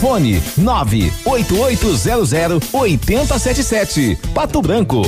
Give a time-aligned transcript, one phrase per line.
[0.00, 4.16] Fone 98800 8077.
[4.32, 5.02] Pato Branco.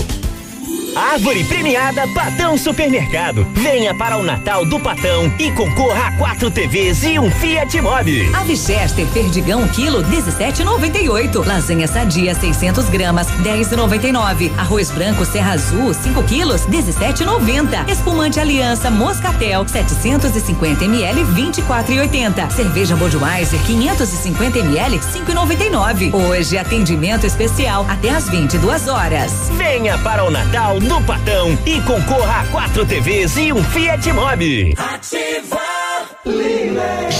[0.95, 3.46] Árvore premiada Patão Supermercado.
[3.55, 8.30] Venha para o Natal do Patão e concorra a quatro TVs e um Fiat Mobi.
[8.34, 11.46] Ave Chester Perdigão quilo 17,98.
[11.46, 14.52] Lasanha sadia 600 gramas 10,99.
[14.59, 17.88] Arroz branco Serra Azul 5 quilos 17,90.
[17.90, 22.51] Espumante Aliança Moscatel 750 ml 24,80.
[22.51, 26.13] Cerveja Budweiser 550 ml 5,99.
[26.15, 29.32] Hoje atendimento especial até às 22 horas.
[29.57, 34.75] Venha para o Natal do Patão e concorra a quatro TVs e um Fiat Mobi.
[34.77, 35.61] Ativa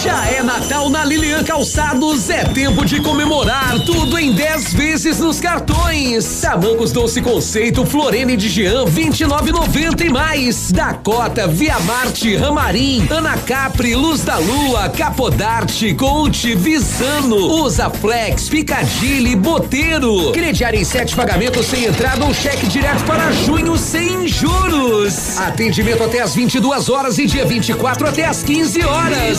[0.03, 5.41] Já é Natal na Lilian Calçados, é tempo de comemorar tudo em 10 vezes nos
[5.41, 6.41] cartões.
[6.41, 10.73] Tamancos Doce Conceito, Florene de Jean, 29,90 e mais.
[10.73, 19.37] Dakota, Via Marte, Ramarim, Ana Capri, Luz da Lua, Capodarte, Conte, Visano, Usa Flex, Picadilly,
[19.37, 20.33] Boteiro.
[20.33, 25.39] Crediário em sete pagamentos sem entrada ou cheque direto para junho sem juros.
[25.39, 29.39] Atendimento até às 22 horas e dia 24 até às 15 horas.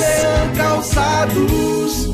[0.55, 2.14] Calçados.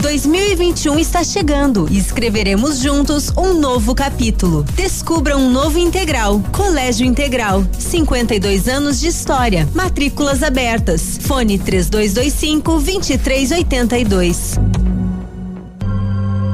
[0.00, 4.62] 2021 está chegando e escreveremos juntos um novo capítulo.
[4.74, 6.40] Descubra um novo integral.
[6.52, 7.64] Colégio Integral.
[7.78, 9.68] 52 anos de história.
[9.74, 11.18] Matrículas abertas.
[11.20, 14.58] Fone 3225 2382.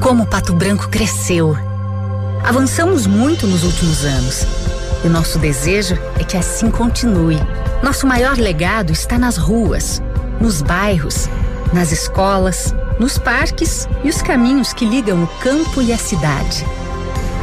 [0.02, 1.56] Como Pato Branco cresceu.
[2.44, 4.44] Avançamos muito nos últimos anos.
[5.04, 7.38] E nosso desejo é que assim continue.
[7.82, 10.02] Nosso maior legado está nas ruas,
[10.40, 11.28] nos bairros,
[11.72, 16.64] nas escolas, nos parques e os caminhos que ligam o campo e a cidade.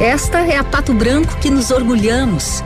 [0.00, 2.62] Esta é a Pato Branco que nos orgulhamos.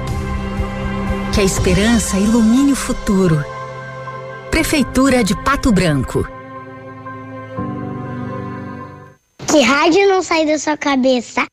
[1.35, 3.45] Que a esperança ilumine o futuro.
[4.51, 6.27] Prefeitura de Pato Branco.
[9.47, 11.47] Que rádio não sai da sua cabeça?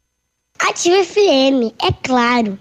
[0.60, 2.58] Ativa FM, é claro.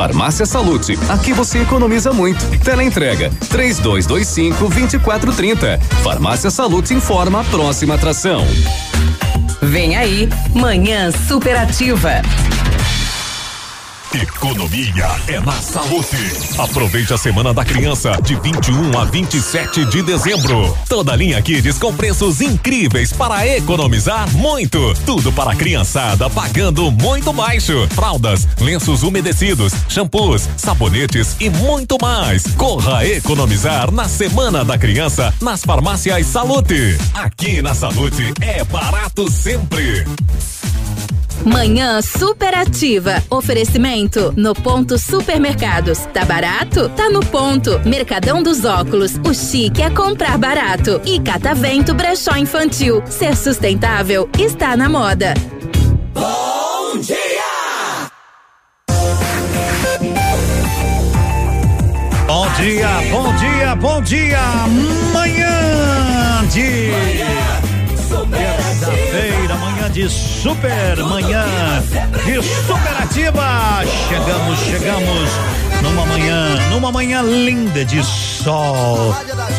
[0.00, 2.42] Farmácia Salute, aqui você economiza muito.
[2.64, 5.78] Teleentrega 3225 2430.
[6.02, 8.42] Farmácia Salute informa a próxima atração.
[9.60, 12.22] Vem aí, Manhã Superativa.
[14.12, 16.16] Economia é na saúde.
[16.58, 20.76] Aproveite a Semana da Criança de 21 a 27 de dezembro.
[20.88, 24.94] Toda linha Kids com preços incríveis para economizar muito.
[25.06, 27.86] Tudo para a criançada pagando muito baixo.
[27.90, 32.42] Fraldas, lenços umedecidos, shampoos, sabonetes e muito mais.
[32.56, 36.98] Corra economizar na Semana da Criança nas farmácias Salute.
[37.14, 40.04] Aqui na Salute é barato sempre.
[41.44, 43.22] Manhã superativa.
[43.30, 46.00] Oferecimento no ponto supermercados.
[46.12, 46.88] Tá barato?
[46.90, 47.80] Tá no ponto.
[47.86, 49.12] Mercadão dos óculos.
[49.26, 51.00] O chique é comprar barato.
[51.04, 53.02] E Catavento Brechó Infantil.
[53.06, 55.34] Ser sustentável está na moda.
[56.14, 57.40] Bom dia!
[62.26, 64.38] Bom dia, bom dia, bom dia.
[65.12, 66.90] Manhã de
[68.30, 69.49] terça-feira,
[69.80, 71.44] manhã de super, manhã
[72.26, 73.82] de superativa.
[74.08, 75.30] Chegamos, chegamos
[75.82, 79.14] numa manhã, numa manhã linda de sol.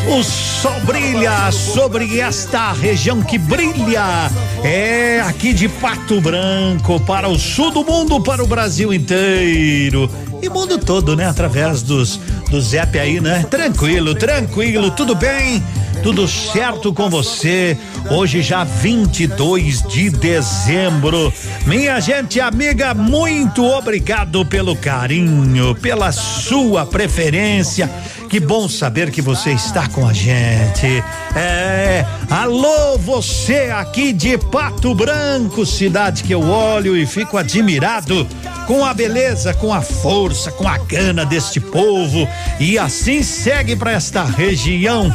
[0.08, 4.30] O sol brilha sobre esta região que brilha.
[4.62, 10.08] É aqui de Pato Branco para o sul do mundo, para o Brasil inteiro
[10.40, 11.26] e mundo todo, né?
[11.26, 13.44] Através dos do Zep aí, né?
[13.50, 15.62] Tranquilo, tranquilo, tudo bem?
[16.02, 17.78] Tudo certo com você?
[18.10, 21.32] Hoje já 22 de dezembro.
[21.64, 27.88] Minha gente amiga, muito obrigado pelo carinho, pela sua preferência.
[28.28, 31.04] Que bom saber que você está com a gente.
[31.36, 38.26] É, alô, você aqui de Pato Branco, cidade que eu olho e fico admirado
[38.66, 42.26] com a beleza, com a força, com a gana deste povo.
[42.58, 45.14] E assim segue para esta região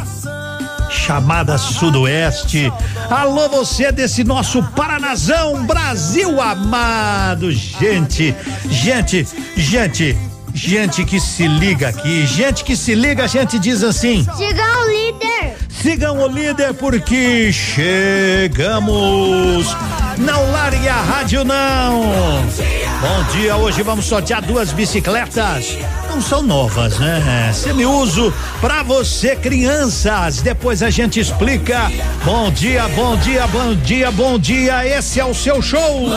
[0.90, 2.72] chamada Sudoeste.
[3.10, 7.52] Alô, você desse nosso Paranazão, Brasil amado.
[7.52, 8.36] Gente,
[8.70, 10.18] gente, gente,
[10.54, 14.90] gente que se liga aqui, gente que se liga, a gente diz assim: Siga o
[14.90, 15.58] líder.
[15.82, 18.98] Sigam o líder porque chegamos.
[20.18, 22.02] Não largue a rádio, não.
[23.02, 25.78] Bom dia, hoje vamos sortear duas bicicletas.
[26.10, 27.52] Não são novas, né?
[27.54, 30.42] Semi-uso pra você, crianças.
[30.42, 31.92] Depois a gente explica.
[32.26, 34.86] Bom dia, bom dia, bom dia, bom dia.
[34.88, 36.08] Esse é o seu show.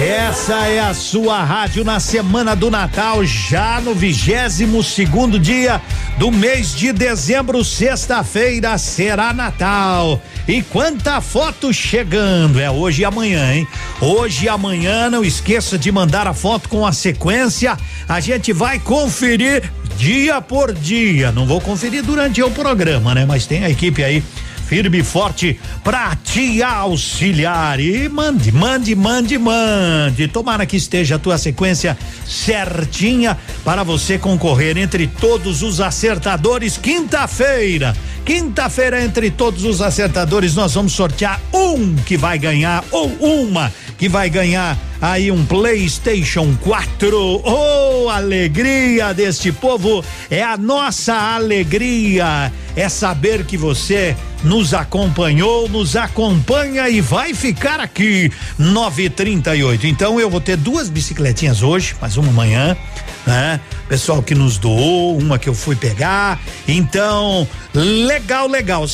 [0.00, 5.80] Essa é a sua rádio na semana do Natal, já no vigésimo segundo dia
[6.18, 10.20] do mês de dezembro, sexta-feira, será Natal.
[10.48, 13.66] E quanta foto chegando, é hoje e amanhã, hein?
[14.00, 17.76] Hoje e amanhã, não esqueça de mandar a foto com a sequência.
[18.08, 21.32] A gente vai conferir dia por dia.
[21.32, 23.26] Não vou conferir durante o programa, né?
[23.26, 24.22] Mas tem a equipe aí
[24.66, 27.78] firme e forte pra te auxiliar.
[27.80, 30.28] E mande, mande, mande, mande.
[30.28, 31.96] Tomara que esteja a tua sequência
[32.26, 36.76] certinha para você concorrer entre todos os acertadores.
[36.76, 37.96] Quinta-feira,
[38.26, 44.08] quinta-feira, entre todos os acertadores, nós vamos sortear um que vai ganhar ou uma que
[44.08, 47.42] vai ganhar aí um PlayStation 4.
[47.44, 50.04] Oh, alegria deste povo!
[50.28, 52.52] É a nossa alegria.
[52.74, 59.86] É saber que você nos acompanhou, nos acompanha e vai ficar aqui 938.
[59.86, 62.76] Então eu vou ter duas bicicletinhas hoje, mais uma amanhã,
[63.24, 63.60] né?
[63.88, 66.40] Pessoal que nos doou, uma que eu fui pegar.
[66.66, 68.84] Então, legal, legal.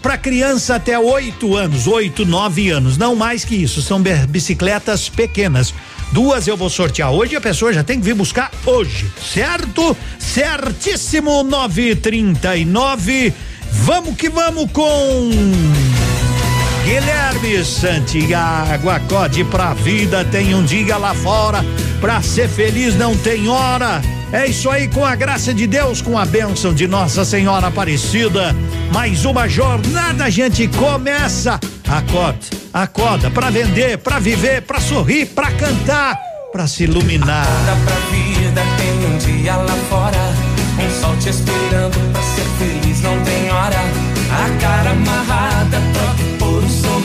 [0.00, 3.82] Para criança até oito anos, oito, nove anos, não mais que isso.
[3.82, 5.74] São bicicletas pequenas.
[6.12, 9.96] Duas eu vou sortear hoje a pessoa já tem que vir buscar hoje, certo?
[10.18, 13.34] Certíssimo 939.
[13.72, 15.30] Vamos que vamos com
[16.86, 21.64] Guilherme Santiago, acorde pra vida, tem um dia lá fora,
[22.00, 24.00] pra ser feliz não tem hora.
[24.32, 28.54] É isso aí, com a graça de Deus, com a bênção de Nossa Senhora Aparecida.
[28.92, 31.58] Mais uma jornada, a gente começa.
[31.88, 32.38] Acorda,
[32.72, 36.16] acorda pra vender, pra viver, pra sorrir, pra cantar,
[36.52, 37.48] pra se iluminar.
[37.48, 40.32] Acorda pra vida, tem um dia lá fora.
[40.78, 43.76] Um sol te esperando pra ser feliz, não tem hora.
[44.30, 46.35] A cara amarrada, um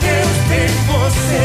[0.00, 1.42] Deus tem você.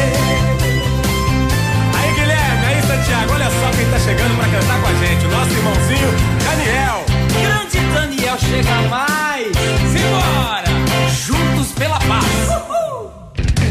[1.98, 5.30] Aí Guilherme, aí Santiago, olha só quem tá chegando pra cantar com a gente, o
[5.30, 6.08] nosso irmãozinho
[6.44, 7.04] Daniel.
[7.42, 9.46] Grande Daniel chega mais,
[9.92, 10.64] simbora,
[11.10, 12.24] juntos pela paz.
[12.48, 13.12] Uhul.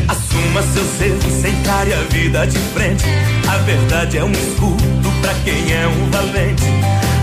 [0.08, 3.06] Assuma ser, erros, encare a vida de frente.
[3.48, 6.64] A verdade é um escudo pra quem é um valente.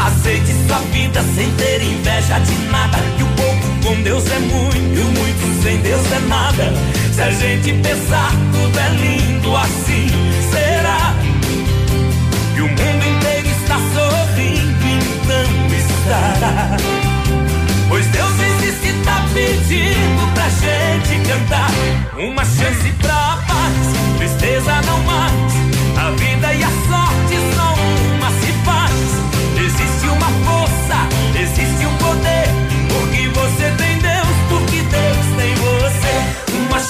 [0.05, 2.99] Aceite sua vida sem ter inveja de nada.
[3.17, 6.73] Que o pouco com Deus é muito, e o muito sem Deus é nada
[7.13, 10.09] se a gente pensar tudo é lindo assim,
[10.51, 11.15] será
[12.55, 14.87] que o mundo inteiro está sorrindo?
[14.87, 16.77] Então estará.
[17.87, 21.71] Pois Deus existe, tá pedindo pra gente cantar.
[22.17, 25.53] Uma chance pra paz, tristeza não mais.
[25.99, 27.75] A vida e a sorte só
[28.17, 28.93] uma se faz.
[29.63, 32.42] Existe uma força, existe um poder.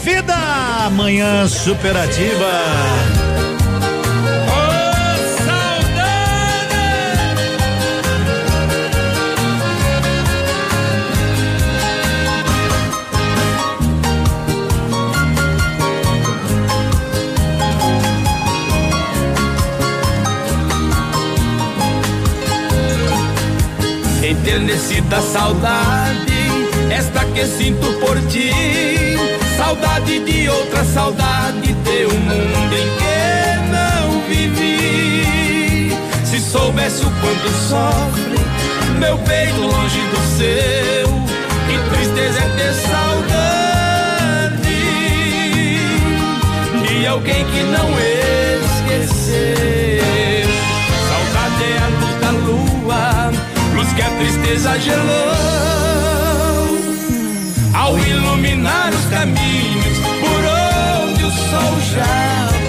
[0.00, 2.50] Vida, manhã superativa.
[24.22, 26.22] Enternecida saudade,
[26.90, 29.09] esta que sinto por ti.
[29.70, 35.96] Saudade de outra saudade, de um mundo em que não vivi.
[36.24, 38.40] Se soubesse o quanto sofre
[38.98, 41.06] meu peito longe do seu,
[41.68, 43.38] que tristeza é ter saudade
[46.88, 47.88] de alguém que não
[48.66, 50.48] esqueceu.
[51.08, 53.30] Saudade é a luz da lua,
[53.76, 55.89] luz que a tristeza gelou.
[57.74, 62.59] Ao iluminar os caminhos por onde o sol já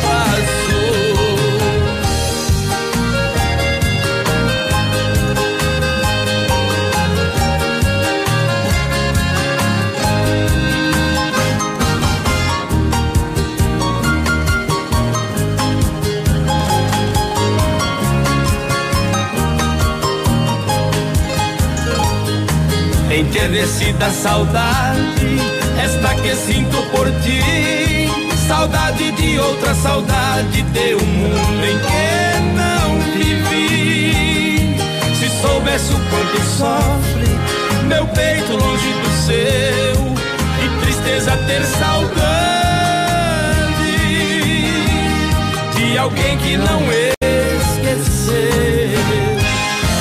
[23.41, 25.39] Enternecida saudade,
[25.83, 28.07] esta que sinto por ti.
[28.47, 34.77] Saudade de outra saudade, de um mundo em que não vivi.
[35.15, 37.25] Se soubesse o quanto sofre
[37.87, 39.95] meu peito longe do seu,
[40.59, 42.21] que tristeza ter saudade
[45.75, 46.79] de alguém que não
[47.73, 48.35] esqueceu.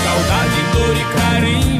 [0.05, 1.80] Saudade, dor e carinho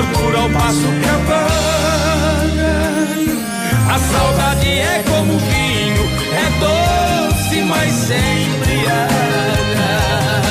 [0.00, 2.72] tortura ao passo que apaga.
[3.92, 10.49] A saudade é como vinho, é doce, mas sempre embriaga.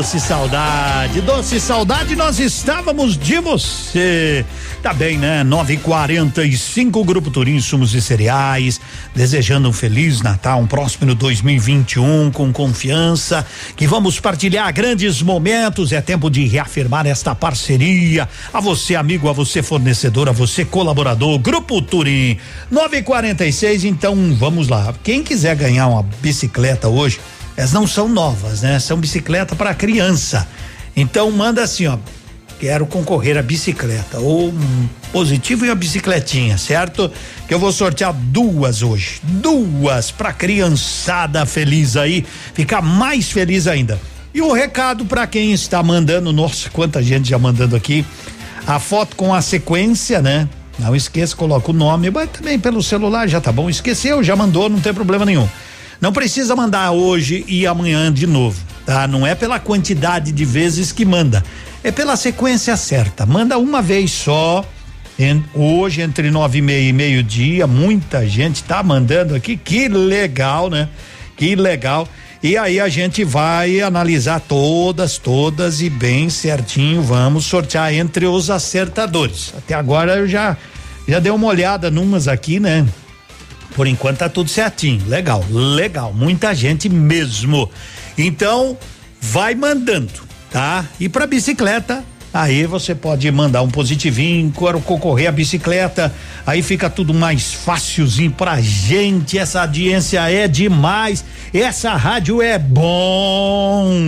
[0.00, 4.46] Doce saudade, doce saudade, nós estávamos de você.
[4.82, 5.44] Tá bem, né?
[5.44, 8.80] 9:45 Grupo Turim Insumos e Cereais,
[9.14, 13.44] desejando um feliz Natal, um próximo 2021 com confiança,
[13.76, 15.92] que vamos partilhar grandes momentos.
[15.92, 18.26] É tempo de reafirmar esta parceria.
[18.54, 22.38] A você, amigo, a você, fornecedor, a você, colaborador, Grupo Turim.
[22.72, 24.94] 9:46 então vamos lá.
[25.04, 27.20] Quem quiser ganhar uma bicicleta hoje,
[27.60, 28.78] elas não são novas, né?
[28.78, 30.48] São bicicleta para criança.
[30.96, 31.98] Então manda assim, ó.
[32.58, 37.12] Quero concorrer à bicicleta ou um positivo e a bicicletinha, certo?
[37.46, 42.24] Que eu vou sortear duas hoje, duas para criançada feliz aí,
[42.54, 44.00] ficar mais feliz ainda.
[44.32, 48.06] E o recado para quem está mandando, nossa, quanta gente já mandando aqui,
[48.66, 50.48] a foto com a sequência, né?
[50.78, 53.68] Não esqueça, coloca o nome, mas também pelo celular já tá bom.
[53.68, 55.46] Esqueceu, já mandou, não tem problema nenhum.
[56.00, 59.06] Não precisa mandar hoje e amanhã de novo, tá?
[59.06, 61.44] Não é pela quantidade de vezes que manda,
[61.84, 63.26] é pela sequência certa.
[63.26, 64.64] Manda uma vez só.
[65.54, 70.70] hoje entre nove e meia e meio dia, muita gente tá mandando aqui, que legal,
[70.70, 70.88] né?
[71.36, 72.08] Que legal.
[72.42, 78.48] E aí a gente vai analisar todas, todas e bem certinho vamos sortear entre os
[78.48, 79.52] acertadores.
[79.58, 80.56] Até agora eu já
[81.06, 82.86] Já deu uma olhada numas aqui, né?
[83.74, 85.02] Por enquanto tá tudo certinho.
[85.06, 86.12] Legal, legal.
[86.12, 87.70] Muita gente mesmo.
[88.18, 88.76] Então,
[89.20, 90.12] vai mandando,
[90.50, 90.84] tá?
[90.98, 96.14] E para bicicleta, Aí você pode mandar um positivinho, concorrer a bicicleta,
[96.46, 99.36] aí fica tudo mais fácilzinho pra gente.
[99.36, 101.24] Essa audiência é demais.
[101.52, 103.90] Essa rádio é bom.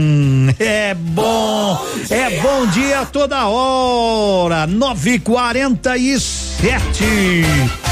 [0.59, 1.87] É bom.
[2.11, 4.67] É bom dia toda hora.
[4.69, 7.45] 9:47.
[7.85, 7.92] A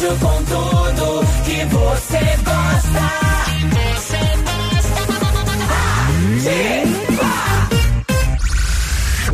[0.00, 3.20] rádio com tudo que você gosta.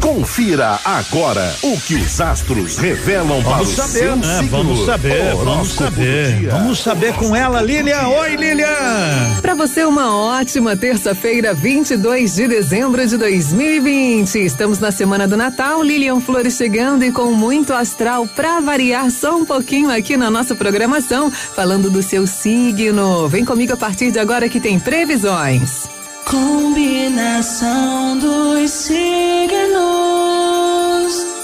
[0.07, 4.39] Confira agora o que os astros revelam para o Vamos saber, seu né?
[4.39, 4.51] signo.
[4.51, 6.49] Vamos saber, vamos saber.
[6.49, 8.07] Vamos saber com ela, Lilian.
[8.07, 9.41] Oi, Lilian.
[9.43, 14.37] Para você, uma ótima terça-feira, 22 de dezembro de 2020.
[14.45, 19.37] Estamos na semana do Natal, Lilian Flores chegando e com muito astral para variar só
[19.37, 23.29] um pouquinho aqui na nossa programação, falando do seu signo.
[23.29, 25.96] Vem comigo a partir de agora que tem previsões.
[26.27, 28.97] Combinação dos signos.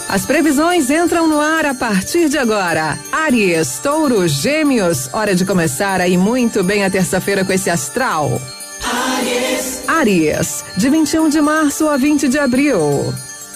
[0.08, 2.98] As previsões entram no ar a partir de agora.
[3.12, 8.42] Aries, Touro, Gêmeos, hora de começar aí muito bem a terça-feira com esse astral.
[9.16, 9.82] Aries.
[9.86, 13.14] Aries, de 21 de março a 20 de abril.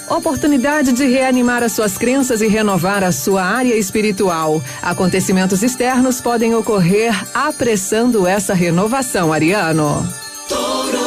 [0.08, 4.62] Oportunidade de reanimar as suas crenças e renovar a sua área espiritual.
[4.80, 10.08] Acontecimentos externos podem ocorrer apressando essa renovação, Ariano.
[10.48, 11.05] Touro,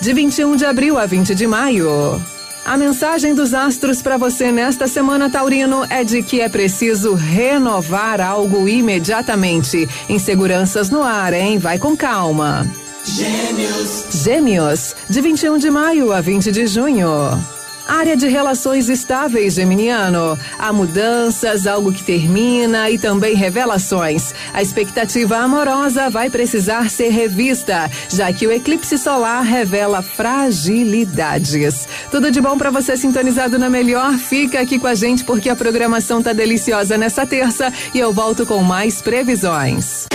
[0.00, 2.22] de 21 de abril a 20 de maio.
[2.64, 8.20] A mensagem dos astros para você nesta semana, Taurino, é de que é preciso renovar
[8.20, 9.88] algo imediatamente.
[10.08, 11.58] Inseguranças no ar, hein?
[11.58, 12.64] Vai com calma.
[13.04, 14.22] Gêmeos.
[14.22, 17.57] Gêmeos, de 21 de maio a 20 de junho.
[17.88, 20.38] Área de relações estáveis, Geminiano.
[20.58, 24.34] Há mudanças, algo que termina e também revelações.
[24.52, 31.88] A expectativa amorosa vai precisar ser revista, já que o eclipse solar revela fragilidades.
[32.10, 34.12] Tudo de bom para você sintonizado na melhor?
[34.18, 38.44] Fica aqui com a gente porque a programação tá deliciosa nessa terça e eu volto
[38.44, 40.06] com mais previsões.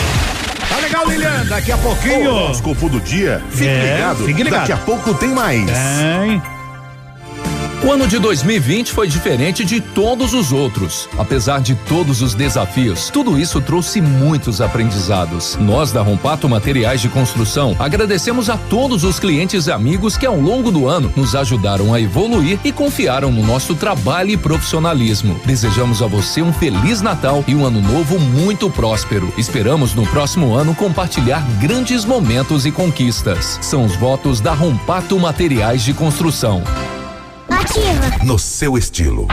[0.69, 1.45] Tá legal, Lilian.
[1.49, 2.29] Daqui a pouquinho.
[2.31, 3.41] O horóscopo do dia.
[3.49, 4.25] Fique É, ligado.
[4.25, 4.59] fique ligado.
[4.61, 5.65] Daqui a pouco tem mais.
[5.65, 6.41] Tem.
[7.85, 11.09] O ano de 2020 foi diferente de todos os outros.
[11.17, 15.57] Apesar de todos os desafios, tudo isso trouxe muitos aprendizados.
[15.59, 20.39] Nós da Rompato Materiais de Construção agradecemos a todos os clientes e amigos que ao
[20.39, 25.37] longo do ano nos ajudaram a evoluir e confiaram no nosso trabalho e profissionalismo.
[25.43, 29.33] Desejamos a você um feliz Natal e um ano novo muito próspero.
[29.37, 33.59] Esperamos no próximo ano compartilhar grandes momentos e conquistas.
[33.61, 36.63] São os votos da Rompato Materiais de Construção.
[37.49, 38.23] Ativa.
[38.23, 39.27] No seu estilo.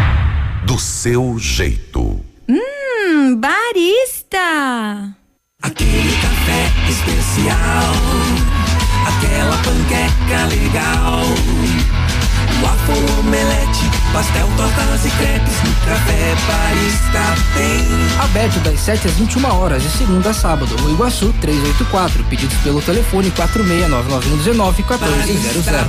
[0.65, 2.21] Do seu jeito.
[2.49, 5.15] Hum, barista.
[5.63, 7.95] Aquele café especial.
[9.07, 11.25] Aquela panqueca legal.
[12.63, 15.55] Waffle, omelete, pastel, tortas e crepes.
[15.65, 17.23] No café barista
[17.55, 18.23] tem.
[18.23, 22.25] Aberto das 7 às 21 horas, de segunda a sábado, no Iguaçu 384.
[22.25, 25.69] Pedidos pelo telefone 469919 1400.
[25.69, 25.89] A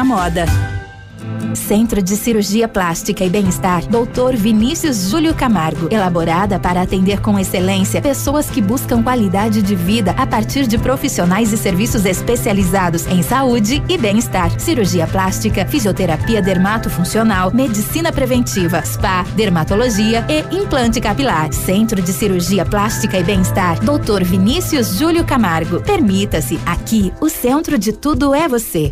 [0.03, 0.45] moda.
[1.55, 4.35] Centro de Cirurgia Plástica e Bem-Estar, Dr.
[4.35, 5.87] Vinícius Júlio Camargo.
[5.91, 11.51] Elaborada para atender com excelência pessoas que buscam qualidade de vida a partir de profissionais
[11.51, 14.59] e serviços especializados em saúde e bem-estar.
[14.59, 21.51] Cirurgia plástica, fisioterapia dermatofuncional, medicina preventiva, spa, dermatologia e implante capilar.
[21.53, 24.23] Centro de Cirurgia Plástica e Bem-Estar, Dr.
[24.23, 25.81] Vinícius Júlio Camargo.
[25.81, 28.91] Permita-se, aqui o centro de tudo é você.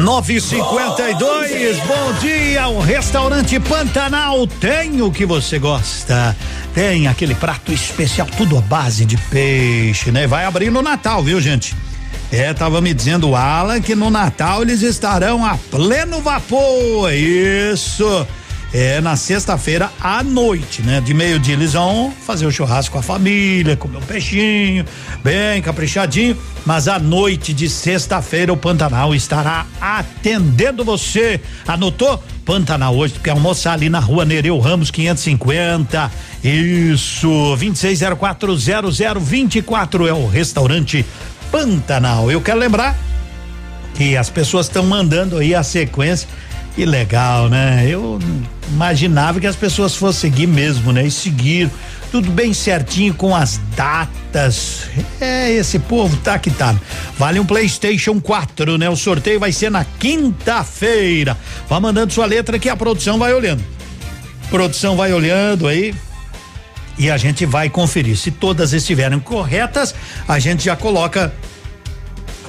[0.00, 2.68] 952, bom dia.
[2.68, 6.34] O restaurante Pantanal tem o que você gosta.
[6.74, 10.26] Tem aquele prato especial, tudo à base de peixe, né?
[10.26, 11.76] Vai abrir no Natal, viu, gente?
[12.32, 17.12] É, tava me dizendo o Alan que no Natal eles estarão a pleno vapor.
[17.12, 18.26] Isso.
[18.72, 21.00] É na sexta-feira à noite, né?
[21.00, 24.84] De meio-dia eles vão fazer o churrasco com a família, comer um peixinho,
[25.24, 26.36] bem caprichadinho.
[26.64, 31.40] Mas à noite de sexta-feira o Pantanal estará atendendo você.
[31.66, 32.22] Anotou?
[32.44, 36.08] Pantanal hoje, porque almoçar ali na rua Nereu Ramos 550.
[36.44, 41.04] Isso, 26040024 é o restaurante
[41.50, 42.30] Pantanal.
[42.30, 42.96] Eu quero lembrar
[43.94, 46.28] que as pessoas estão mandando aí a sequência
[46.74, 47.86] que legal, né?
[47.88, 48.18] Eu
[48.70, 51.06] imaginava que as pessoas fossem seguir mesmo, né?
[51.06, 51.70] E seguir
[52.10, 54.88] tudo bem certinho com as datas.
[55.20, 56.74] É, esse povo tá que tá.
[57.18, 58.88] Vale um PlayStation 4, né?
[58.88, 61.36] O sorteio vai ser na quinta-feira.
[61.68, 63.62] Vá mandando sua letra que a produção vai olhando.
[64.50, 65.94] Produção vai olhando aí,
[67.00, 68.14] e a gente vai conferir.
[68.14, 69.94] Se todas estiverem corretas,
[70.28, 71.32] a gente já coloca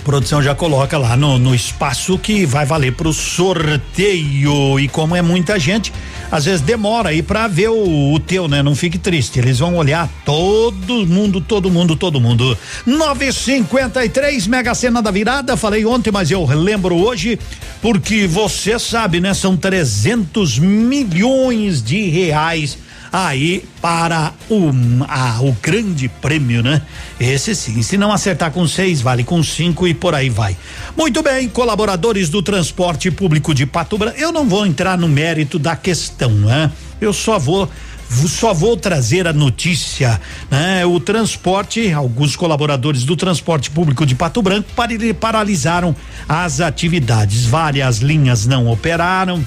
[0.02, 4.80] a produção já coloca lá no, no espaço que vai valer para o sorteio.
[4.80, 5.94] E como é muita gente,
[6.32, 8.64] às vezes demora aí para ver o, o, teu, né?
[8.64, 9.38] Não fique triste.
[9.38, 12.58] Eles vão olhar todo mundo, todo mundo, todo mundo.
[12.84, 15.56] 953 Mega Sena da Virada.
[15.56, 17.38] Falei ontem, mas eu lembro hoje
[17.80, 19.36] porque você sabe, né?
[19.36, 22.76] São 300 milhões de reais
[23.12, 26.82] aí para o, o grande prêmio, né?
[27.19, 27.82] Esse sim.
[27.82, 30.56] Se não acertar com seis, vale com cinco e por aí vai.
[30.95, 34.17] Muito bem, colaboradores do transporte público de Pato Branco.
[34.19, 36.71] Eu não vou entrar no mérito da questão, né?
[37.00, 37.69] Eu só vou
[38.28, 40.19] só vou trazer a notícia,
[40.50, 40.86] né?
[40.86, 44.67] O transporte, alguns colaboradores do transporte público de Pato Branco
[45.19, 45.95] paralisaram
[46.28, 47.45] as atividades.
[47.45, 49.41] Várias linhas não operaram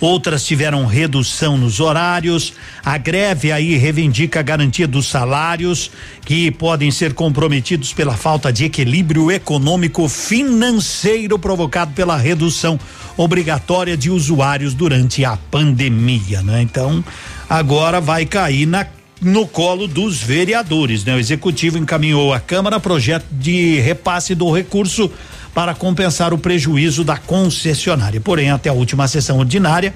[0.00, 2.52] outras tiveram redução nos horários.
[2.84, 5.90] A greve aí reivindica a garantia dos salários
[6.24, 12.78] que podem ser comprometidos pela falta de equilíbrio econômico financeiro provocado pela redução
[13.16, 16.62] obrigatória de usuários durante a pandemia, né?
[16.62, 17.04] Então,
[17.48, 18.86] agora vai cair na
[19.20, 21.14] no colo dos vereadores, né?
[21.14, 25.10] O executivo encaminhou à Câmara projeto de repasse do recurso
[25.56, 28.20] para compensar o prejuízo da concessionária.
[28.20, 29.94] Porém, até a última sessão ordinária,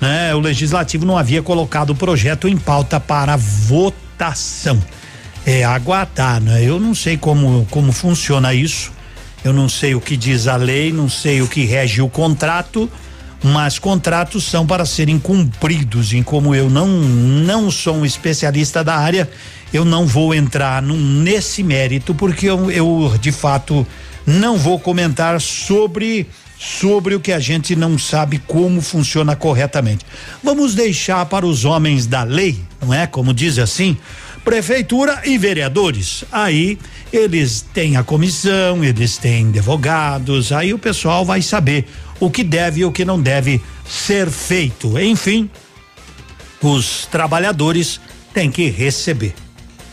[0.00, 4.76] né, o legislativo não havia colocado o projeto em pauta para votação.
[5.46, 6.64] É aguardar, né?
[6.64, 8.90] Eu não sei como como funciona isso.
[9.44, 12.90] Eu não sei o que diz a lei, não sei o que rege o contrato,
[13.42, 16.12] mas contratos são para serem cumpridos.
[16.12, 19.28] E como eu não não sou um especialista da área,
[19.72, 23.86] eu não vou entrar num, nesse mérito porque eu, eu de fato
[24.26, 26.26] não vou comentar sobre
[26.58, 30.04] sobre o que a gente não sabe como funciona corretamente.
[30.42, 33.06] Vamos deixar para os homens da lei, não é?
[33.06, 33.96] Como diz assim,
[34.44, 36.24] prefeitura e vereadores.
[36.32, 36.76] Aí
[37.12, 41.86] eles têm a comissão, eles têm advogados, aí o pessoal vai saber
[42.20, 44.98] o que deve e o que não deve ser feito.
[44.98, 45.50] Enfim,
[46.60, 48.00] os trabalhadores
[48.32, 49.34] têm que receber.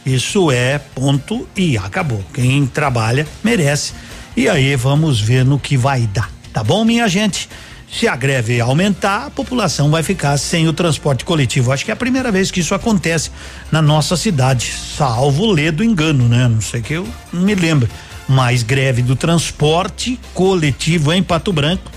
[0.06, 2.24] Isso é ponto e acabou.
[2.34, 3.94] Quem trabalha merece
[4.38, 6.30] e aí vamos ver no que vai dar.
[6.52, 7.50] Tá bom, minha gente?
[7.92, 11.72] Se a greve aumentar, a população vai ficar sem o transporte coletivo.
[11.72, 13.32] Acho que é a primeira vez que isso acontece
[13.72, 16.48] na nossa cidade, salvo ledo engano, né?
[16.48, 17.88] Não sei que eu me lembro.
[18.28, 21.90] Mas greve do transporte coletivo em Pato Branco,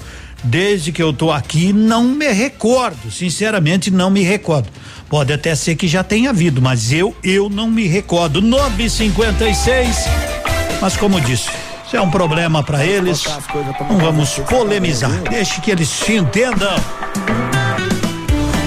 [0.42, 3.10] desde que eu tô aqui, não me recordo.
[3.10, 4.68] Sinceramente, não me recordo.
[5.08, 8.40] Pode até ser que já tenha havido, mas eu eu não me recordo.
[8.40, 10.04] 956.
[10.80, 11.48] Mas como disse,
[11.90, 13.24] se é um problema para eles,
[13.88, 15.10] não vamos polemizar.
[15.30, 16.76] Deixe que eles se entendam.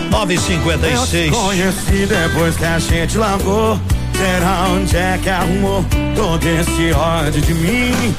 [0.09, 1.31] 956.
[1.31, 3.79] Eu conheci depois que a gente largou.
[4.15, 8.13] Será onde é que arrumou todo esse ódio de mim?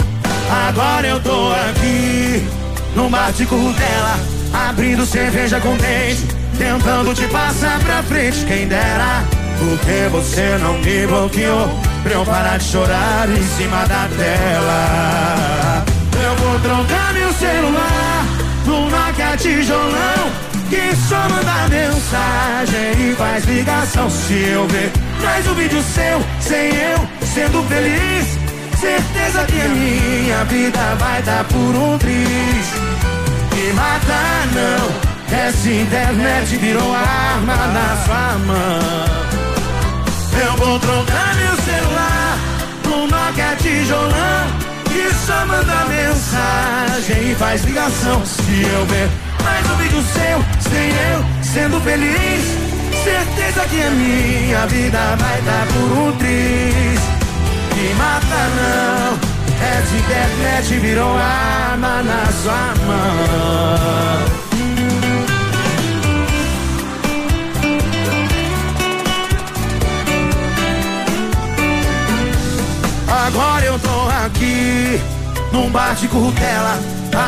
[0.51, 2.62] Agora eu tô aqui
[2.95, 4.21] no bate dela,
[4.69, 6.27] abrindo cerveja com dente,
[6.59, 8.45] tentando te passar pra frente.
[8.45, 9.25] Quem dera,
[9.59, 11.81] porque você não me bloqueou.
[12.03, 15.85] Pra eu parar de chorar em cima da tela
[16.21, 18.27] Eu vou trocar meu celular
[18.67, 20.33] no Nokia tijolão
[20.69, 24.91] Que só manda mensagem e faz ligação Se eu ver
[25.23, 26.99] mais um vídeo seu, sem eu
[27.33, 28.42] sendo feliz.
[28.83, 32.67] Certeza que a minha vida vai dar por um triz.
[33.55, 35.39] Me mata não.
[35.39, 39.23] Essa internet virou arma na sua mão.
[40.45, 42.39] Eu vou trocar meu celular
[42.85, 44.47] no Nokia tijolão
[44.91, 48.27] que só manda mensagem e faz ligação.
[48.27, 49.09] Se eu ver
[49.45, 52.43] mais um vídeo seu, sem eu sendo feliz,
[53.05, 57.22] certeza que a minha vida vai dar por um triz.
[57.83, 59.19] Me mata não.
[59.61, 64.43] Essa internet virou arma na sua mão.
[73.27, 75.01] Agora eu tô aqui,
[75.53, 76.79] num bar de currutela,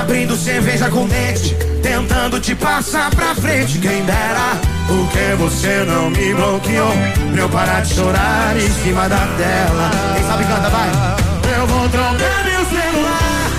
[0.01, 3.79] abrindo cerveja com dente, tentando te passar pra frente.
[3.79, 6.93] Quem dera, porque você não me bloqueou,
[7.33, 9.91] pra eu parar de chorar em cima da tela.
[10.15, 10.91] Quem sabe canta, vai.
[11.57, 13.51] Eu vou trocar meu celular,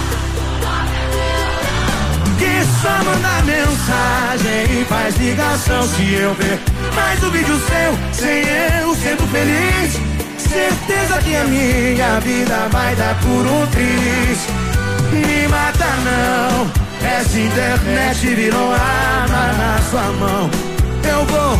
[2.37, 5.83] que só manda mensagem e faz ligação.
[5.83, 6.59] Se eu ver
[6.95, 9.99] mais um vídeo seu, sem eu sendo feliz.
[10.37, 14.47] Certeza que a minha vida vai dar por um triz.
[15.11, 16.71] Me mata não,
[17.07, 20.74] essa internet virou arma na sua mão.
[21.15, 21.57] Eu vou,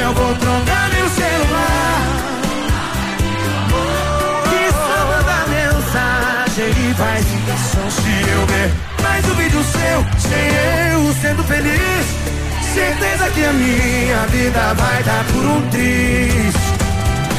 [0.00, 2.02] eu vou trocar meu celular.
[4.48, 8.70] Que só manda mensagem e faz ligação se eu ver
[9.02, 10.46] mais um vídeo seu, sem
[10.92, 12.06] eu sendo feliz.
[12.72, 16.54] Certeza que a minha vida vai dar por um triz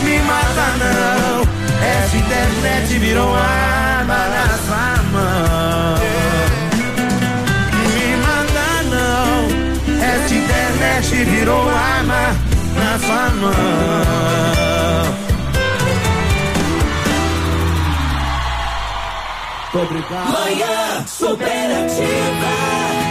[0.04, 1.43] me mata não.
[1.82, 6.02] Essa internet virou arma na sua mão.
[10.93, 12.36] Internet virou arma
[12.75, 13.53] na sua mão.
[19.73, 20.32] Obrigado.
[20.32, 23.02] Manhã superativa.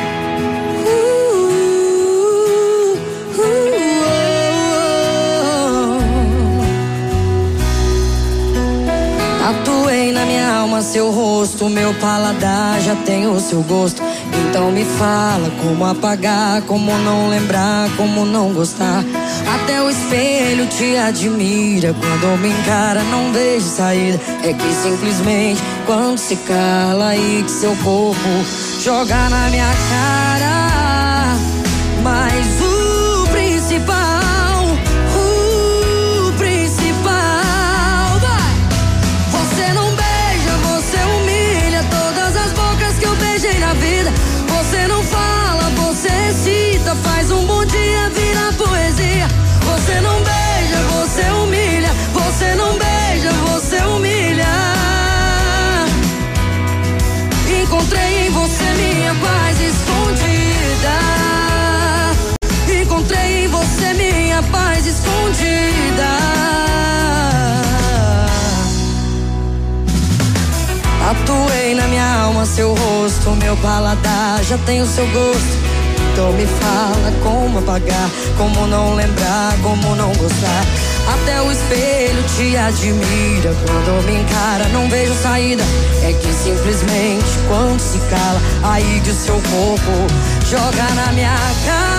[10.62, 14.00] Alma seu rosto, meu paladar já tem o seu gosto.
[14.32, 19.04] Então me fala como apagar, como não lembrar, como não gostar.
[19.54, 24.20] Até o espelho te admira, quando me encara não vejo saída.
[24.44, 28.28] É que simplesmente quando se cala e que seu corpo
[28.80, 31.36] joga na minha cara.
[32.04, 32.71] Mas o
[73.22, 75.72] seu rosto, meu paladar já tem o seu gosto.
[76.12, 80.64] Então me fala como apagar, como não lembrar, como não gostar.
[81.14, 83.54] Até o espelho te admira.
[83.66, 85.62] Quando me encara, não vejo saída.
[86.02, 90.06] É que simplesmente quando se cala, aí de seu corpo
[90.50, 91.91] joga na minha cara.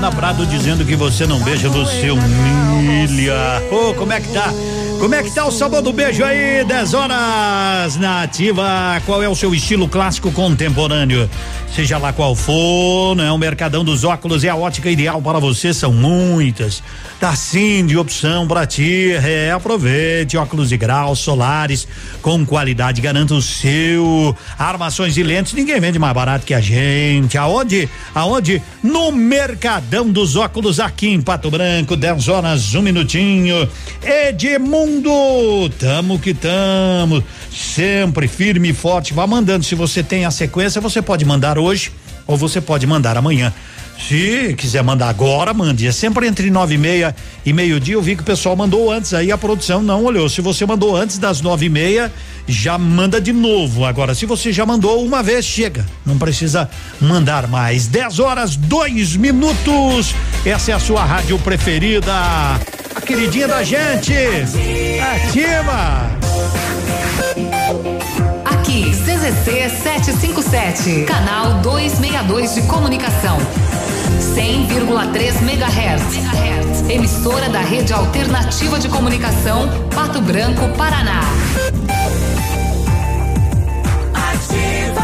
[0.00, 3.34] A Lauana Prado dizendo que você não beija, você humilha.
[3.70, 4.50] Ô, como é que tá?
[4.98, 6.64] Como é que tá o sabor do beijo aí?
[6.64, 9.00] 10 horas na ativa.
[9.04, 11.28] Qual é o seu estilo clássico contemporâneo?
[11.74, 13.30] Seja lá qual for, não é?
[13.30, 16.82] O Mercadão dos Óculos é a ótica ideal para você, são muitas.
[17.20, 19.12] Tá sim de opção para ti.
[19.12, 21.86] É, aproveite óculos de grau, solares,
[22.20, 24.36] com qualidade, garanta o seu.
[24.58, 27.38] Armações e lentes, ninguém vende mais barato que a gente.
[27.38, 27.88] Aonde?
[28.14, 28.60] Aonde?
[28.82, 33.68] No Mercadão dos Óculos, aqui em Pato Branco, 10 horas, um minutinho.
[34.02, 37.22] Edmundo, tamo que tamo.
[37.52, 39.14] Sempre firme e forte.
[39.14, 39.64] Vá mandando.
[39.64, 41.92] Se você tem a sequência, você pode mandar hoje
[42.26, 43.52] ou você pode mandar amanhã.
[44.08, 45.86] Se quiser mandar agora, mande.
[45.86, 47.94] É sempre entre nove e meia e meio-dia.
[47.94, 50.28] Eu vi que o pessoal mandou antes, aí a produção não olhou.
[50.28, 52.10] Se você mandou antes das nove e meia,
[52.48, 53.84] já manda de novo.
[53.84, 55.86] Agora, se você já mandou uma vez, chega.
[56.04, 56.68] Não precisa
[57.00, 57.86] mandar mais.
[57.86, 60.14] 10 horas, dois minutos.
[60.44, 62.12] Essa é a sua rádio preferida.
[62.94, 64.14] A queridinha da gente.
[65.28, 66.10] Ativa.
[68.70, 73.36] Aqui, CZC 757, canal 262 de comunicação.
[74.20, 76.88] 100,3 MHz.
[76.88, 81.20] Emissora da Rede Alternativa de Comunicação, Pato Branco, Paraná.
[84.14, 85.02] Ativa.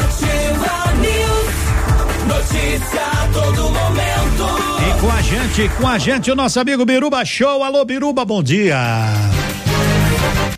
[0.00, 2.26] Ativa News.
[2.26, 4.46] Notícia a todo momento.
[4.88, 7.62] E com a gente, com a gente, o nosso amigo Biruba Show.
[7.62, 8.76] Alô, Biruba, bom dia.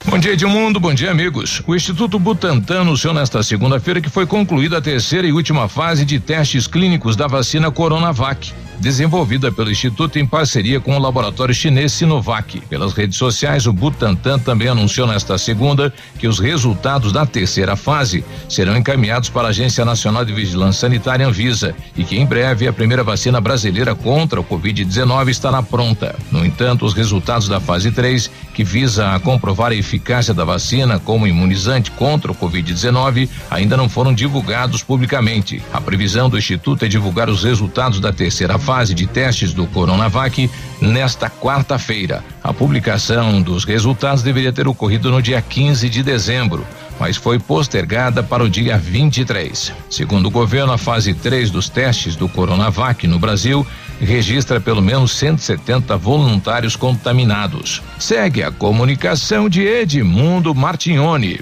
[0.04, 0.80] Bom dia, Edmundo.
[0.80, 1.62] Bom dia, amigos.
[1.66, 6.18] O Instituto Butantan anunciou nesta segunda-feira que foi concluída a terceira e última fase de
[6.18, 12.60] testes clínicos da vacina Coronavac, desenvolvida pelo Instituto em parceria com o laboratório chinês Sinovac.
[12.68, 18.24] Pelas redes sociais, o Butantan também anunciou nesta segunda que os resultados da terceira fase
[18.48, 22.72] serão encaminhados para a Agência Nacional de Vigilância Sanitária Anvisa e que em breve a
[22.72, 26.16] primeira vacina brasileira contra o Covid-19 estará pronta.
[26.30, 30.98] No entanto, os resultados da fase 3, que visa a comprovar a eficácia da vacina
[30.98, 35.62] como imunizante contra o Covid-19, ainda não foram divulgados publicamente.
[35.72, 40.50] A previsão do Instituto é divulgar os resultados da terceira fase de testes do Coronavac
[40.80, 42.24] nesta quarta-feira.
[42.42, 46.66] A publicação dos resultados deveria ter ocorrido no dia 15 de dezembro
[47.02, 49.72] mas foi postergada para o dia 23.
[49.90, 53.66] Segundo o governo, a fase 3 dos testes do Coronavac no Brasil
[54.00, 57.82] registra pelo menos 170 voluntários contaminados.
[57.98, 61.40] Segue a comunicação de Edmundo Martignoni.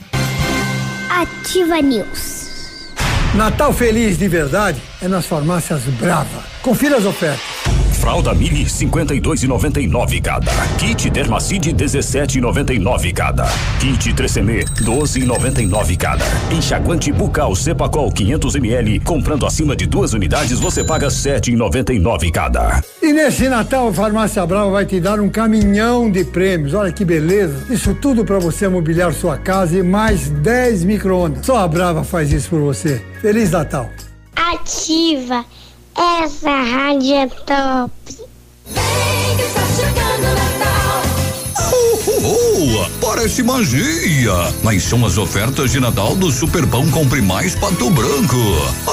[1.11, 2.50] Ativa News.
[3.35, 6.43] Natal feliz de verdade é nas farmácias Brava.
[6.63, 7.60] Confira as ofertas.
[8.01, 10.51] Fralda Mini 52,99 cada.
[10.79, 13.45] Kit Dermacide 17,99 cada.
[13.79, 16.25] Kit Trecemê 12,99 cada.
[16.51, 19.01] Enxaguante bucal Cepacol 500 ml.
[19.01, 22.83] Comprando acima de duas unidades você paga 7,99 cada.
[23.03, 26.73] E nesse Natal a Farmácia Brava vai te dar um caminhão de prêmios.
[26.73, 27.67] Olha que beleza.
[27.69, 31.45] Isso tudo para você mobiliar sua casa e mais 10 micro-ondas.
[31.45, 33.05] Só a Brava faz isso por você.
[33.21, 33.91] Feliz Natal.
[34.35, 35.45] Ativa.
[36.03, 38.20] Essa rádio é top.
[43.01, 48.37] Parece magia, mas são as ofertas de Natal do Superpão Compre Mais Pato Branco.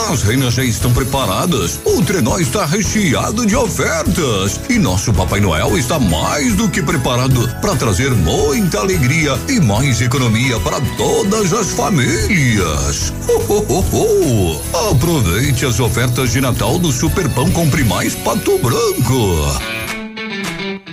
[0.09, 5.77] As reinas já estão preparadas, o trenó está recheado de ofertas e nosso Papai Noel
[5.77, 11.71] está mais do que preparado para trazer muita alegria e mais economia para todas as
[11.71, 13.13] famílias.
[13.27, 14.91] Ho, ho, ho, ho.
[14.91, 19.86] Aproveite as ofertas de Natal do Superpão Compre Mais Pato Branco.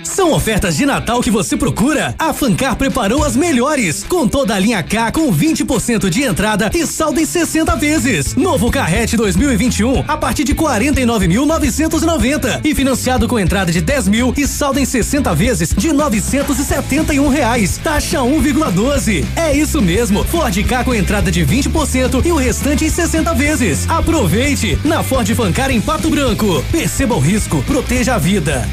[0.05, 2.13] São ofertas de Natal que você procura?
[2.17, 6.85] A Fancar preparou as melhores, com toda a linha K com 20% de entrada e
[6.85, 8.35] saldo em 60 vezes.
[8.35, 14.47] Novo Carrete 2021 a partir de 49.990 e financiado com entrada de 10 mil e
[14.47, 17.79] saldo em 60 vezes de 971 reais.
[17.83, 19.25] Taxa 1,12.
[19.35, 20.23] É isso mesmo.
[20.23, 23.89] Ford K com entrada de 20% e o restante em 60 vezes.
[23.89, 26.63] Aproveite na Ford Fancar em Pato Branco.
[26.71, 28.65] Perceba o risco, proteja a vida.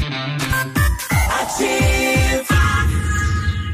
[1.63, 1.92] see.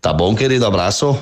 [0.00, 0.66] Tá bom, querido?
[0.66, 1.16] Abraço.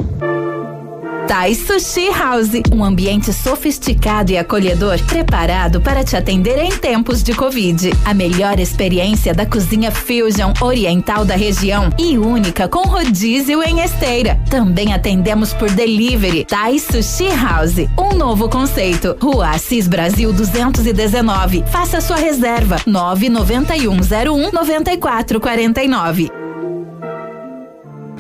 [1.33, 7.33] Thai Sushi House, um ambiente sofisticado e acolhedor preparado para te atender em tempos de
[7.33, 7.91] Covid.
[8.05, 14.39] A melhor experiência da cozinha fusion oriental da região e única com rodízio em esteira.
[14.51, 16.45] Também atendemos por delivery.
[16.45, 19.17] Thai Sushi House, um novo conceito.
[19.19, 21.65] Rua Assis Brasil 219.
[21.69, 26.43] Faça sua reserva 99101 9449.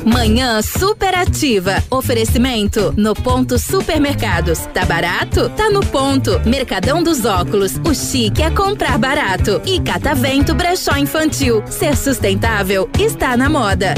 [0.04, 1.82] Manhã superativa.
[1.90, 4.60] Oferecimento no ponto supermercados.
[4.74, 5.48] Tá barato?
[5.50, 6.40] Tá no ponto.
[6.44, 7.80] Mercadão dos óculos.
[7.84, 9.60] O chique é comprar barato.
[9.64, 11.62] E Catavento Brechó Infantil.
[11.68, 13.94] Ser sustentável está na moda.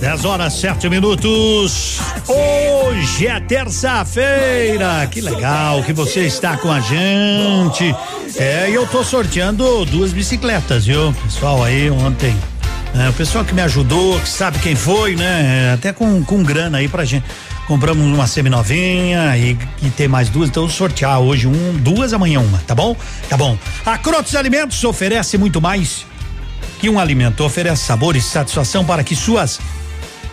[0.00, 2.00] 10 horas, 7 minutos.
[2.26, 5.06] Hoje é terça-feira.
[5.08, 7.94] Que legal que você está com a gente.
[8.36, 11.12] É, e eu tô sorteando duas bicicletas, viu?
[11.22, 12.34] Pessoal aí ontem
[12.94, 15.70] é, o pessoal que me ajudou, que sabe quem foi, né?
[15.70, 17.24] É, até com, com grana aí pra gente.
[17.66, 22.58] Compramos uma seminovinha e, e tem mais duas, então sortear hoje um, duas, amanhã uma,
[22.66, 22.96] tá bom?
[23.28, 23.56] Tá bom.
[23.86, 26.04] A Crotos Alimentos oferece muito mais
[26.80, 29.60] que um alimento, oferece sabor e satisfação para que suas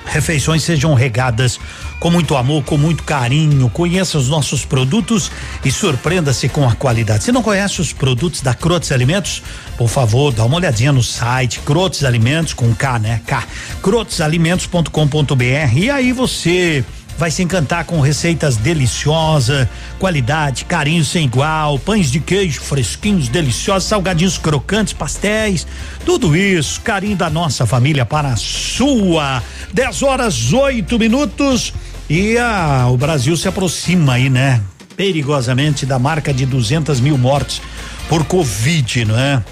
[0.05, 1.59] refeições sejam regadas
[1.99, 3.69] com muito amor, com muito carinho.
[3.69, 5.31] Conheça os nossos produtos
[5.63, 7.23] e surpreenda-se com a qualidade.
[7.23, 9.43] Se não conhece os produtos da Crotes Alimentos,
[9.77, 13.21] por favor, dá uma olhadinha no site Crotes Alimentos com K, né?
[13.25, 13.43] K.
[13.81, 16.83] crotesalimentos.com.br e aí você
[17.19, 19.67] vai se encantar com receitas deliciosas,
[19.99, 25.67] qualidade, carinho sem igual, pães de queijo fresquinhos, deliciosos, salgadinhos crocantes, pastéis,
[26.05, 29.43] tudo isso, carinho da nossa família para a sua.
[29.73, 31.73] 10 horas 8 minutos
[32.09, 34.61] e a, o Brasil se aproxima aí, né?
[34.97, 37.61] Perigosamente da marca de 200 mil mortes
[38.07, 39.43] por Covid, não é?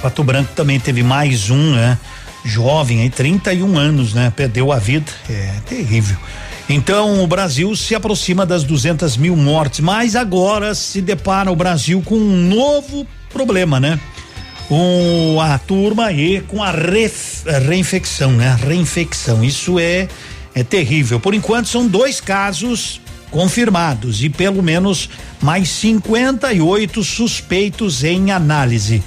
[0.00, 1.98] Pato Branco também teve mais um, né?
[2.44, 4.32] Jovem aí, 31 anos, né?
[4.34, 5.10] Perdeu a vida.
[5.28, 6.16] É terrível.
[6.68, 12.00] Então o Brasil se aproxima das 200 mil mortes, mas agora se depara o Brasil
[12.04, 13.98] com um novo problema, né?
[14.70, 18.56] Um, a turma aí com a ref, reinfecção, né?
[18.64, 19.42] Reinfecção.
[19.42, 20.06] Isso é
[20.60, 21.18] é terrível.
[21.18, 23.00] Por enquanto são dois casos
[23.30, 25.08] confirmados e pelo menos
[25.40, 29.02] mais 58 suspeitos em análise.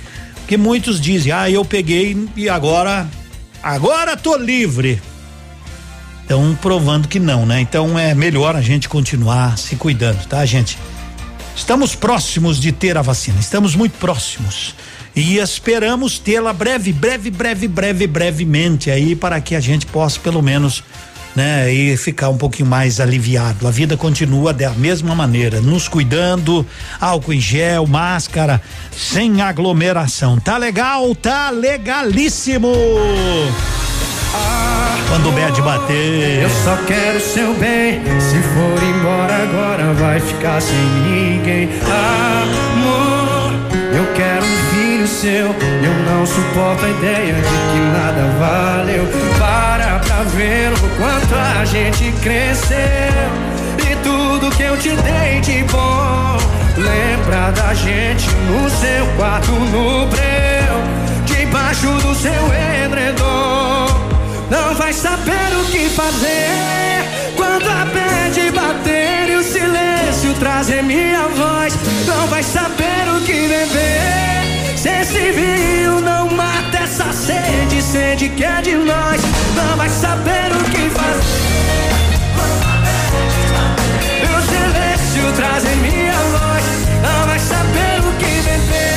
[0.48, 3.08] Que muitos dizem: "Ah, eu peguei e agora
[3.62, 5.02] agora tô livre".
[6.22, 7.60] Estão provando que não, né?
[7.60, 10.78] Então é melhor a gente continuar se cuidando, tá, gente?
[11.56, 14.74] Estamos próximos de ter a vacina, estamos muito próximos.
[15.16, 20.42] E esperamos tê-la breve, breve, breve, breve, brevemente aí para que a gente possa pelo
[20.42, 20.84] menos
[21.36, 23.68] né, e ficar um pouquinho mais aliviado.
[23.68, 26.66] A vida continua da mesma maneira, nos cuidando,
[27.00, 28.62] álcool em gel, máscara,
[28.92, 30.40] sem aglomeração.
[30.40, 31.14] Tá legal?
[31.16, 32.72] Tá legalíssimo.
[35.08, 36.42] Quando o bad bater.
[36.42, 38.02] Eu só quero seu bem.
[38.20, 41.70] Se for embora agora, vai ficar sem ninguém.
[41.84, 43.54] Amor,
[43.96, 45.48] eu quero um filho seu.
[45.48, 49.08] Eu não suporto a ideia de que nada valeu.
[49.38, 49.73] Para
[50.06, 52.78] pra ver o quanto a gente cresceu.
[53.90, 56.38] E tudo que eu te dei de bom.
[56.78, 60.74] Lembra da gente no seu quarto no breu.
[61.26, 62.32] Debaixo do seu
[62.84, 63.88] edredom.
[64.50, 67.04] Não vai saber o que fazer
[67.36, 71.74] quando a pede bater e o silêncio trazer minha voz.
[72.06, 74.43] Não vai saber o que beber.
[74.86, 79.22] Esse vinho não mata essa sede, sede que é de nós.
[79.56, 81.54] Não vai saber o que fazer.
[84.26, 86.64] O silêncio trazer minha voz.
[87.02, 88.93] Não vai saber o que beber.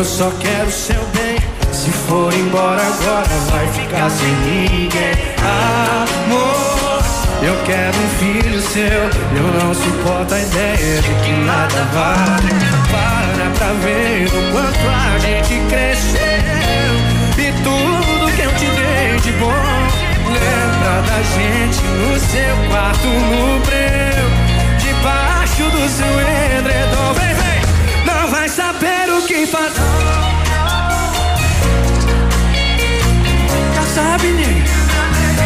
[0.00, 1.36] Eu só quero seu bem.
[1.70, 5.12] Se for embora agora, vai ficar sem ninguém.
[6.24, 7.04] Amor,
[7.42, 8.82] eu quero um filho seu.
[9.36, 12.50] Eu não suporto a ideia de que nada vale.
[12.90, 16.94] Para pra ver o quanto a gente cresceu.
[17.36, 19.52] E tudo que eu te dei de bom.
[20.32, 24.30] Lembra da gente no seu quarto no breu.
[24.78, 26.20] Debaixo do seu
[26.56, 27.12] edredom.
[27.12, 27.49] Vem, vem.
[29.20, 29.74] O que fazer.
[33.74, 34.68] Já sabe, nego.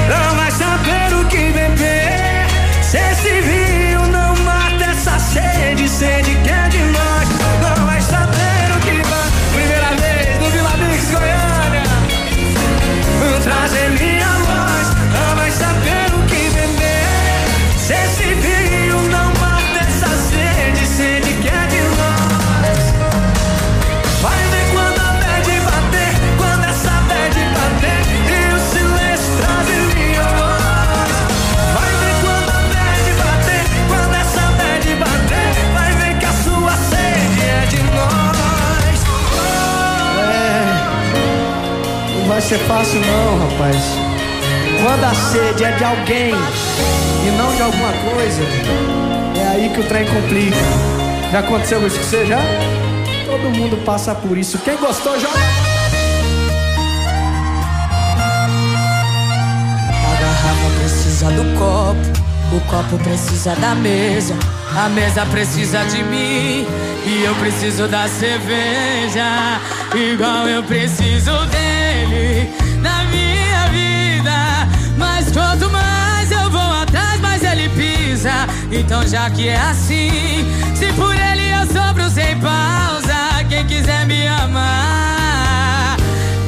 [0.09, 0.44] Não
[42.45, 43.77] ser fácil não, rapaz.
[44.83, 46.35] Quando a sede é de alguém
[47.27, 48.43] e não de alguma coisa,
[49.39, 50.57] é aí que o trem complica.
[51.33, 52.39] Já aconteceu isso com você já?
[53.25, 54.59] Todo mundo passa por isso.
[54.59, 55.39] Quem gostou, joga.
[59.89, 62.25] A garrafa precisa do copo.
[62.53, 64.37] O copo precisa da mesa,
[64.77, 66.67] a mesa precisa de mim
[67.07, 69.61] e eu preciso da cerveja,
[69.95, 71.33] igual eu preciso
[72.81, 74.69] na minha vida.
[74.97, 78.47] Mas quanto mais eu vou atrás, mais ele pisa.
[78.71, 80.45] Então já que é assim,
[80.75, 85.97] se por ele eu sobro sem pausa, quem quiser me amar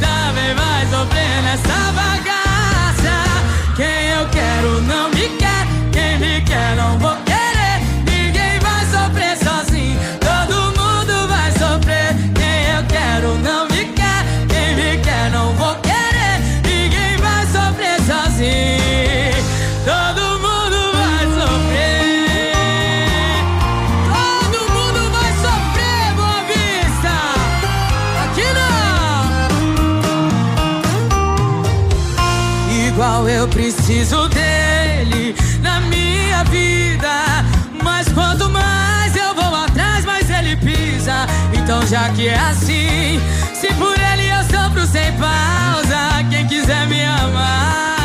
[0.01, 3.17] também vai sofrer nessa bagaça.
[3.77, 7.26] Quem eu quero não me quer, quem me quer não vou
[41.89, 43.21] já que é assim,
[43.55, 47.96] se por ele eu sofro sem pausa, quem quiser me amar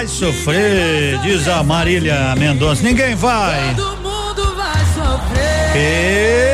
[0.00, 2.82] vai sofrer, diz a Marília Mendonça.
[2.82, 3.74] Ninguém vai.
[3.74, 5.76] Todo mundo vai sofrer.
[5.76, 6.48] E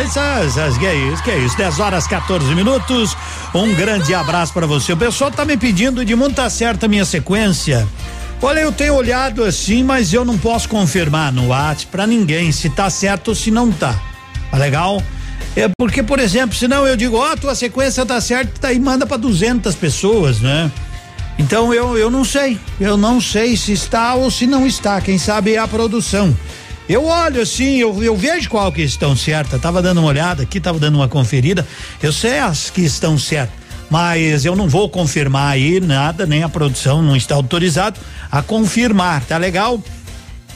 [0.00, 1.54] essas, essas, que é isso, que é isso.
[1.54, 3.14] 10 horas 14 minutos.
[3.54, 4.94] Um grande abraço pra você.
[4.94, 7.86] O pessoal tá me pedindo de muito tá certa a minha sequência.
[8.40, 12.70] Olha, eu tenho olhado assim, mas eu não posso confirmar no WhatsApp pra ninguém se
[12.70, 13.94] tá certo ou se não tá.
[14.50, 15.02] Tá legal?
[15.54, 19.04] É porque, por exemplo, senão eu digo, ó, tua sequência tá certa, tá aí manda
[19.04, 20.72] pra 200 pessoas, né?
[21.38, 25.00] Então eu eu não sei, eu não sei se está ou se não está.
[25.00, 26.34] Quem sabe é a produção.
[26.88, 29.60] Eu olho assim, eu, eu vejo qual que estão certas.
[29.60, 31.66] Tava dando uma olhada aqui, tava dando uma conferida.
[32.02, 33.54] Eu sei as que estão certas,
[33.88, 37.98] mas eu não vou confirmar aí nada, nem a produção não está autorizado
[38.30, 39.24] a confirmar.
[39.24, 39.82] Tá legal?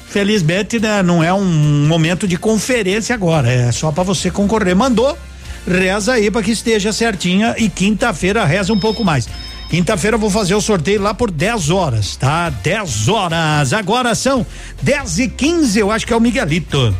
[0.08, 4.74] Felizmente, né, não é um momento de conferência agora, é só para você concorrer.
[4.74, 5.16] Mandou,
[5.66, 9.28] reza aí para que esteja certinha e quinta-feira reza um pouco mais.
[9.68, 12.50] Quinta-feira eu vou fazer o sorteio lá por 10 horas, tá?
[12.50, 13.72] 10 horas.
[13.72, 14.46] Agora são
[14.82, 16.94] 10 e 15 eu acho que é o Miguelito.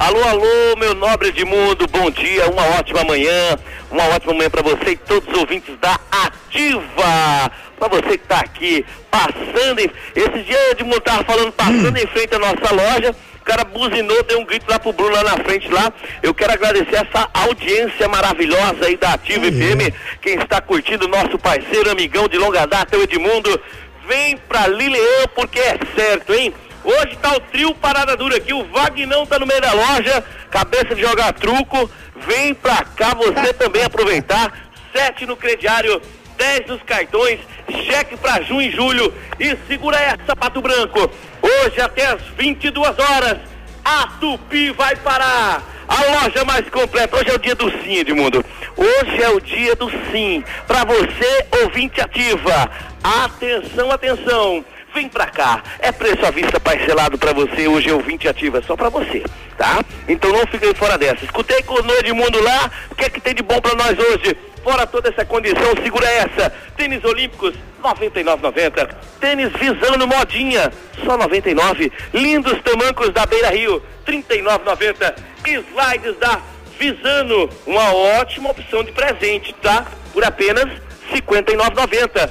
[0.00, 3.56] Alô, alô, meu nobre Edmundo, bom dia, uma ótima manhã,
[3.90, 7.52] uma ótima manhã para você e todos os ouvintes da Ativa.
[7.78, 12.34] Para você que tá aqui passando, em, esse dia Edmundo tava falando passando em frente
[12.34, 13.14] à nossa loja,
[13.48, 15.90] cara buzinou, deu um grito lá pro Bruno lá na frente lá.
[16.22, 21.90] Eu quero agradecer essa audiência maravilhosa aí da Ativa FM, quem está curtindo nosso parceiro,
[21.90, 23.58] amigão de longa data, o Edmundo.
[24.06, 26.52] Vem pra Lilian porque é certo, hein?
[26.84, 30.94] Hoje tá o trio Parada Dura aqui, o Vagnão tá no meio da loja, cabeça
[30.94, 31.90] de jogar truco.
[32.26, 34.68] Vem pra cá você também aproveitar.
[34.94, 36.00] Sete no crediário,
[36.36, 37.40] 10 nos cartões,
[37.84, 39.12] cheque pra junho e julho.
[39.38, 41.10] E segura essa, Pato Branco.
[41.42, 43.38] Hoje até às 22 horas,
[43.84, 45.62] a Tupi vai parar.
[45.88, 47.16] A loja mais completa.
[47.16, 48.44] Hoje é o dia do sim, Edmundo.
[48.76, 50.44] Hoje é o dia do sim.
[50.66, 52.70] Pra você, ouvinte ativa.
[53.02, 54.64] Atenção, atenção.
[54.94, 55.62] Vem pra cá.
[55.78, 57.66] É preço à vista parcelado pra você.
[57.66, 58.62] Hoje é ouvinte ativa.
[58.66, 59.24] Só pra você,
[59.56, 59.82] tá?
[60.06, 61.24] Então não fiquem fora dessa.
[61.24, 62.70] Escutei com o Edmundo lá.
[62.90, 64.36] O que é que tem de bom pra nós hoje?
[64.68, 66.52] Fora toda essa condição, segura essa.
[66.76, 68.94] Tênis Olímpicos, 99,90.
[69.18, 70.70] Tênis Visano Modinha,
[71.06, 71.90] só 99.
[72.12, 75.14] Lindos tamancos da Beira Rio, 39,90.
[75.42, 76.42] Slides da
[76.78, 79.86] Visano, uma ótima opção de presente, tá?
[80.12, 80.66] Por apenas
[81.14, 82.30] 59,90.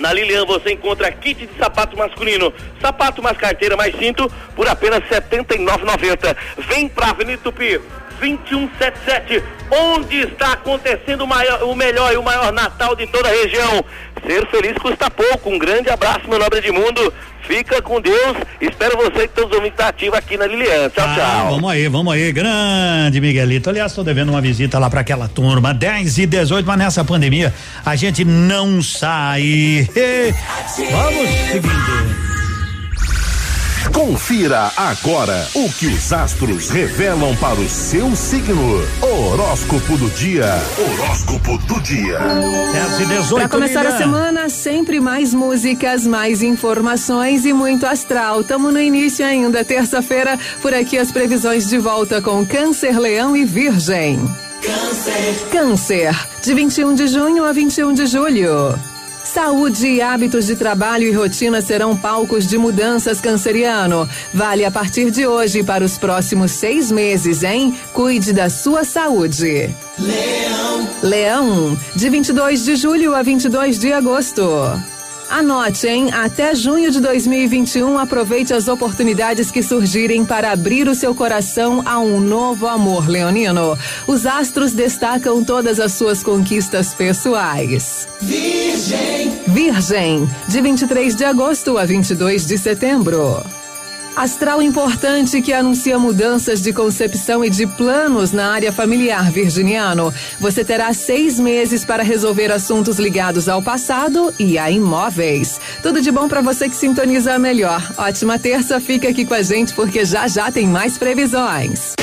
[0.00, 5.04] Na Lilian você encontra kit de sapato masculino, sapato mais carteira mais cinto por apenas
[5.04, 6.36] R$ 79,90.
[6.66, 7.80] Vem pra Avenida Tupi,
[8.20, 13.32] 2177, onde está acontecendo o, maior, o melhor e o maior Natal de toda a
[13.32, 13.84] região.
[14.26, 15.48] Ser feliz custa pouco.
[15.50, 17.12] Um grande abraço, meu nobre Edmundo.
[17.42, 18.36] Fica com Deus.
[18.60, 20.88] Espero você que todos os ouvintes ativos aqui na Lilian.
[20.90, 21.50] Tchau, Ah, tchau.
[21.52, 22.30] Vamos aí, vamos aí.
[22.30, 23.70] Grande Miguelito.
[23.70, 25.72] Aliás, estou devendo uma visita lá para aquela turma.
[25.74, 27.52] 10 e 18, mas nessa pandemia
[27.84, 29.88] a gente não sai.
[30.90, 32.29] Vamos seguindo.
[33.92, 38.82] Confira agora o que os astros revelam para o seu signo.
[39.02, 40.46] Horóscopo do dia.
[40.78, 42.18] Horóscopo do dia.
[42.18, 43.34] 10 e 18.
[43.34, 48.44] Para começar a semana, sempre mais músicas, mais informações e muito astral.
[48.44, 50.38] Tamo no início ainda, terça-feira.
[50.62, 54.18] Por aqui as previsões de volta com Câncer, Leão e Virgem.
[54.62, 55.48] Câncer.
[55.50, 58.89] Câncer, de 21 de junho a 21 de julho.
[59.32, 64.08] Saúde e hábitos de trabalho e rotina serão palcos de mudanças canceriano.
[64.34, 67.72] Vale a partir de hoje para os próximos seis meses, hein?
[67.92, 69.72] Cuide da sua saúde.
[69.96, 70.88] Leão.
[71.00, 74.42] Leão, de 22 de julho a 22 de agosto.
[75.30, 76.10] Anote, hein?
[76.12, 82.00] Até junho de 2021, aproveite as oportunidades que surgirem para abrir o seu coração a
[82.00, 83.78] um novo amor leonino.
[84.08, 88.08] Os astros destacam todas as suas conquistas pessoais.
[88.20, 89.40] Virgem.
[89.46, 93.40] Virgem, de 23 de agosto a 22 de setembro.
[94.16, 100.12] Astral importante que anuncia mudanças de concepção e de planos na área familiar virginiano.
[100.38, 105.60] Você terá seis meses para resolver assuntos ligados ao passado e a imóveis.
[105.82, 107.82] Tudo de bom para você que sintoniza a melhor.
[107.96, 111.94] Ótima terça, fica aqui com a gente porque já já tem mais previsões.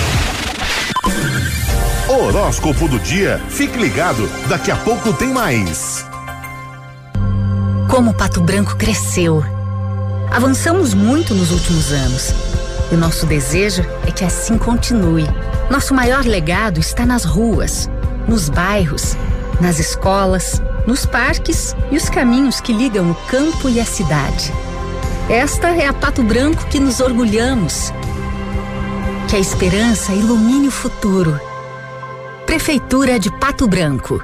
[2.07, 3.41] Horóscopo do dia.
[3.49, 6.05] Fique ligado, daqui a pouco tem mais.
[7.89, 9.56] Como Pato Branco cresceu.
[10.31, 12.33] Avançamos muito nos últimos anos.
[12.91, 15.25] E o nosso desejo é que assim continue.
[15.69, 17.89] Nosso maior legado está nas ruas,
[18.27, 19.15] nos bairros,
[19.59, 24.53] nas escolas, nos parques e os caminhos que ligam o campo e a cidade.
[25.29, 27.91] Esta é a Pato Branco que nos orgulhamos.
[29.27, 31.39] Que a esperança ilumine o futuro.
[32.45, 34.23] Prefeitura de Pato Branco.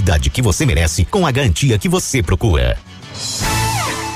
[0.31, 2.77] que você merece com a garantia que você procura.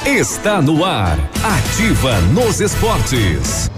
[0.06, 1.18] Está no ar.
[1.44, 3.70] Ativa nos esportes.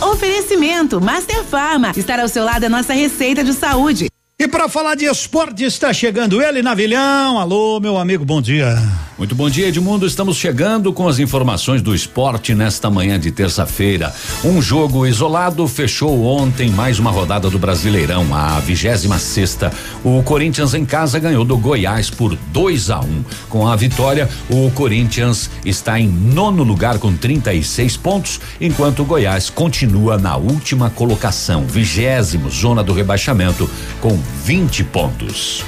[0.00, 1.92] Oferecimento Master Farma.
[1.96, 4.08] Estar ao seu lado é nossa receita de saúde.
[4.36, 7.38] E para falar de esporte, está chegando ele, Navilhão.
[7.38, 8.76] Alô, meu amigo, bom dia.
[9.16, 10.04] Muito bom dia, Edmundo.
[10.08, 14.12] Estamos chegando com as informações do esporte nesta manhã de terça-feira.
[14.44, 19.72] Um jogo isolado fechou ontem mais uma rodada do Brasileirão, a 26 sexta.
[20.02, 23.04] O Corinthians em casa ganhou do Goiás por 2 a 1.
[23.04, 23.24] Um.
[23.48, 29.48] Com a vitória, o Corinthians está em nono lugar com 36 pontos, enquanto o Goiás
[29.48, 33.70] continua na última colocação, vigésimo, zona do rebaixamento,
[34.00, 35.64] com 20 pontos.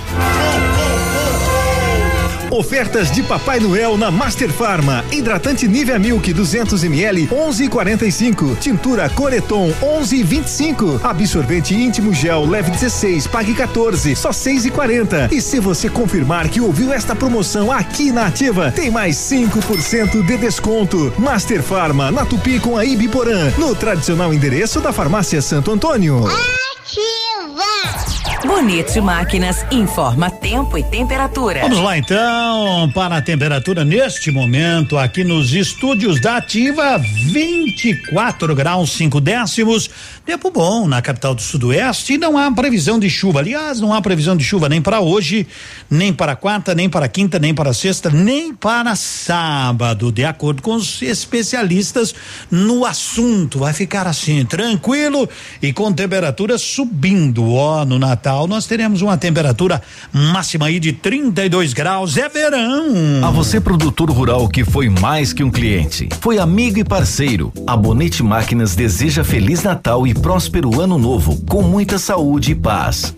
[2.51, 5.05] Ofertas de Papai Noel na Master Farma.
[5.11, 8.59] Hidratante Nivea Milk 200 ml 11,45.
[8.59, 11.05] Tintura Coreton 11,25.
[11.05, 15.33] Absorvente íntimo gel leve 16, pague 14, só 6,40.
[15.33, 20.37] E se você confirmar que ouviu esta promoção aqui na Ativa, tem mais 5% de
[20.37, 21.13] desconto.
[21.19, 26.25] Master Farma na Tupi com a Ibiporã, no tradicional endereço da Farmácia Santo Antônio.
[28.47, 31.63] Bonito Máquinas informa tempo e temperatura.
[31.63, 38.93] Vamos lá então para a temperatura neste momento aqui nos estúdios da Ativa 24 graus
[38.93, 39.91] 5 décimos.
[40.25, 43.41] Tempo bom na capital do Sudoeste e não há previsão de chuva.
[43.41, 45.47] Aliás, não há previsão de chuva nem para hoje,
[45.91, 50.75] nem para quarta, nem para quinta, nem para sexta, nem para sábado, de acordo com
[50.75, 52.15] os especialistas
[52.51, 53.59] no assunto.
[53.59, 55.29] Vai ficar assim, tranquilo
[55.61, 57.55] e com temperatura subindo.
[57.55, 59.81] Ó, no Natal nós teremos uma temperatura
[60.13, 62.19] máxima aí de 32 graus.
[62.19, 63.25] É verão.
[63.25, 67.51] A você, produtor rural que foi mais que um cliente, foi amigo e parceiro.
[67.67, 73.17] A Bonete Máquinas deseja Feliz Natal e próspero ano novo, com muita saúde e paz.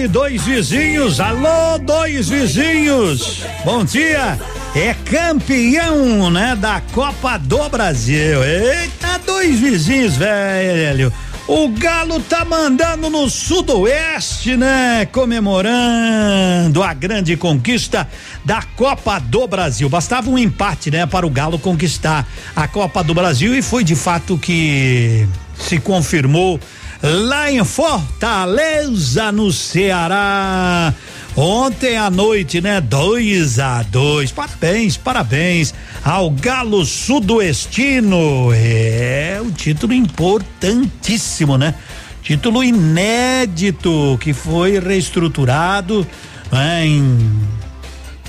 [0.00, 3.42] E dois vizinhos, alô, dois vizinhos.
[3.66, 4.38] Bom dia.
[4.74, 8.42] É campeão, né, da Copa do Brasil.
[8.42, 11.12] Eita, dois vizinhos, velho.
[11.46, 15.06] O Galo tá mandando no Sudoeste, né?
[15.12, 18.08] Comemorando a grande conquista
[18.42, 19.86] da Copa do Brasil.
[19.90, 22.26] Bastava um empate, né, para o Galo conquistar
[22.56, 25.28] a Copa do Brasil e foi de fato que
[25.58, 26.58] se confirmou
[27.02, 30.94] lá em Fortaleza, no Ceará.
[31.36, 32.80] Ontem à noite, né?
[32.80, 35.74] 2 a 2 Parabéns, parabéns
[36.04, 38.50] ao Galo Sudoestino.
[38.52, 41.74] É um título importantíssimo, né?
[42.22, 46.06] Título inédito que foi reestruturado
[46.52, 47.40] né, em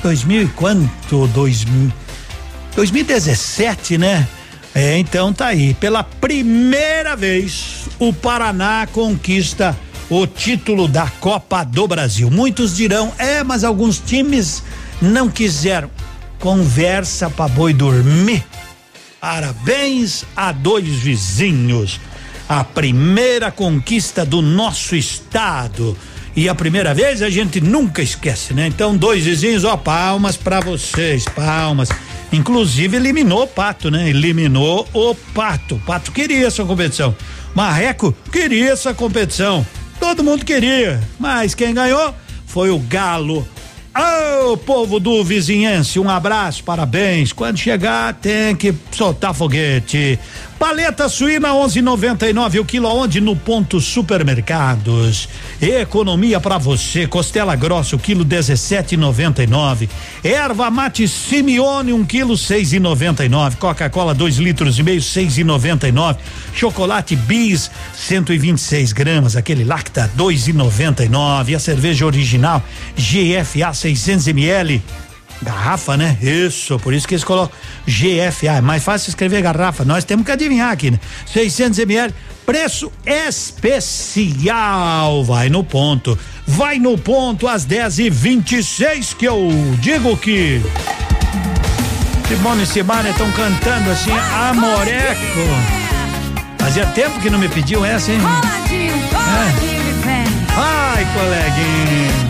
[0.01, 1.27] 2000 e quanto?
[1.27, 1.91] 2000,
[2.75, 4.27] 2017, né?
[4.73, 5.73] É, então tá aí.
[5.73, 9.77] Pela primeira vez, o Paraná conquista
[10.09, 12.29] o título da Copa do Brasil.
[12.29, 14.61] Muitos dirão, é, mas alguns times
[15.01, 15.89] não quiseram.
[16.37, 18.43] Conversa pra boi dormir.
[19.21, 21.99] Parabéns a dois vizinhos.
[22.49, 25.97] A primeira conquista do nosso estado.
[26.35, 28.67] E a primeira vez a gente nunca esquece, né?
[28.67, 31.89] Então, dois vizinhos, ó, palmas para vocês, palmas.
[32.31, 34.09] Inclusive eliminou o Pato, né?
[34.09, 35.75] Eliminou o Pato.
[35.75, 37.15] O Pato queria essa competição.
[37.53, 39.65] Marreco queria essa competição.
[39.99, 42.15] Todo mundo queria, mas quem ganhou
[42.45, 43.47] foi o Galo.
[43.93, 47.33] Ô, oh, povo do vizinhense, um abraço, parabéns.
[47.33, 50.17] Quando chegar, tem que soltar foguete.
[50.61, 55.27] Paleta suína 11,99 o quilo aonde no ponto supermercados.
[55.59, 57.07] Economia para você.
[57.07, 59.89] Costela grossa o quilo 17,99.
[60.23, 63.55] Erva mate Simeone um quilo 6,99.
[63.55, 66.17] Coca-Cola 2 litros e meio 6,99.
[66.53, 71.49] Chocolate Bis 126 gramas aquele lacta 2,99.
[71.49, 72.63] E a cerveja original
[72.95, 74.79] GFA 600 ml
[75.41, 76.17] Garrafa, né?
[76.21, 78.57] Isso, por isso que eles colocam GFA.
[78.57, 79.83] É mais fácil escrever garrafa.
[79.83, 80.99] Nós temos que adivinhar aqui, né?
[81.25, 82.13] 600 ml,
[82.45, 84.53] preço especial.
[85.23, 86.17] Vai no ponto.
[86.45, 90.61] Vai no ponto às 10 e 26 que eu digo que.
[92.27, 95.41] Simone e Simone estão cantando assim, Amoreco.
[96.59, 98.19] Fazia tempo que não me pediam essa, hein?
[98.67, 99.71] É.
[100.55, 102.20] Ai, coleguinha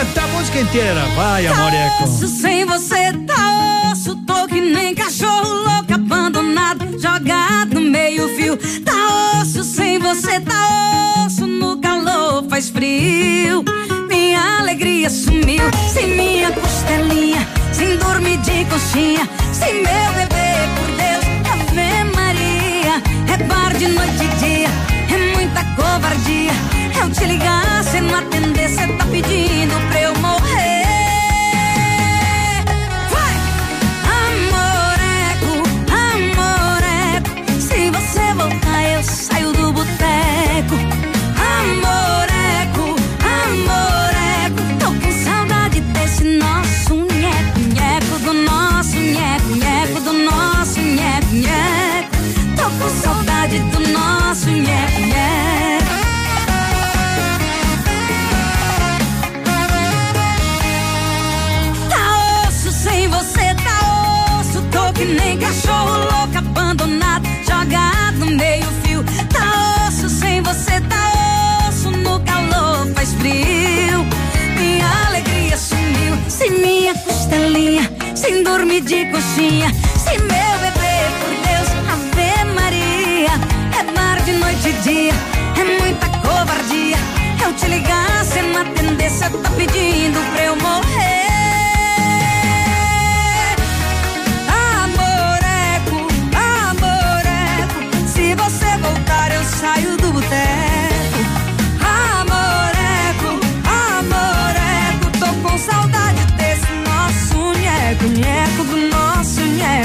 [0.00, 1.04] cantar a música inteira.
[1.14, 2.04] Vai, amoreco.
[2.04, 8.56] Osso sem você tá osso, tô que nem cachorro louco, abandonado, jogado no meio fio.
[8.82, 13.62] Tá osso sem você tá osso, no calor faz frio.
[14.08, 21.24] Minha alegria sumiu, sem minha costelinha, sem dormir de coxinha, sem meu bebê, por Deus,
[21.52, 23.02] Ave Maria.
[23.34, 24.68] É bar de noite e dia,
[25.14, 26.52] é muita covardia.
[27.02, 29.89] Eu te ligar, cê não atender, cê tá pedindo
[76.50, 77.82] Minha costelinha,
[78.14, 79.72] sem dormir de coxinha.
[79.96, 83.30] Se meu bebê, por Deus, Ave Maria,
[83.78, 85.12] é tarde, noite e dia,
[85.60, 86.96] é muita covardia.
[87.44, 91.39] Eu te ligar, cê não atender, você tá pedindo pra eu morrer.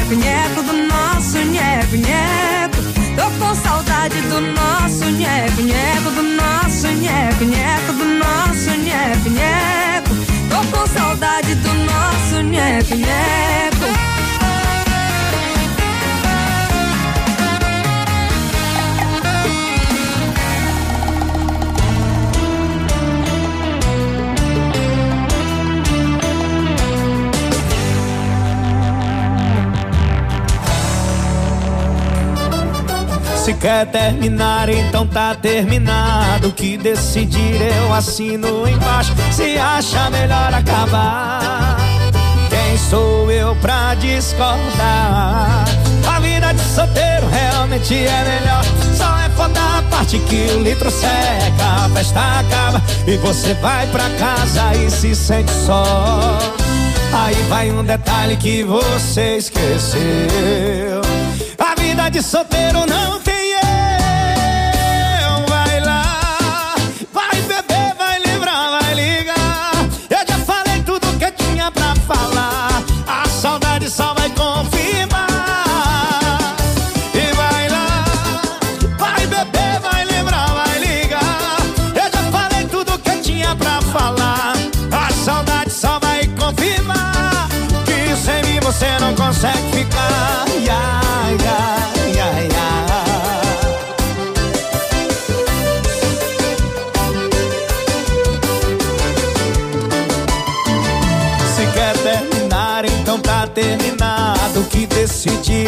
[0.06, 2.82] Nosso nheco, nheco do nosso nheco, nheco.
[3.16, 8.26] Tô com saudade do nosso nheco, nheco do nosso nheco, nheco do nosso
[33.46, 36.48] Se quer terminar, então tá terminado.
[36.48, 39.14] O que decidir eu assino embaixo.
[39.32, 41.78] Se acha melhor acabar,
[42.50, 45.64] quem sou eu pra discordar?
[46.12, 48.64] A vida de solteiro realmente é melhor.
[48.98, 53.86] Só é foda a parte que o litro seca, a festa acaba e você vai
[53.92, 56.40] pra casa e se sente só.
[57.14, 61.02] Aí vai um detalhe que você esqueceu.
[61.60, 63.35] A vida de solteiro não tem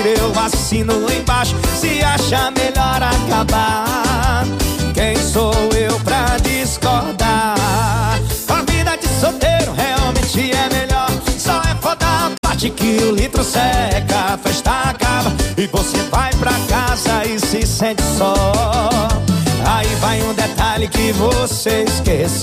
[0.05, 1.55] eu assino embaixo.
[1.79, 4.45] Se acha melhor acabar,
[4.93, 7.55] quem sou eu pra discordar?
[8.47, 11.09] A vida de solteiro realmente é melhor.
[11.37, 16.31] Só é foda a parte que o litro seca, a festa acaba e você vai
[16.35, 18.33] pra casa e se sente só.
[19.65, 22.37] Aí vai um detalhe que você esqueceu.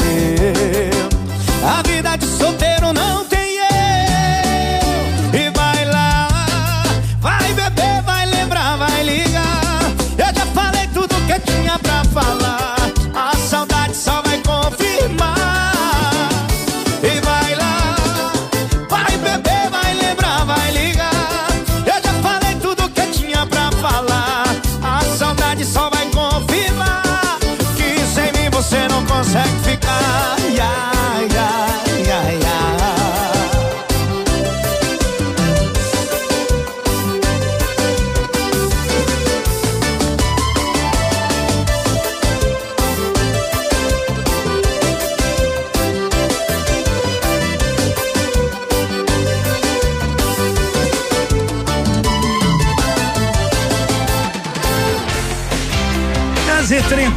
[1.63, 3.34] A vida de solteiro não tem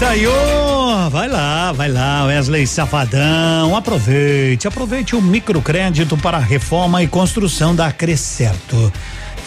[0.08, 7.76] 31, vai lá, vai lá, Wesley Safadão, aproveite, aproveite o microcrédito para reforma e construção
[7.76, 8.94] da Crescerto.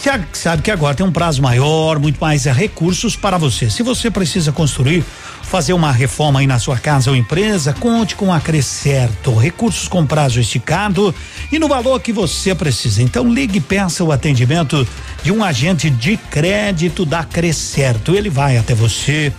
[0.03, 3.69] Já sabe que agora tem um prazo maior, muito mais recursos para você.
[3.69, 5.03] Se você precisa construir,
[5.43, 9.35] fazer uma reforma aí na sua casa ou empresa, conte com a Crescerto.
[9.35, 11.13] Recursos com prazo esticado
[11.51, 13.03] e no valor que você precisa.
[13.03, 14.87] Então ligue e peça o atendimento
[15.21, 18.15] de um agente de crédito da Crescerto.
[18.15, 19.31] Ele vai até você,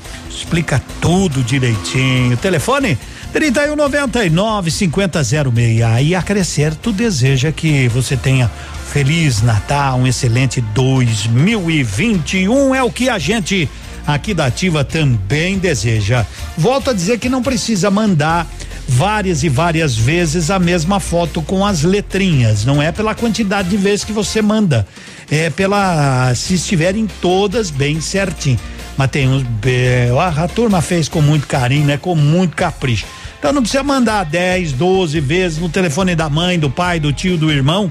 [0.43, 2.37] explica tudo direitinho.
[2.37, 2.99] Telefone
[3.33, 5.43] 3199 5006.
[6.03, 8.51] E a Crescerto deseja que você tenha
[8.93, 13.69] Feliz Natal, um excelente 2021 é o que a gente
[14.07, 16.27] aqui da Ativa também deseja.
[16.59, 18.47] Volto a dizer que não precisa mandar
[18.87, 23.77] várias e várias vezes a mesma foto com as letrinhas, não é pela quantidade de
[23.77, 24.87] vezes que você manda,
[25.31, 28.59] é pela se estiverem todas bem certinho.
[28.97, 29.45] Mas tem uns
[30.19, 31.97] a, turma fez com muito carinho, né?
[31.97, 33.07] Com muito capricho.
[33.39, 37.37] Então não precisa mandar 10, 12 vezes no telefone da mãe, do pai, do tio,
[37.37, 37.89] do irmão.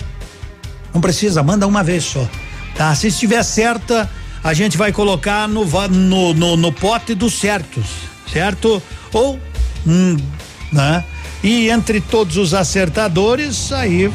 [0.94, 2.28] Não precisa, manda uma vez só.
[2.76, 2.94] Tá?
[2.96, 4.10] Se estiver certa,
[4.44, 7.86] a gente vai colocar no, no, no, no pote dos certos,
[8.32, 8.82] certo?
[9.12, 9.40] Ou,
[9.86, 10.18] hum,
[10.72, 11.04] né?
[11.44, 14.12] E entre todos os acertadores, aí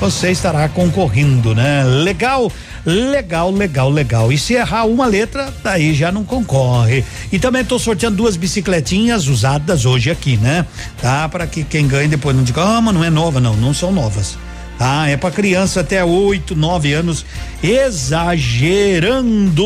[0.00, 1.84] você estará concorrendo, né?
[1.84, 2.50] Legal,
[2.84, 4.30] legal, legal, legal.
[4.32, 7.04] E se errar uma letra, daí já não concorre.
[7.30, 10.66] E também estou sorteando duas bicicletinhas usadas hoje aqui, né?
[11.00, 11.28] Tá?
[11.28, 13.92] Para que quem ganhe depois não diga, ah, mas não é nova, não, não são
[13.92, 14.36] novas.
[14.80, 17.24] Ah, é para criança até 8, 9 anos,
[17.62, 19.64] exagerando.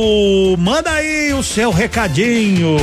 [0.59, 2.77] Manda aí o seu recadinho.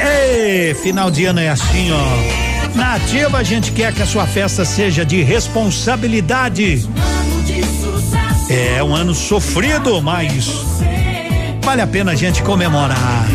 [0.00, 2.72] Ei, final de ano é assim, ó.
[2.74, 6.88] Na ativa a gente quer que a sua festa seja de responsabilidade.
[8.48, 10.50] É um ano sofrido, mas
[11.64, 13.26] vale a pena a gente comemorar.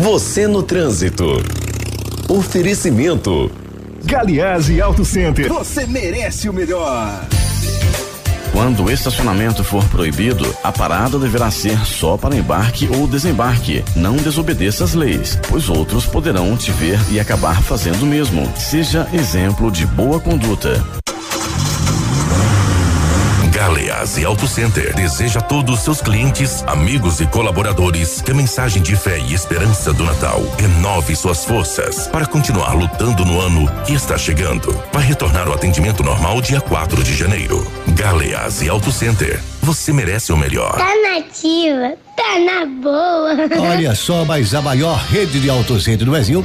[0.00, 1.26] Você no trânsito.
[2.26, 3.50] Oferecimento.
[4.02, 5.52] Galiase Auto Center.
[5.52, 7.22] Você merece o melhor.
[8.50, 13.84] Quando o estacionamento for proibido, a parada deverá ser só para embarque ou desembarque.
[13.94, 18.50] Não desobedeça as leis, pois outros poderão te ver e acabar fazendo o mesmo.
[18.56, 20.82] Seja exemplo de boa conduta.
[23.70, 28.82] Galeazzi Auto Center deseja a todos os seus clientes, amigos e colaboradores que a mensagem
[28.82, 33.92] de fé e esperança do Natal renove suas forças para continuar lutando no ano que
[33.92, 34.76] está chegando.
[34.92, 37.64] Vai retornar ao atendimento normal dia 4 de janeiro.
[37.94, 39.40] Galeazzi Auto Center.
[39.62, 40.76] Você merece o melhor.
[40.76, 43.70] Tá nativa, tá na boa.
[43.70, 46.44] Olha só, mas a maior rede de autocentro do Brasil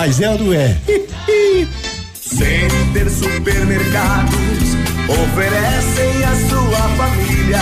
[0.03, 0.75] mas é ou não é?
[2.19, 4.35] Center Supermercados
[5.07, 7.59] oferecem à sua família.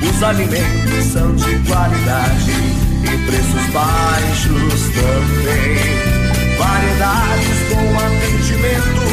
[0.00, 2.52] Os alimentos são de qualidade
[3.04, 5.76] e preços baixos também.
[6.56, 9.04] Variedades com atendimento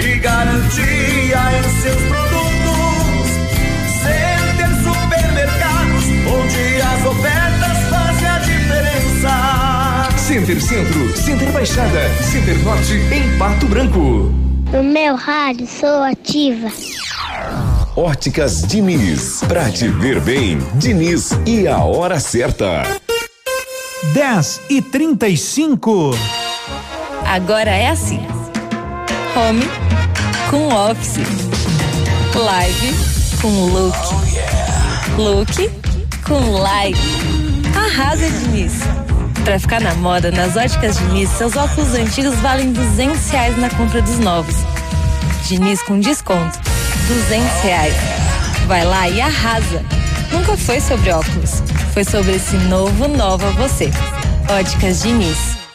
[0.00, 3.28] e garantia em seus produtos.
[4.04, 7.45] Center Supermercados, onde as ofertas a.
[10.26, 14.32] Center Centro, Center Baixada, Center Norte em Pato Branco.
[14.72, 16.66] No meu rádio sou ativa.
[17.94, 19.44] Óticas Diniz.
[19.46, 22.82] Pra te ver bem, Diniz e a hora certa.
[24.14, 26.10] 10 e 35
[27.24, 28.18] Agora é assim:
[29.36, 29.64] home
[30.50, 31.18] com office,
[32.34, 32.94] live
[33.40, 33.96] com look,
[35.16, 35.70] look
[36.26, 36.98] com live.
[37.76, 38.72] Arrasa, Diniz.
[39.46, 44.02] Pra ficar na moda, nas óticas Diniz, seus óculos antigos valem 200 reais na compra
[44.02, 44.56] dos novos.
[45.46, 46.58] Diniz com desconto,
[47.06, 47.94] 200 reais.
[48.66, 49.84] Vai lá e arrasa.
[50.32, 51.62] Nunca foi sobre óculos,
[51.94, 53.88] foi sobre esse novo Nova Você.
[54.50, 55.65] Óticas Diniz.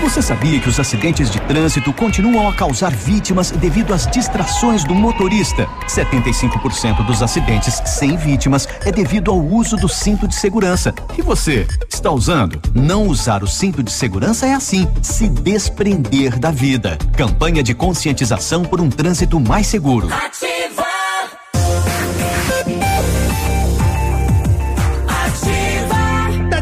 [0.00, 4.94] Você sabia que os acidentes de trânsito continuam a causar vítimas devido às distrações do
[4.94, 5.68] motorista?
[5.86, 10.94] 75% dos acidentes sem vítimas é devido ao uso do cinto de segurança.
[11.18, 12.58] E você, está usando?
[12.74, 16.96] Não usar o cinto de segurança é assim, se desprender da vida.
[17.14, 20.08] Campanha de conscientização por um trânsito mais seguro.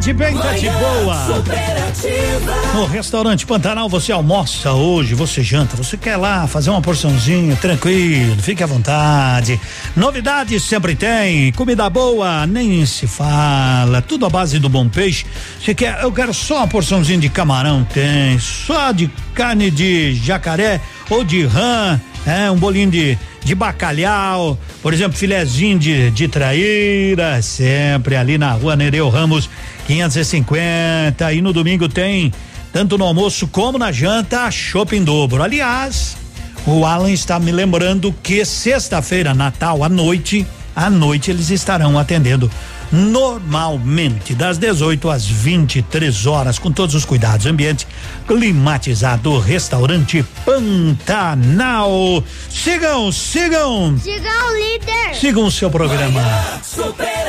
[0.08, 1.44] De bem, tá de boa.
[2.72, 8.34] No restaurante Pantanal você almoça hoje, você janta, você quer lá fazer uma porçãozinha, tranquilo,
[8.40, 9.60] fique à vontade.
[9.94, 15.26] Novidades sempre tem, comida boa nem se fala, tudo à base do bom peixe.
[15.60, 20.80] Você quer, eu quero só uma porçãozinha de camarão, tem, só de carne de jacaré
[21.10, 27.40] ou de rã, é, um bolinho de de bacalhau, por exemplo, filezinho de, de traíra,
[27.40, 29.48] sempre ali na rua Nereu Ramos
[29.88, 31.32] 550.
[31.32, 32.32] E no domingo tem,
[32.72, 35.42] tanto no almoço como na janta, shopping dobro.
[35.42, 36.16] Aliás,
[36.66, 42.50] O Alan está me lembrando que sexta-feira, Natal, à noite, à noite eles estarão atendendo
[42.90, 47.86] normalmente das 18 às 23 horas com todos os cuidados ambiente
[48.26, 52.22] climatizado restaurante Pantanal.
[52.48, 53.98] Sigam sigam.
[53.98, 55.14] Siga o líder.
[55.14, 56.22] sigam o seu programa.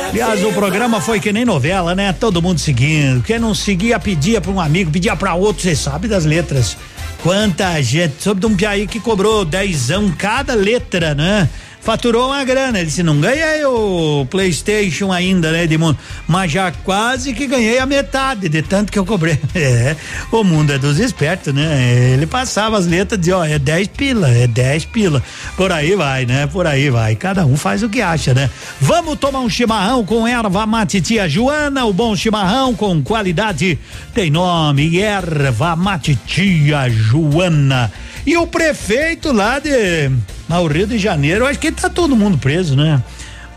[0.08, 2.12] Aliás o programa foi que nem novela né?
[2.12, 3.22] Todo mundo seguindo.
[3.22, 5.62] Quem não seguia pedia para um amigo pedia para outro.
[5.62, 6.76] Você sabe das letras.
[7.22, 8.22] Quanta gente.
[8.22, 11.48] Soube de um piaí que cobrou dezão cada letra né
[11.80, 12.78] faturou uma grana.
[12.78, 15.98] Ele disse: não ganhei o PlayStation ainda, né, Edmundo?
[16.26, 19.38] Mas já quase que ganhei a metade de tanto que eu cobrei.
[19.60, 19.94] É,
[20.32, 22.12] o mundo é dos espertos, né?
[22.14, 25.22] Ele passava as letras e dizia: ó, é 10 pila, é 10 pila.
[25.56, 26.46] Por aí vai, né?
[26.46, 27.14] Por aí vai.
[27.14, 28.48] Cada um faz o que acha, né?
[28.80, 33.78] Vamos tomar um chimarrão com erva mate tia Joana, o bom chimarrão com qualidade
[34.14, 37.90] tem nome, erva mate tia Joana.
[38.26, 40.10] E o prefeito lá de
[40.48, 43.02] ao Rio de Janeiro, acho que tá todo mundo preso, né?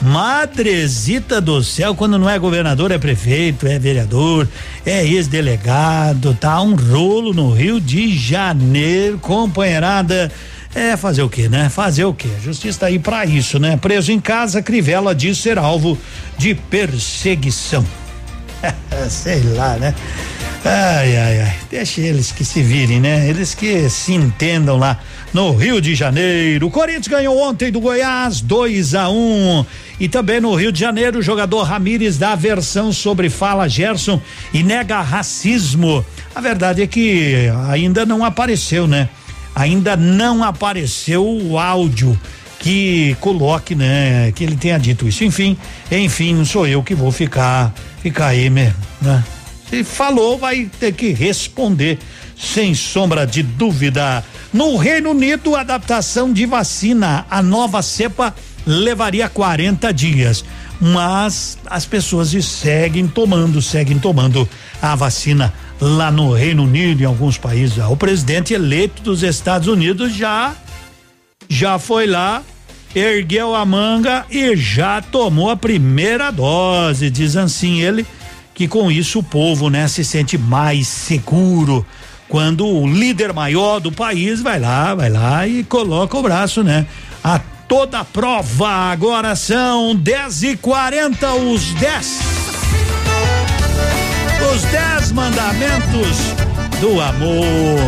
[0.02, 4.48] Madrezita do céu, quando não é governador, é prefeito, é vereador,
[4.86, 10.32] é ex-delegado, tá um rolo no Rio de Janeiro, companheirada.
[10.76, 11.70] É fazer o que, né?
[11.70, 12.28] Fazer o que?
[12.28, 13.78] A justiça tá aí para isso, né?
[13.78, 15.98] Preso em casa, Crivella diz ser alvo
[16.38, 17.86] de perseguição.
[19.08, 19.94] Sei lá, né?
[20.66, 21.56] Ai, ai, ai.
[21.70, 23.28] Deixa eles que se virem, né?
[23.28, 24.98] Eles que se entendam lá
[25.34, 26.68] no Rio de Janeiro.
[26.68, 29.66] O Corinthians ganhou ontem do Goiás 2 a 1 um.
[30.00, 34.22] E também no Rio de Janeiro, o jogador Ramires dá versão sobre fala Gerson
[34.54, 36.06] e nega racismo.
[36.34, 39.10] A verdade é que ainda não apareceu, né?
[39.54, 42.18] Ainda não apareceu o áudio
[42.60, 45.26] que coloque, né, que ele tenha dito isso.
[45.26, 45.58] Enfim,
[45.92, 49.22] enfim, não sou eu que vou ficar, ficar aí mesmo, né?
[49.74, 51.98] Se falou, vai ter que responder,
[52.38, 54.24] sem sombra de dúvida.
[54.54, 58.36] No Reino Unido, adaptação de vacina, a nova cepa
[58.68, 60.46] levaria 40 dias,
[60.80, 64.48] mas as pessoas seguem tomando, seguem tomando
[64.80, 65.52] a vacina
[65.82, 67.80] lá no Reino Unido e em alguns países.
[67.80, 70.54] O presidente eleito dos Estados Unidos já
[71.50, 72.44] já foi lá,
[72.94, 78.06] ergueu a manga e já tomou a primeira dose, diz assim ele,
[78.54, 81.86] que com isso o povo, né, se sente mais seguro
[82.28, 86.86] quando o líder maior do país vai lá, vai lá e coloca o braço, né,
[87.24, 88.92] a toda prova.
[88.92, 92.20] Agora são 10 e 40 os 10
[94.54, 96.18] os 10 mandamentos
[96.80, 97.80] do amor.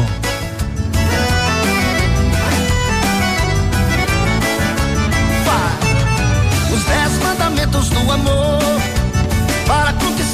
[6.74, 8.45] Os dez mandamentos do amor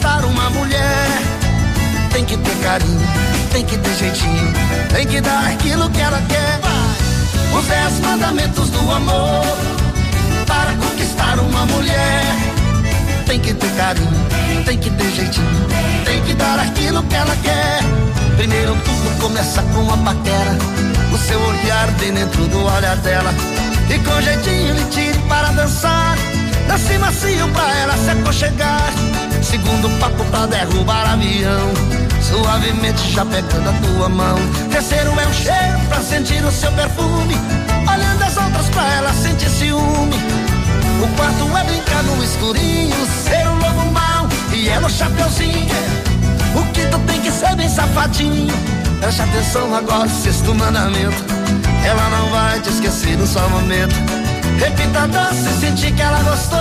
[0.02, 1.08] conquistar uma mulher.
[2.12, 3.00] Tem que ter carinho,
[3.52, 4.54] tem que ter jeitinho,
[4.94, 6.60] tem que dar aquilo que ela quer.
[7.58, 9.46] Os dez mandamentos do amor
[10.48, 12.24] para conquistar uma mulher.
[13.26, 14.26] Tem que ter carinho,
[14.66, 15.68] tem que ter jeitinho,
[16.04, 17.80] tem que dar aquilo que ela quer.
[18.38, 20.58] Primeiro tudo começa com a paquera,
[21.14, 23.34] o seu olhar bem dentro do olhar dela.
[23.90, 26.18] E com jeitinho lhe tire para dançar.
[26.68, 28.94] Dance macio pra ela se aconchegar.
[29.42, 31.72] Segundo papo pra derrubar avião.
[32.22, 34.38] Suavemente já pegando a tua mão.
[34.72, 37.36] Terceiro é um cheiro pra sentir o seu perfume.
[37.92, 40.16] Olhando as outras pra ela sentir ciúme.
[41.04, 42.96] O quarto é brincar no escurinho.
[43.24, 45.76] Ser um lobo mau e ela o chapeuzinho.
[46.56, 48.54] O quinto tem que ser bem safadinho.
[49.00, 51.26] Preste atenção agora, sexto mandamento.
[51.84, 53.96] Ela não vai te esquecer no só momento.
[54.62, 56.60] Repita a dança e sentir que ela gostou.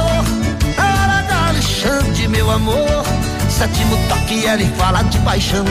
[0.79, 3.05] A hora da Alexandre, meu amor.
[3.51, 5.67] Sétimo toque, ela fala de paixão.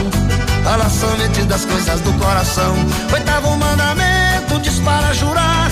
[0.64, 2.76] Fala somente das coisas do coração.
[3.12, 5.72] Oitavo mandamento, diz para jurar.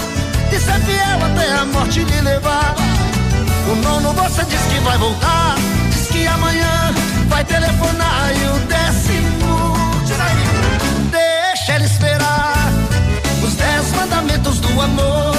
[0.49, 2.73] De ser fiel até a morte lhe levar.
[3.71, 5.57] O nono você diz que vai voltar.
[5.91, 6.91] Diz que amanhã
[7.29, 8.31] vai telefonar.
[8.35, 9.73] E o décimo,
[10.07, 12.73] diz aí, deixa ela esperar.
[13.43, 15.36] Os dez mandamentos do amor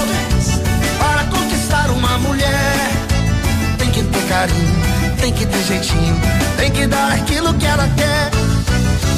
[1.69, 2.91] conquistar uma mulher.
[3.77, 6.19] Tem que ter carinho, tem que ter jeitinho,
[6.57, 8.31] tem que dar aquilo que ela quer.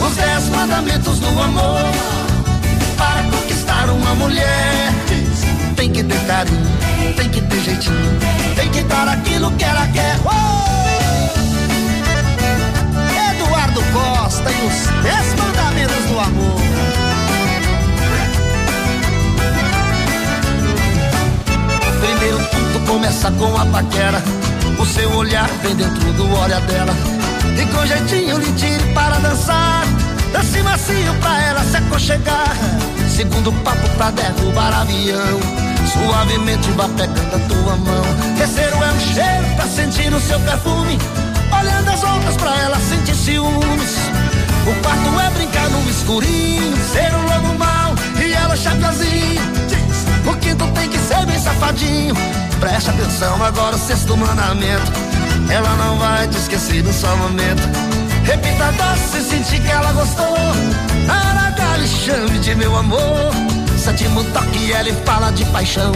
[0.05, 1.91] Os dez mandamentos do amor
[2.97, 4.93] para conquistar uma mulher.
[5.75, 6.67] Tem que ter carinho,
[7.15, 8.19] tem que ter jeitinho,
[8.55, 10.17] tem que dar aquilo que ela quer.
[10.25, 10.61] Oh!
[13.31, 16.60] Eduardo Costa e os dez mandamentos do amor.
[22.91, 24.21] Começa com a paquera.
[24.77, 26.93] O seu olhar vem dentro do olhar dela.
[27.57, 29.85] E com jeitinho lhe tire para dançar.
[30.33, 32.53] Dance macio pra ela se aconchegar.
[33.07, 35.39] segundo papo pra derrubar avião.
[35.93, 38.03] Suavemente vá pegando a tua mão.
[38.37, 40.99] Terceiro é um cheiro pra sentir o seu perfume.
[41.61, 43.95] Olhando as outras pra ela sentir ciúmes.
[44.67, 49.41] O quarto é brincar no escurinho, ser um lobo mau e ela chapiazinho.
[50.25, 52.50] O quinto tem que ser bem safadinho.
[52.61, 54.91] Preste atenção agora, o sexto mandamento.
[55.49, 57.63] Ela não vai te esquecer no só momento.
[58.23, 60.37] Repita doce, sentir que ela gostou.
[61.09, 63.31] Aragale, chame de meu amor.
[63.77, 65.91] Sétimo toque, ela fala de paixão.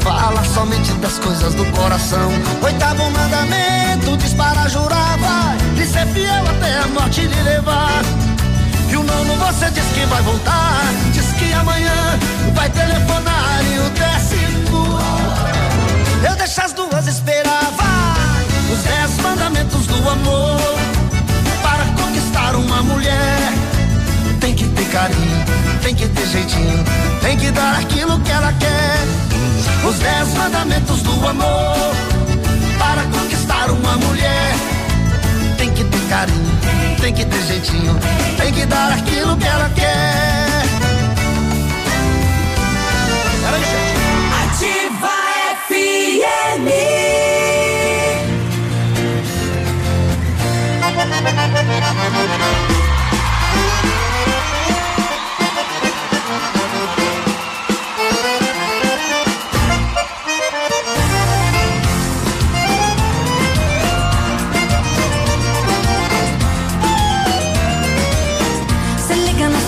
[0.00, 2.30] Fala somente das coisas do coração.
[2.62, 5.58] Oitavo mandamento, dispara, jurar, vai.
[5.76, 8.02] Lhe ser fiel até a morte lhe levar.
[8.88, 10.80] E o nono você diz que vai voltar.
[11.12, 12.18] Diz que amanhã
[12.54, 13.60] vai telefonar.
[13.70, 14.45] E o décimo,
[16.26, 18.46] eu deixo as duas esperar, vai.
[18.72, 20.60] Os dez mandamentos do amor.
[21.62, 23.52] Para conquistar uma mulher,
[24.40, 25.44] tem que ter carinho,
[25.82, 26.84] tem que ter jeitinho,
[27.20, 29.86] tem que dar aquilo que ela quer.
[29.88, 31.94] Os dez mandamentos do amor.
[32.78, 34.54] Para conquistar uma mulher,
[35.56, 36.58] tem que ter carinho,
[37.00, 37.98] tem que ter jeitinho,
[38.36, 40.26] tem que dar aquilo que ela quer.
[44.44, 45.15] Ativa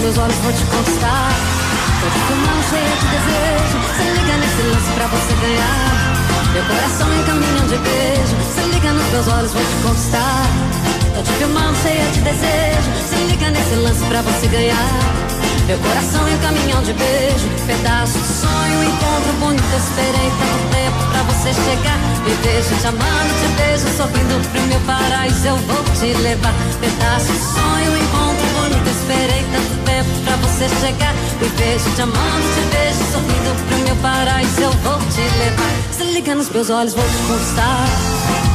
[0.09, 1.31] meus olhos, vou te conquistar.
[2.01, 3.79] Tô te filmando cheia de desejo.
[3.97, 6.07] Se liga nesse lance pra você ganhar.
[6.59, 8.35] Meu coração em caminhão de beijo.
[8.52, 10.43] Se liga nos meus olhos, vou te conquistar.
[11.14, 12.90] Tô te filmando cheia de desejo.
[13.09, 14.90] Se liga nesse lance pra você ganhar.
[15.68, 17.47] Meu coração em caminhão de beijo.
[17.64, 19.70] Pedaço de sonho, encontro bonito.
[19.70, 21.98] Esperei tanto tempo pra você chegar.
[22.26, 25.47] Me vejo te amando, te beijo, sorrindo pro meu paraíso.
[25.47, 26.55] Eu vou te levar.
[26.80, 28.89] Pedaço de sonho, encontro bonito.
[28.98, 29.68] Esperei tanto
[30.29, 31.15] pra você chegar.
[31.41, 34.61] Me vejo te amando, te beijo, sorrindo pro meu paraíso.
[34.61, 35.73] Eu vou te levar.
[35.97, 37.87] Se liga nos meus olhos, vou te conquistar.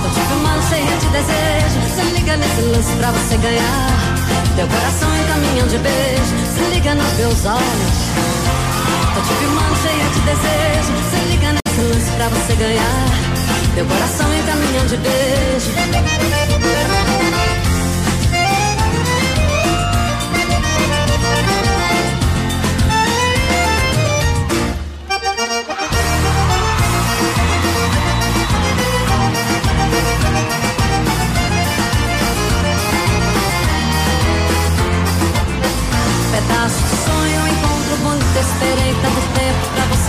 [0.04, 1.80] Tô te filmando cheia de desejo.
[1.95, 3.90] Se liga nesse lance pra você ganhar.
[4.56, 6.36] Teu coração em caminhão de beijo.
[6.54, 7.98] Se liga nos meus olhos.
[9.16, 10.94] Tô te filmando cheia de desejo.
[11.10, 13.08] Se liga nesse lance pra você ganhar.
[13.74, 15.72] Teu coração em caminhão de beijo.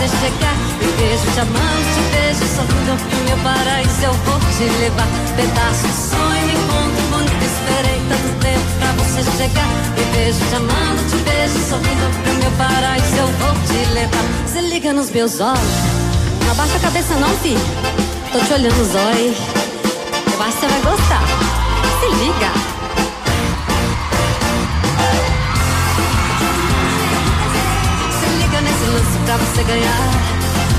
[0.07, 0.55] Você chegar.
[0.79, 4.03] Me vejo te amando, te vejo sorrindo pro meu paraíso.
[4.03, 5.07] Eu vou te levar.
[5.35, 7.45] Pedaço de sonho, encontro bonito.
[7.45, 9.67] Esperei tanto tempo pra você chegar.
[9.95, 13.15] Me vejo te amando, te vejo sorrindo pro meu paraíso.
[13.17, 14.25] Eu vou te levar.
[14.47, 15.59] Se liga nos meus olhos.
[16.43, 17.59] Não abaixa a cabeça, não, filho.
[18.31, 19.37] Tô te olhando os olhos.
[20.33, 21.23] Eu acho que você vai gostar.
[21.99, 22.64] Se liga.
[29.55, 30.11] Você ganhar.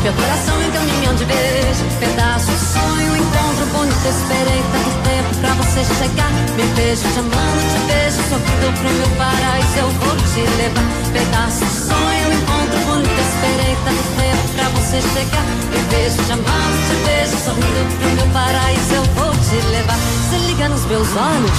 [0.03, 4.07] Meu coração em caminhão de beijo, pedaço sonho, encontro bonito.
[4.07, 6.31] Esperei tanto tempo pra você chegar.
[6.57, 9.79] Me beijo te amando, te beijo, sorrindo pro meu paraíso.
[9.79, 10.85] Eu vou te levar.
[11.11, 13.17] Pedaço sonho, encontro bonito.
[13.17, 15.47] Esperei tanto tempo pra você chegar.
[15.73, 18.93] Me beijo te amando, te beijo, sorrindo pro meu paraíso.
[18.93, 19.99] Eu vou te levar.
[20.29, 21.59] Se liga nos meus olhos.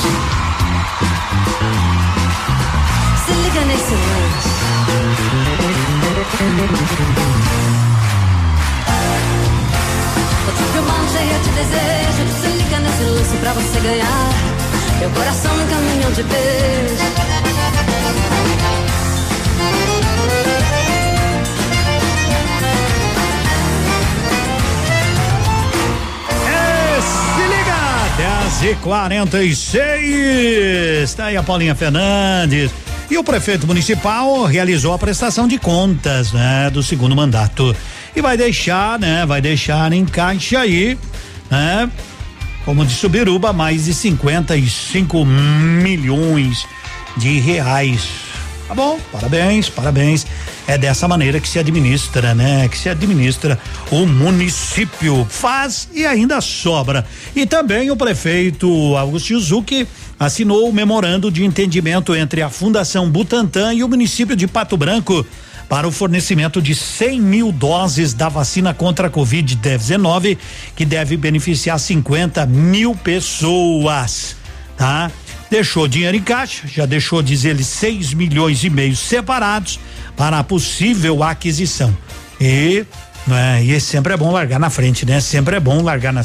[3.25, 5.96] Se liga nesse lance.
[6.17, 6.37] Tô te
[10.73, 12.25] filmando cheia de desejo.
[12.41, 14.33] Se liga nesse lance pra você ganhar.
[14.99, 16.95] Meu coração no caminhão de beijo.
[26.49, 27.77] É, se liga!
[28.17, 32.86] 10 e 46 Tá aí a Paulinha Fernandes.
[33.09, 37.75] E o prefeito municipal realizou a prestação de contas, né, do segundo mandato.
[38.15, 40.97] E vai deixar, né, vai deixar em caixa aí,
[41.49, 41.89] né,
[42.65, 46.67] como de Subiruba, mais de 55 milhões
[47.15, 48.09] de reais.
[48.67, 50.27] Tá bom, parabéns, parabéns.
[50.67, 52.67] É dessa maneira que se administra, né?
[52.67, 53.57] Que se administra
[53.89, 55.25] o município.
[55.29, 57.07] Faz e ainda sobra.
[57.33, 58.67] E também o prefeito
[58.97, 59.87] Augusto Yuzuki
[60.19, 65.25] assinou o memorando de entendimento entre a Fundação Butantan e o município de Pato Branco
[65.69, 70.37] para o fornecimento de 100 mil doses da vacina contra a Covid-19,
[70.75, 74.35] que deve beneficiar 50 mil pessoas,
[74.77, 75.11] tá?
[75.49, 79.79] Deixou dinheiro em caixa, já deixou, diz ele, 6 milhões e meio separados
[80.15, 81.95] para a possível aquisição.
[82.39, 82.85] E
[83.27, 85.19] né, e sempre é bom largar na frente, né?
[85.19, 86.21] Sempre é bom largar na,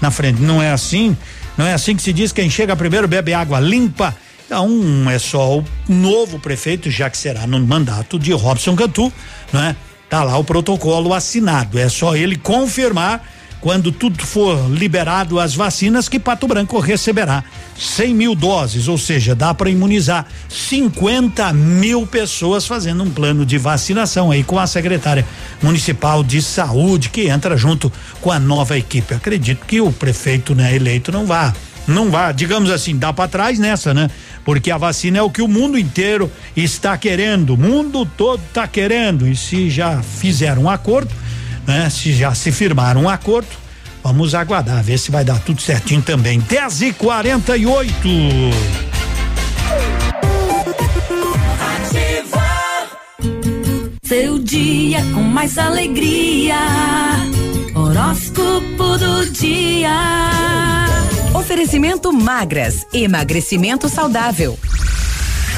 [0.00, 0.40] na frente.
[0.40, 1.14] Não é assim?
[1.56, 4.14] Não é assim que se diz quem chega primeiro bebe água limpa
[4.46, 9.12] então, é só o novo prefeito, já que será no mandato de Robson Cantu,
[9.52, 9.74] né?
[10.08, 11.76] Tá lá o protocolo assinado.
[11.76, 13.28] É só ele confirmar
[13.66, 17.42] quando tudo for liberado as vacinas que Pato Branco receberá
[17.76, 23.58] 100 mil doses, ou seja, dá para imunizar 50 mil pessoas fazendo um plano de
[23.58, 25.26] vacinação aí com a secretária
[25.60, 29.14] municipal de saúde que entra junto com a nova equipe.
[29.14, 31.52] Acredito que o prefeito né, eleito não vá
[31.88, 34.10] não vá, digamos assim, dá para trás nessa, né?
[34.44, 38.66] Porque a vacina é o que o mundo inteiro está querendo, o mundo todo está
[38.66, 39.26] querendo.
[39.28, 41.12] E se já fizeram um acordo,
[41.66, 41.90] né?
[41.90, 43.48] Se já se firmaram um acordo,
[44.02, 46.40] vamos aguardar, ver se vai dar tudo certinho também.
[46.40, 48.08] 10 e 48
[54.02, 56.56] Seu dia com mais alegria.
[57.74, 59.90] Horóscopo do dia.
[61.34, 64.56] Oferecimento magras, emagrecimento saudável.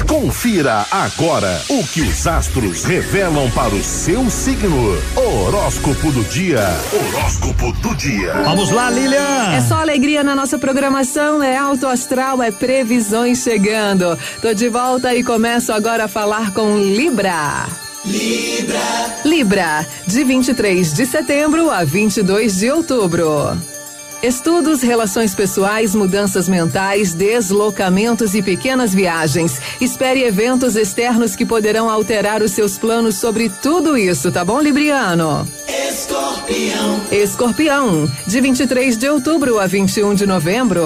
[0.07, 4.97] Confira agora o que os astros revelam para o seu signo.
[5.15, 6.61] Horóscopo do dia.
[6.93, 8.33] Horóscopo do dia.
[8.43, 9.53] Vamos lá, Lilian.
[9.53, 14.17] É só alegria na nossa programação, é alto astral, é previsões chegando.
[14.41, 17.67] Tô de volta e começo agora a falar com Libra.
[18.05, 18.79] Libra.
[19.25, 23.78] Libra, de 23 de setembro a 22 de outubro.
[24.21, 29.61] Estudos, relações pessoais, mudanças mentais, deslocamentos e pequenas viagens.
[29.79, 35.47] Espere eventos externos que poderão alterar os seus planos sobre tudo isso, tá bom, Libriano?
[35.89, 37.01] Escorpião.
[37.09, 40.83] Escorpião, de 23 de outubro a 21 de novembro.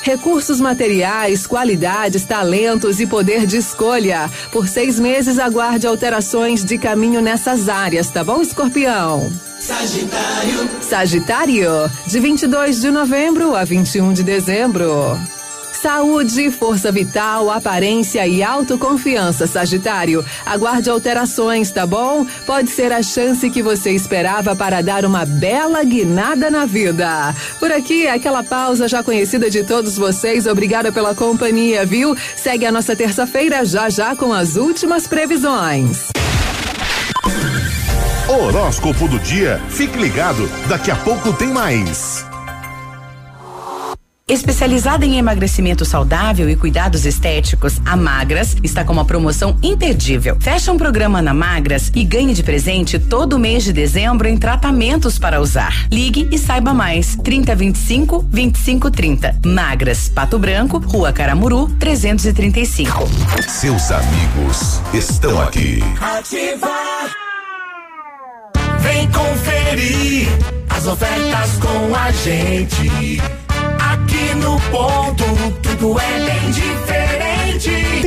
[0.00, 4.30] Recursos materiais, qualidades, talentos e poder de escolha.
[4.50, 9.30] Por seis meses, aguarde alterações de caminho nessas áreas, tá bom, Escorpião?
[9.64, 10.70] Sagitário.
[10.82, 15.18] Sagitário, de 22 de novembro a 21 de dezembro.
[15.72, 20.22] Saúde, força vital, aparência e autoconfiança, Sagitário.
[20.44, 22.26] Aguarde alterações, tá bom?
[22.44, 27.34] Pode ser a chance que você esperava para dar uma bela guinada na vida.
[27.58, 30.46] Por aqui, aquela pausa já conhecida de todos vocês.
[30.46, 32.14] Obrigada pela companhia, viu?
[32.36, 36.12] Segue a nossa terça-feira já já com as últimas previsões.
[38.36, 39.60] Horóscopo do dia.
[39.68, 42.24] Fique ligado, daqui a pouco tem mais.
[44.26, 50.38] Especializada em emagrecimento saudável e cuidados estéticos, a Magras está com uma promoção imperdível.
[50.40, 55.18] Fecha um programa na Magras e ganhe de presente todo mês de dezembro em tratamentos
[55.18, 55.86] para usar.
[55.92, 57.16] Ligue e saiba mais.
[57.16, 59.40] 3025 2530.
[59.44, 63.06] Magras, Pato Branco, Rua Caramuru, 335.
[63.46, 65.80] Seus amigos estão aqui.
[66.00, 67.23] Ativar.
[68.94, 70.28] Vem conferir
[70.70, 73.20] as ofertas com a gente.
[73.90, 75.24] Aqui no ponto,
[75.62, 77.33] tudo é bem diferente.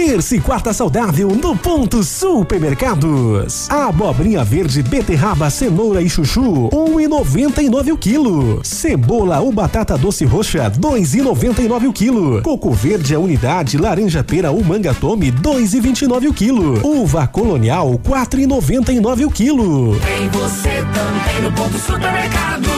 [0.08, 3.70] Terça e quarta saudável no Ponto Supermercados.
[3.70, 8.62] Abobrinha verde, beterraba, cenoura e chuchu, um e noventa e nove o quilo.
[8.64, 12.42] Cebola ou batata doce roxa, dois e noventa e nove o quilo.
[12.42, 16.34] Coco verde a unidade, laranja pera ou manga tome, dois e vinte e nove o
[16.34, 16.80] quilo.
[16.88, 20.00] Uva colonial, quatro e noventa e nove o quilo.
[20.00, 22.77] Tem você também no ponto supermercado.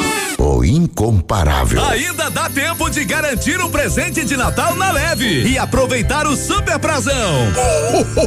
[0.63, 1.83] Incomparável.
[1.85, 6.77] Ainda dá tempo de garantir um presente de Natal na leve e aproveitar o super
[6.79, 7.13] prazão.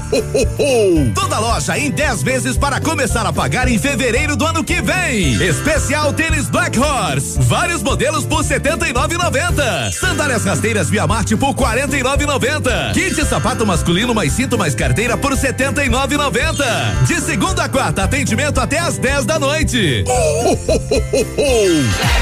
[1.14, 5.34] Toda loja em 10 vezes para começar a pagar em fevereiro do ano que vem.
[5.42, 9.92] Especial tênis Black Horse, vários modelos por 79,90.
[9.92, 12.92] Sandálias rasteiras Via Marte por 49,90.
[12.92, 17.04] Kit sapato masculino mais cinto mais carteira por 79,90.
[17.06, 20.04] De segunda a quarta atendimento até às 10 da noite.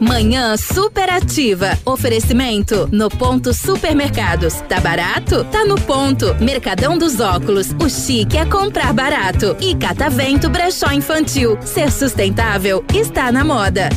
[0.00, 1.78] Manhã superativa.
[1.84, 4.54] Oferecimento no ponto supermercados.
[4.68, 5.44] Tá barato?
[5.44, 6.34] Tá no ponto.
[6.40, 7.68] Mercadão dos óculos.
[7.82, 9.56] O chique é comprar barato.
[9.60, 11.58] E Catavento Brechó Infantil.
[11.62, 13.88] Ser sustentável está na moda.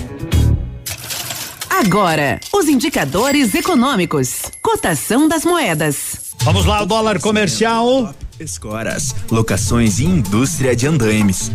[1.69, 4.43] Agora, os indicadores econômicos.
[4.61, 6.33] Cotação das moedas.
[6.41, 8.13] Vamos lá, o dólar comercial.
[8.39, 11.51] Escoras, locações e indústria de andaimes.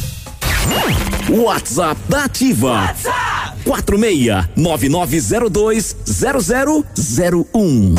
[1.29, 2.81] WhatsApp da Ativa.
[2.87, 5.95] WhatsApp 46 9902
[7.53, 7.95] 0001.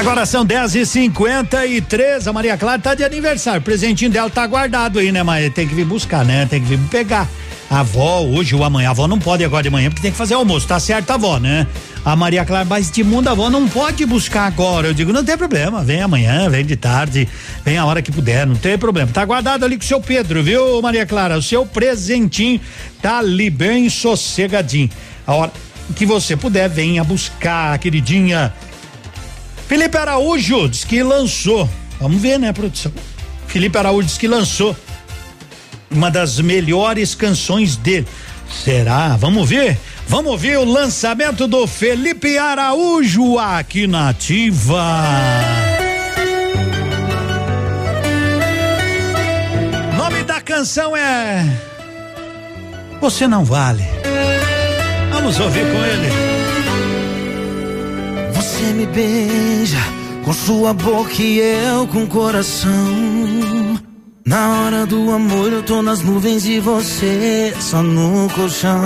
[0.00, 3.60] Agora são 10 e 53 A Maria Clara tá de aniversário.
[3.60, 5.22] O presentinho dela tá guardado aí, né?
[5.22, 6.46] Mas tem que vir buscar, né?
[6.46, 7.28] Tem que vir pegar.
[7.68, 8.88] A avó, hoje ou amanhã.
[8.88, 10.66] A avó não pode agora de manhã porque tem que fazer almoço.
[10.66, 11.66] Tá certo, a avó, né?
[12.02, 14.88] A Maria Clara, mas de mundo a avó não pode buscar agora.
[14.88, 15.84] Eu digo, não tem problema.
[15.84, 17.28] Vem amanhã, vem de tarde,
[17.62, 19.12] vem a hora que puder, não tem problema.
[19.12, 21.36] Tá guardado ali com o seu Pedro, viu, Maria Clara?
[21.36, 22.58] O seu presentinho
[23.02, 24.88] tá ali bem sossegadinho.
[25.26, 25.52] A hora
[25.94, 28.50] que você puder, venha buscar, queridinha.
[29.70, 31.70] Felipe Araújo diz que lançou.
[32.00, 32.90] Vamos ver, né, produção?
[33.46, 34.76] Felipe Araújo diz que lançou
[35.88, 38.04] uma das melhores canções dele.
[38.64, 39.16] Será?
[39.16, 39.78] Vamos ver?
[40.08, 45.04] Vamos ver o lançamento do Felipe Araújo aqui na Ativa.
[49.96, 51.46] Nome da canção é
[53.00, 53.84] Você não vale.
[55.12, 56.29] Vamos ouvir com ele.
[58.60, 59.78] Você me beija
[60.22, 62.70] com sua boca e eu com o coração.
[64.26, 68.82] Na hora do amor eu tô nas nuvens e você só no colchão.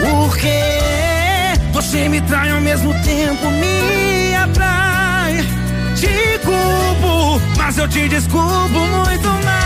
[0.00, 0.62] Porque
[1.72, 5.34] você me trai ao mesmo tempo, me atrai.
[5.96, 9.65] Te culpo, mas eu te desculpo muito mais.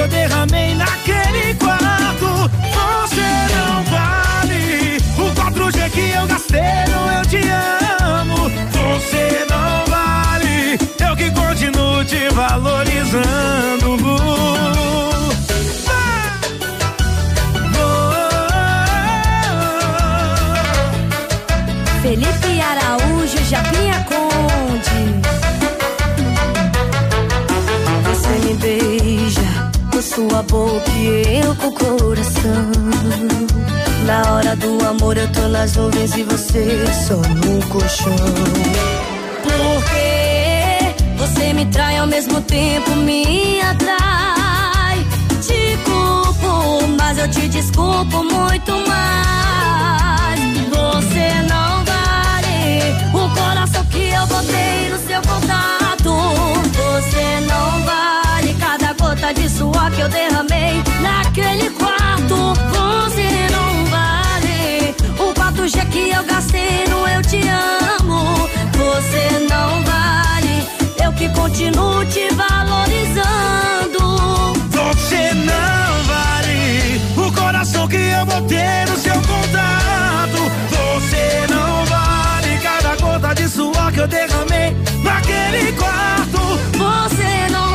[0.00, 2.50] Que eu derramei naquele quarto.
[2.72, 7.40] Você não vale o 4G que eu gastei no Eu Te
[8.02, 8.50] Amo.
[8.70, 13.60] Você não vale, eu que continuo te valorizando.
[30.14, 32.72] Sua boca e eu com o coração.
[34.04, 38.16] Na hora do amor eu tô nas nuvens e você só no colchão.
[39.44, 45.06] Porque você me trai ao mesmo tempo, me atrai.
[45.40, 50.40] Te culpo, mas eu te desculpo muito mais.
[50.70, 56.12] Você não vale o coração que eu botei no seu contato.
[56.74, 57.89] Você não vale
[59.30, 62.54] gota de suor que eu derramei naquele quarto.
[62.72, 67.40] Você não vale o 4G que eu gastei no Eu Te
[68.00, 68.48] Amo.
[68.72, 70.66] Você não vale,
[71.02, 74.00] eu que continuo te valorizando.
[74.70, 80.50] Você não vale o coração que eu botei no seu contato.
[80.70, 86.40] Você não vale cada gota de suor que eu derramei naquele quarto.
[86.76, 87.69] Você não vale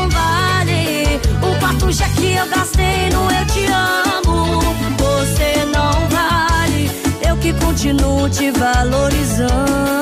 [1.86, 4.60] o 4G que eu gastei no Eu Te Amo.
[4.98, 6.90] Você não vale,
[7.28, 9.96] eu que continuo te valorizando.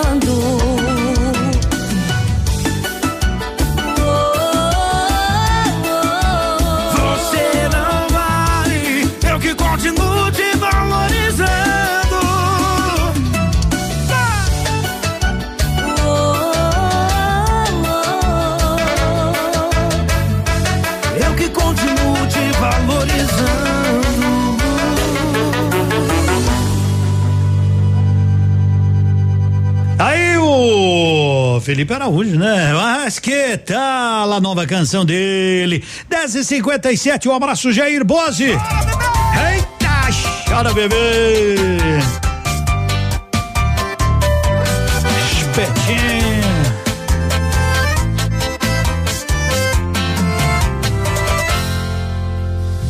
[31.63, 32.73] Felipe Araújo, né?
[32.73, 35.81] Mas que tal a nova canção dele?
[36.09, 38.47] 10 e 57 um abraço, Jair Bose.
[38.49, 40.09] Eita,
[40.45, 41.55] chora, bebê.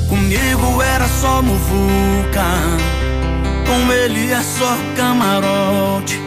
[0.10, 2.44] Comigo era só muvuca,
[3.68, 6.23] com ele é só camarote.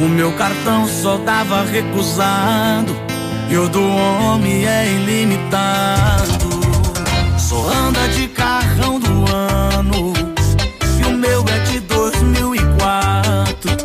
[0.00, 2.94] O meu cartão só dava recusado,
[3.50, 6.48] e o do homem é ilimitado.
[7.36, 10.12] Só anda de carrão do ano,
[11.00, 13.76] e o meu é de 2004.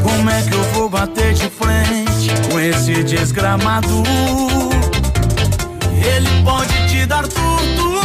[0.00, 4.04] Como é que eu vou bater de frente com esse desgramado?
[6.00, 8.00] Ele pode te dar tudo,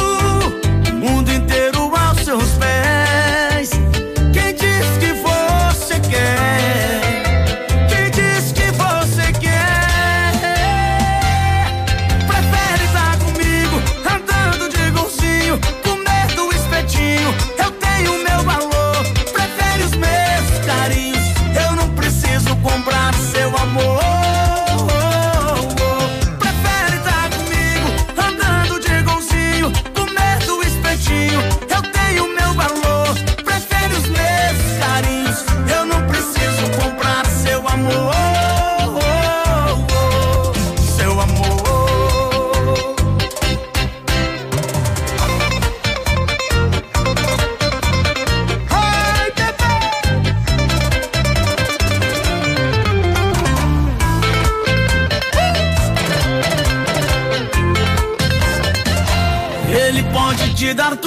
[60.66, 61.05] pode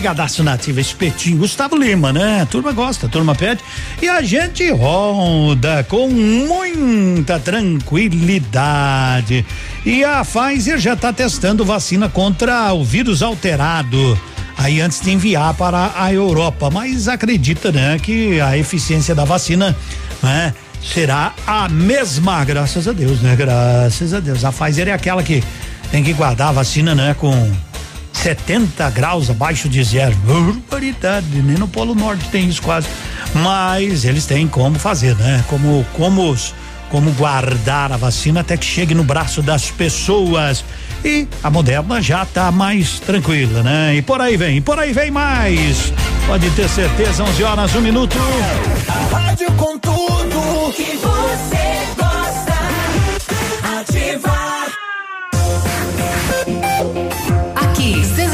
[0.00, 2.48] Ligadaço nativa espetinho Gustavo Lima, né?
[2.50, 3.60] Turma gosta, turma pede
[4.00, 9.44] e a gente roda com muita tranquilidade.
[9.84, 14.18] E a Pfizer já está testando vacina contra o vírus alterado.
[14.56, 19.76] Aí antes de enviar para a Europa, mas acredita, né, que a eficiência da vacina,
[20.22, 23.36] né, será a mesma, graças a Deus, né?
[23.36, 24.46] Graças a Deus.
[24.46, 25.44] A Pfizer é aquela que
[25.90, 27.52] tem que guardar a vacina, né, com
[28.22, 30.14] 70 graus abaixo de zero.
[30.16, 32.86] Barbaridade, nem no Polo Norte tem isso quase.
[33.34, 35.42] Mas eles têm como fazer, né?
[35.48, 36.36] Como, como,
[36.90, 40.62] como guardar a vacina até que chegue no braço das pessoas.
[41.02, 43.96] E a Moderna já tá mais tranquila, né?
[43.96, 45.90] E por aí vem, por aí vem mais.
[46.26, 48.18] Pode ter certeza, 11 horas, um minuto.
[48.86, 51.89] A rádio com tudo que você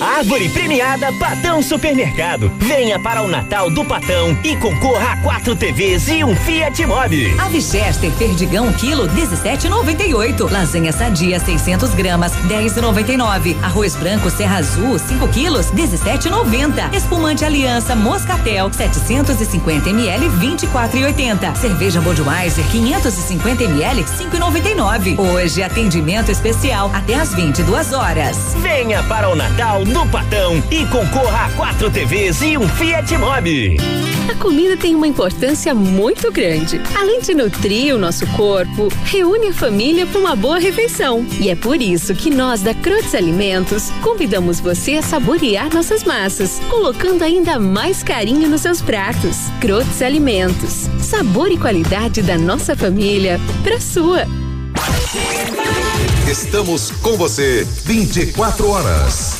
[0.00, 2.50] Árvore premiada Patão Supermercado.
[2.56, 7.38] Venha para o Natal do Patão e concorra a quatro TVs e um Fiat Mobi.
[7.38, 10.50] Ave Chester Perdigão quilo 17,98.
[10.50, 13.62] Lasanha sadia 600 gramas 10,99.
[13.62, 16.94] Arroz branco Serra Azul 5 quilos 17,90.
[16.94, 21.54] Espumante Aliança Moscatel 750 ml 24,80.
[21.56, 25.18] Cerveja Budweiser 550 ml 5,99.
[25.18, 28.38] Hoje atendimento especial até às 22 horas.
[28.62, 33.76] Venha para o Natal no Patão e concorra a quatro TVs e um Fiat Mobi.
[34.30, 36.80] A comida tem uma importância muito grande.
[36.94, 41.26] Além de nutrir o nosso corpo, reúne a família para uma boa refeição.
[41.40, 46.60] E é por isso que nós da Crotes Alimentos convidamos você a saborear nossas massas,
[46.70, 49.36] colocando ainda mais carinho nos seus pratos.
[49.60, 50.88] Crotes Alimentos.
[51.00, 54.26] Sabor e qualidade da nossa família para sua.
[56.30, 59.39] Estamos com você 24 horas.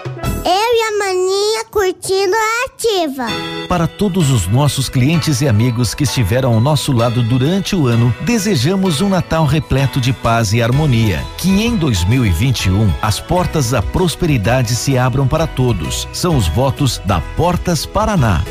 [0.43, 3.27] Eu e a maninha curtindo a ativa.
[3.67, 8.13] Para todos os nossos clientes e amigos que estiveram ao nosso lado durante o ano,
[8.21, 11.23] desejamos um Natal repleto de paz e harmonia.
[11.37, 16.07] Que em 2021 as portas da prosperidade se abram para todos.
[16.11, 18.41] São os votos da Portas Paraná.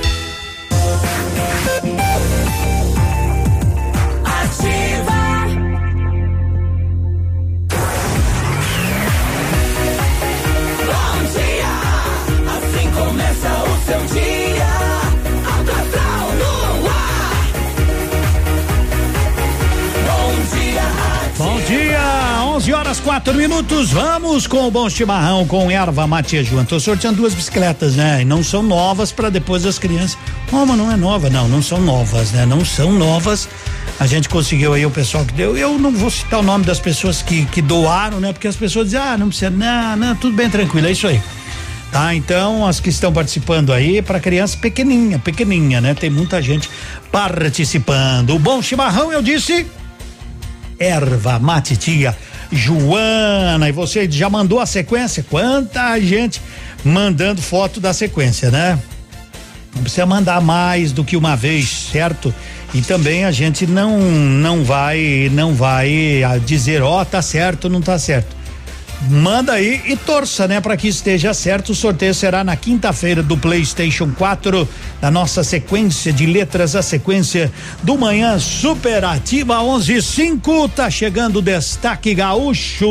[22.60, 23.90] 11 horas 4 minutos.
[23.90, 26.62] Vamos com o bom chimarrão com erva mate João.
[26.62, 28.20] Tô sorteando duas bicicletas, né?
[28.20, 30.18] E não são novas para depois as crianças.
[30.52, 32.44] Mas não é nova, não, não são novas, né?
[32.44, 33.48] Não são novas.
[33.98, 35.56] A gente conseguiu aí o pessoal que deu.
[35.56, 38.30] Eu não vou citar o nome das pessoas que, que doaram, né?
[38.30, 41.22] Porque as pessoas dizem, ah, não precisa, não, não, tudo bem, tranquilo, é isso aí.
[41.90, 45.94] Tá, então as que estão participando aí para criança pequenininha, pequenininha, né?
[45.94, 46.68] Tem muita gente
[47.10, 48.34] participando.
[48.34, 49.66] O bom chimarrão, eu disse,
[50.78, 52.14] erva mate tia
[52.52, 53.68] Joana.
[53.68, 55.24] E você já mandou a sequência?
[55.28, 56.40] Quanta gente
[56.84, 58.78] mandando foto da sequência, né?
[59.74, 62.34] Não precisa mandar mais do que uma vez, certo?
[62.74, 67.80] E também a gente não não vai não vai ah, dizer ó, tá certo, não
[67.80, 68.39] tá certo.
[69.08, 71.70] Manda aí e torça, né, para que esteja certo.
[71.70, 74.68] O sorteio será na quinta-feira do PlayStation 4,
[75.00, 77.50] da nossa sequência de letras, a sequência
[77.82, 80.68] do manhã superativa 115.
[80.74, 82.88] Tá chegando o destaque gaúcho.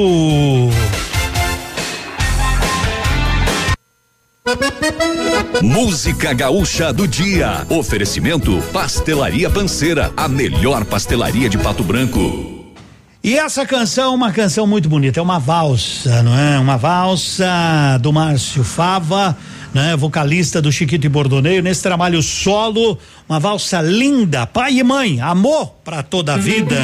[5.62, 7.66] Música Gaúcha do Dia.
[7.70, 12.59] Oferecimento Pastelaria Panceira, a melhor pastelaria de Pato Branco.
[13.22, 16.58] E essa canção, uma canção muito bonita, é uma valsa, não é?
[16.58, 19.38] Uma valsa do Márcio Fava,
[19.74, 19.94] né?
[19.98, 22.98] Vocalista do Chiquito e Bordoneio, nesse trabalho solo,
[23.28, 26.78] uma valsa linda, pai e mãe, amor para toda a vida.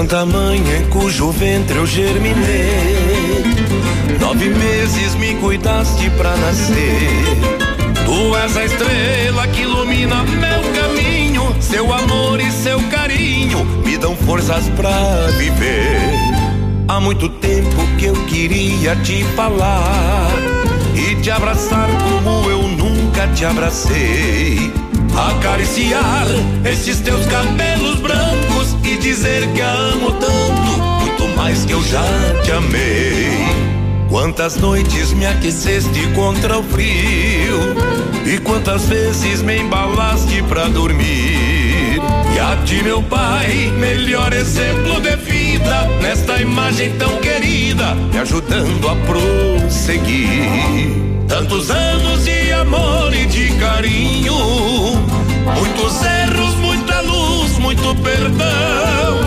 [0.00, 3.44] Santa Mãe em cujo ventre eu germinei.
[4.18, 7.10] Nove meses me cuidaste pra nascer.
[8.06, 11.54] Tu és a estrela que ilumina meu caminho.
[11.60, 14.90] Seu amor e seu carinho me dão forças pra
[15.36, 16.00] viver.
[16.88, 20.30] Há muito tempo que eu queria te falar
[20.94, 21.90] e te abraçar
[22.24, 24.72] como eu nunca te abracei.
[25.14, 26.26] Acariciar
[26.64, 28.29] esses teus cabelos brancos
[28.98, 32.04] dizer que a amo tanto, muito mais que eu já
[32.42, 33.70] te amei.
[34.08, 37.76] Quantas noites me aqueceste contra o frio
[38.26, 42.00] e quantas vezes me embalaste pra dormir.
[42.34, 48.88] E a ti, meu pai, melhor exemplo de vida, nesta imagem tão querida, me ajudando
[48.88, 50.40] a prosseguir.
[51.28, 54.34] Tantos anos de amor e de carinho,
[55.54, 59.20] muitos erros, muita luz, muito perdão.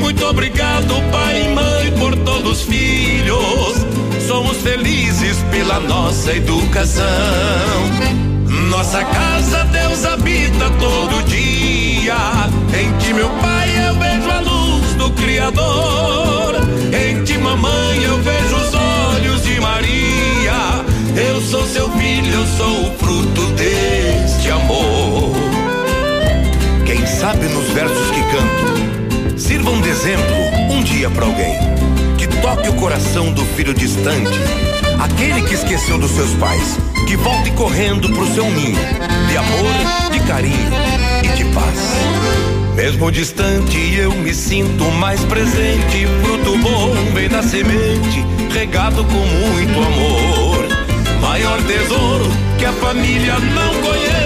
[0.00, 3.76] Muito obrigado, pai e mãe, por todos os filhos.
[4.26, 7.04] Somos felizes pela nossa educação.
[8.70, 12.16] Nossa casa Deus habita todo dia.
[12.78, 16.54] Em ti, meu pai, eu vejo a luz do Criador.
[16.92, 20.84] Em ti, mamãe, eu vejo os olhos de Maria.
[21.16, 25.05] Eu sou seu filho, eu sou o fruto deste amor.
[27.18, 30.34] Sabe nos versos que canto, sirvam de exemplo
[30.70, 31.56] um dia para alguém.
[32.18, 34.38] Que toque o coração do filho distante,
[35.00, 38.78] aquele que esqueceu dos seus pais, que volte correndo pro seu ninho,
[39.28, 40.70] de amor, de carinho
[41.24, 42.76] e de paz.
[42.76, 46.06] Mesmo distante, eu me sinto mais presente.
[46.22, 50.66] Fruto bom vem da semente, regado com muito amor.
[51.22, 52.26] Maior tesouro
[52.58, 54.25] que a família não conheço.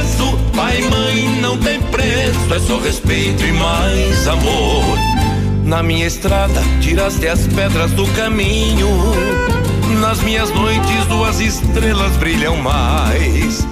[0.61, 4.85] Pai e mãe não tem preço, é só respeito e mais amor.
[5.65, 8.87] Na minha estrada, tiraste as pedras do caminho.
[10.01, 13.66] Nas minhas noites, duas estrelas brilham mais.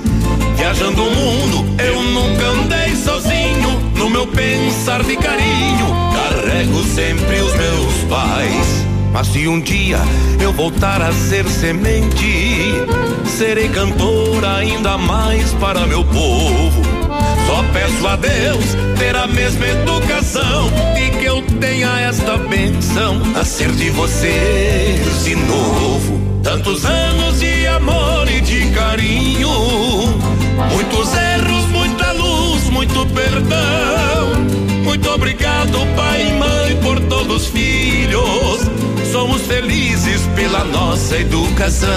[0.57, 3.79] Viajando o mundo, eu nunca andei sozinho.
[3.95, 8.87] No meu pensar de carinho, carrego sempre os meus pais.
[9.13, 9.99] Mas se um dia
[10.41, 12.73] eu voltar a ser semente,
[13.29, 16.83] serei cantor ainda mais para meu povo.
[17.47, 18.65] Só peço a Deus
[18.99, 25.35] ter a mesma educação e que eu tenha esta benção a ser de vocês de
[25.35, 26.21] novo.
[26.43, 29.51] Tantos anos de amor e de carinho,
[30.71, 34.68] muitos erros, muita luz, muito perdão.
[35.29, 38.61] Obrigado, pai e mãe, por todos os filhos.
[39.13, 41.91] Somos felizes pela nossa educação.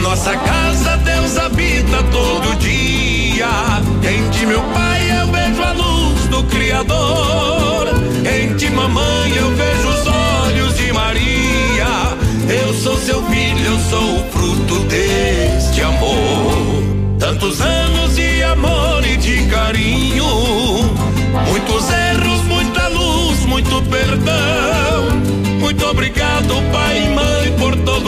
[0.00, 3.46] Nossa casa Deus habita todo dia.
[4.10, 7.88] Em ti, meu pai, eu vejo a luz do Criador.
[8.24, 9.35] Em ti, mamãe,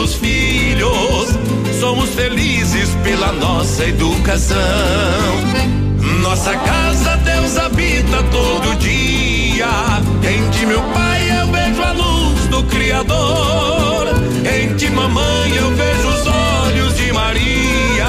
[0.09, 1.29] por todos os filhos.
[1.81, 4.59] Somos felizes pela nossa educação.
[6.23, 9.69] Nossa casa Deus habita todo dia.
[10.23, 14.09] Em ti, meu pai, eu vejo a luz do Criador.
[14.45, 18.07] Em ti, mamãe, eu vejo os olhos de Maria.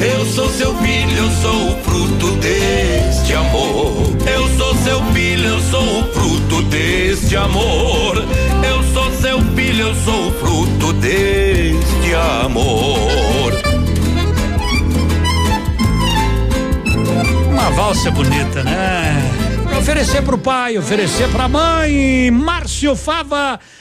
[0.00, 4.16] Eu sou seu filho, eu sou o fruto deste amor.
[4.26, 8.24] Eu sou seu filho, eu sou o fruto deste amor.
[8.62, 8.79] Eu
[9.30, 13.52] seu filho, eu sou fruto deste amor.
[17.48, 19.22] Uma valsa bonita, né?
[19.78, 22.28] Oferecer pro pai, oferecer pra mãe.
[22.32, 23.60] Márcio Fava.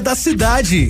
[0.00, 0.88] da cidade.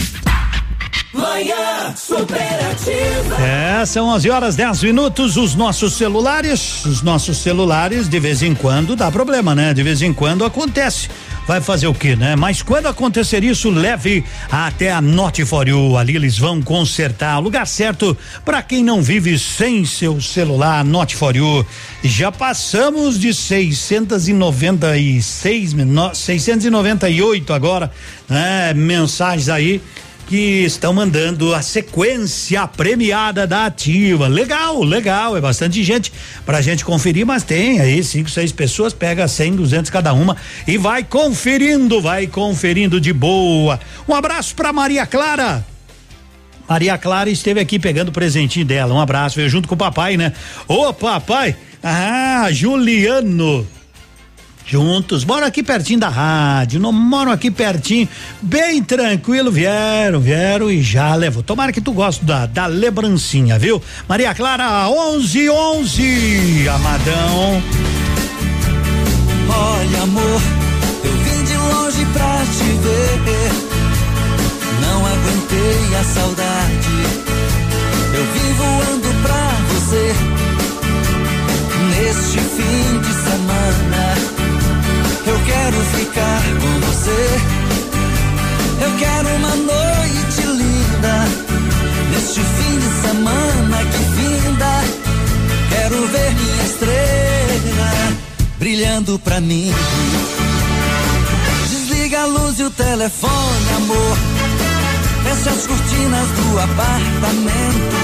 [1.12, 3.36] Manhã superativa.
[3.42, 5.36] É, são 11 horas 10 minutos.
[5.36, 9.74] Os nossos celulares, os nossos celulares, de vez em quando dá problema, né?
[9.74, 11.08] De vez em quando acontece.
[11.48, 12.36] Vai fazer o que, né?
[12.36, 14.22] Mas quando acontecer isso, leve
[14.52, 15.96] até a Note for You.
[15.96, 17.38] Ali eles vão consertar.
[17.38, 20.84] O lugar certo para quem não vive sem seu celular.
[20.84, 21.66] Note for You.
[22.04, 27.90] Já passamos de 696, no- 698 agora,
[28.28, 28.72] né?
[28.74, 29.80] Mensagens aí
[30.30, 34.28] que estão mandando a sequência premiada da ativa.
[34.28, 36.12] Legal, legal, é bastante gente
[36.46, 40.36] pra gente conferir, mas tem aí cinco, seis pessoas, pega 100, 200 cada uma
[40.68, 43.80] e vai conferindo, vai conferindo de boa.
[44.08, 45.66] Um abraço pra Maria Clara.
[46.68, 48.94] Maria Clara esteve aqui pegando o presentinho dela.
[48.94, 50.32] Um abraço, veio junto com o papai, né?
[50.68, 53.66] Ô papai, ah, Juliano.
[54.70, 58.08] Juntos, moram aqui pertinho da rádio, não moram aqui pertinho,
[58.40, 61.42] bem tranquilo, vieram, vieram e já levou.
[61.42, 63.82] Tomara que tu goste da, da lembrancinha, viu?
[64.08, 67.62] Maria Clara, 11 11 Amadão.
[69.48, 70.40] Olha, amor,
[71.02, 73.50] eu vim de longe pra te ver.
[74.82, 76.88] Não aguentei a saudade.
[78.14, 80.14] Eu vim voando pra você.
[81.90, 84.39] Neste fim de semana,
[85.50, 87.20] quero ficar com você.
[88.84, 91.14] Eu quero uma noite linda.
[92.12, 94.72] Neste fim de semana que vinda,
[95.70, 97.92] quero ver minha estrela
[98.58, 99.72] brilhando pra mim.
[101.68, 104.16] Desliga a luz e o telefone, amor.
[105.24, 108.00] Fecha as cortinas do apartamento.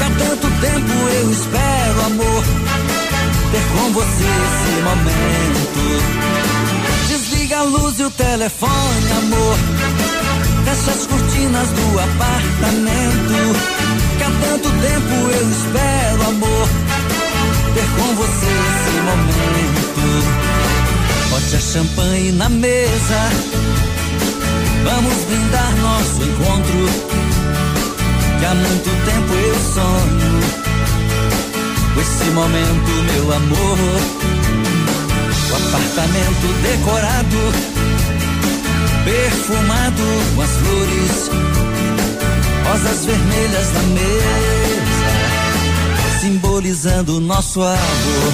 [0.00, 2.44] Há tanto tempo eu espero, amor,
[3.52, 6.47] ter com você esse momento.
[7.58, 9.58] A luz e o telefone, amor.
[10.64, 13.34] Fecha as cortinas do apartamento.
[14.16, 16.68] Que há tanto tempo eu espero, amor,
[17.74, 20.02] ter com você esse momento.
[21.30, 23.28] Bote a champanhe na mesa.
[24.84, 26.86] Vamos brindar nosso encontro.
[28.38, 30.38] Que há muito tempo eu sonho
[31.92, 34.37] com esse momento, meu amor.
[35.50, 37.40] O apartamento decorado,
[39.04, 40.02] perfumado
[40.34, 41.30] com as flores,
[42.66, 45.10] rosas vermelhas na mesa,
[46.20, 48.32] simbolizando nosso amor.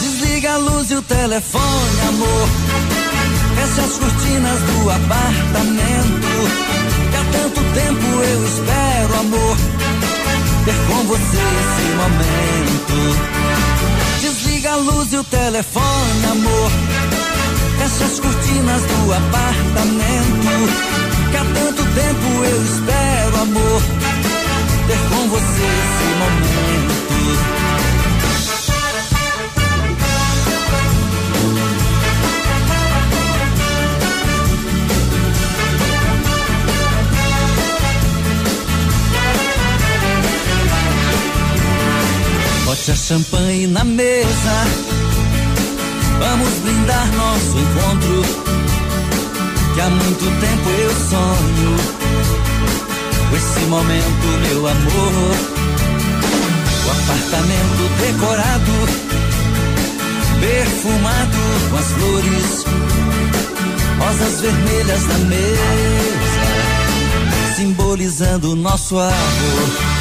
[0.00, 2.48] Desliga a luz e o telefone, amor.
[3.56, 6.24] Fecha as cortinas do apartamento
[7.10, 9.56] que há tanto tempo eu espero, amor,
[10.64, 13.44] ter com você esse momento.
[14.64, 16.70] Desliga a luz e o telefone, amor.
[17.78, 20.48] Fecha as cortinas do apartamento.
[21.30, 23.82] Que há tanto tempo eu espero, amor,
[24.86, 26.53] ter com você esse momento.
[43.74, 44.56] Na mesa.
[46.20, 48.22] Vamos brindar nosso encontro.
[49.74, 51.76] Que há muito tempo eu sonho
[53.28, 55.34] com esse momento, meu amor.
[56.86, 58.76] O apartamento decorado,
[60.40, 61.38] perfumado
[61.70, 62.64] com as flores,
[63.98, 66.46] rosas vermelhas na mesa,
[67.56, 69.93] simbolizando nosso amor.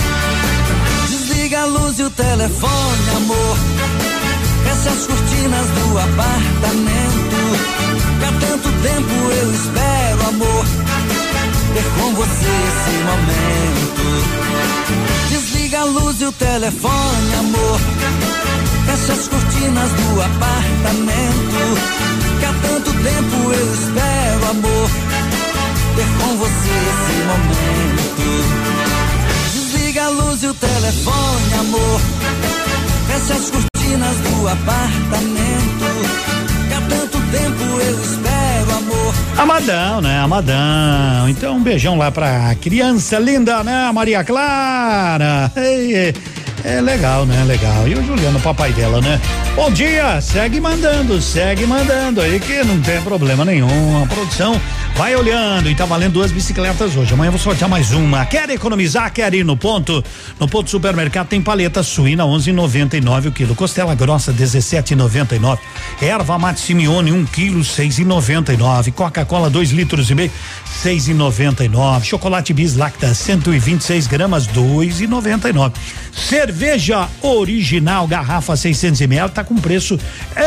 [1.64, 3.57] A luz e o telefone, amor.
[4.65, 7.40] Fecha as cortinas do apartamento.
[8.19, 10.65] Que há tanto tempo eu espero, amor,
[11.73, 14.03] ter com você esse momento.
[15.30, 17.80] Desliga a luz e o telefone, amor.
[18.85, 21.80] Fecha as cortinas do apartamento.
[22.40, 24.90] Que há tanto tempo eu espero, amor,
[25.95, 28.73] ter com você esse momento.
[30.14, 32.02] Luz e o telefone, amor.
[33.07, 35.88] Fecha as cortinas do apartamento.
[36.68, 39.14] Que há tanto tempo eu espero, amor.
[39.38, 40.19] Amadão, né?
[40.19, 41.30] Amadão.
[41.30, 43.91] Então, um beijão lá pra criança linda, né?
[43.91, 45.52] Maria Clara.
[45.56, 46.14] Ei.
[46.64, 47.44] É legal, né?
[47.44, 47.88] Legal.
[47.88, 49.19] E o Juliano, papai dela, né?
[49.56, 54.02] Bom dia, segue mandando, segue mandando aí que não tem problema nenhum.
[54.02, 54.60] A produção
[54.96, 57.14] vai olhando e tá valendo duas bicicletas hoje.
[57.14, 58.26] Amanhã eu vou sortear mais uma.
[58.26, 59.14] Quer economizar?
[59.14, 60.04] Quer ir no ponto?
[60.40, 65.60] No ponto supermercado tem paleta suína 11,99 o quilo, costela grossa 17,99,
[66.02, 70.32] erva mate Simeone 1 um quilo 6,99, Coca-Cola 2 litros e meio
[70.84, 75.74] 6,99, chocolate bis lacta 126 gramas 2,99.
[76.12, 79.99] Cerveja original garrafa 600 ml tá com preço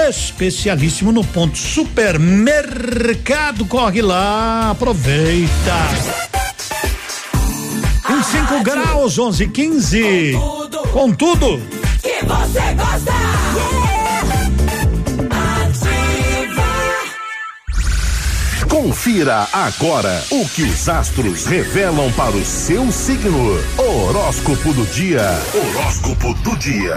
[0.08, 3.64] especialíssimo no ponto supermercado.
[3.66, 5.50] Corre lá, aproveita.
[8.08, 10.32] 25 graus, 11 15.
[10.32, 10.78] Com tudo.
[10.88, 11.60] Com tudo.
[12.02, 13.85] Que você gosta.
[18.76, 23.58] Confira agora o que os astros revelam para o seu signo.
[23.78, 25.22] Horóscopo do dia.
[25.54, 26.94] Horóscopo do dia.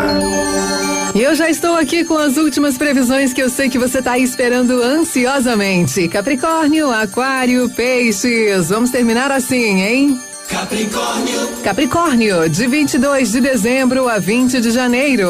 [1.16, 4.18] E eu já estou aqui com as últimas previsões que eu sei que você está
[4.18, 6.10] esperando ansiosamente.
[6.10, 8.68] Capricórnio, Aquário, Peixes.
[8.68, 10.20] Vamos terminar assim, hein?
[10.50, 11.48] Capricórnio.
[11.64, 15.30] Capricórnio, de 22 de dezembro a 20 de janeiro.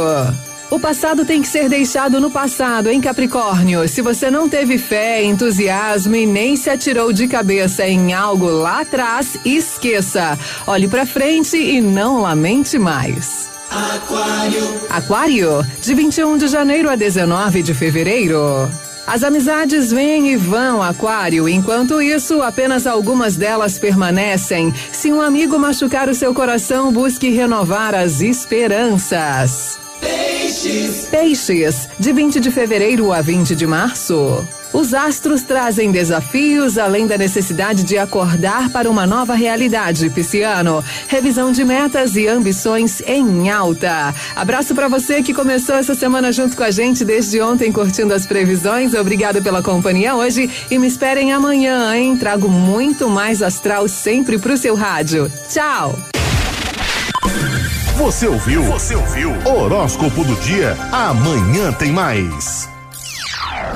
[0.72, 3.88] O passado tem que ser deixado no passado, hein, Capricórnio?
[3.88, 8.82] Se você não teve fé, entusiasmo e nem se atirou de cabeça em algo lá
[8.82, 10.38] atrás, esqueça.
[10.68, 13.50] Olhe pra frente e não lamente mais.
[13.72, 14.82] Aquário.
[14.92, 18.70] Aquário, de 21 de janeiro a 19 de fevereiro.
[19.08, 21.50] As amizades vêm e vão, Aquário.
[21.50, 24.72] Enquanto isso, apenas algumas delas permanecem.
[24.92, 29.89] Se um amigo machucar o seu coração, busque renovar as esperanças.
[30.02, 31.08] Peixes.
[31.10, 34.46] Peixes, de 20 de fevereiro a 20 de março.
[34.72, 40.84] Os astros trazem desafios além da necessidade de acordar para uma nova realidade, Pisciano.
[41.08, 44.14] Revisão de metas e ambições em alta.
[44.36, 48.28] Abraço para você que começou essa semana junto com a gente desde ontem curtindo as
[48.28, 48.94] previsões.
[48.94, 52.16] Obrigado pela companhia hoje e me esperem amanhã, hein?
[52.16, 55.32] Trago muito mais astral sempre pro seu rádio.
[55.50, 55.98] Tchau.
[58.00, 58.64] Você ouviu?
[58.64, 59.30] Você ouviu?
[59.46, 60.74] Horóscopo do dia.
[60.90, 62.70] Amanhã tem mais.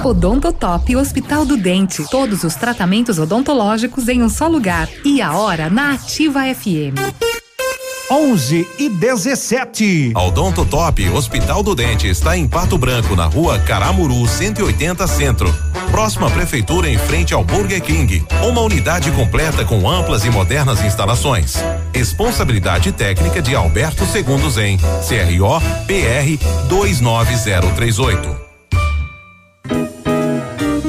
[0.02, 2.10] Odontotop Hospital do Dente.
[2.10, 4.88] Todos os tratamentos odontológicos em um só lugar.
[5.04, 7.43] E a hora na Ativa FM.
[8.14, 10.12] 11 e 17.
[10.14, 15.52] A Odontotop Hospital do Dente está em Pato Branco, na rua Caramuru 180 Centro.
[15.90, 18.24] Próxima prefeitura em frente ao Burger King.
[18.48, 21.56] Uma unidade completa com amplas e modernas instalações.
[21.92, 26.38] Responsabilidade técnica de Alberto Segundos em CRO PR
[26.70, 28.43] 29038.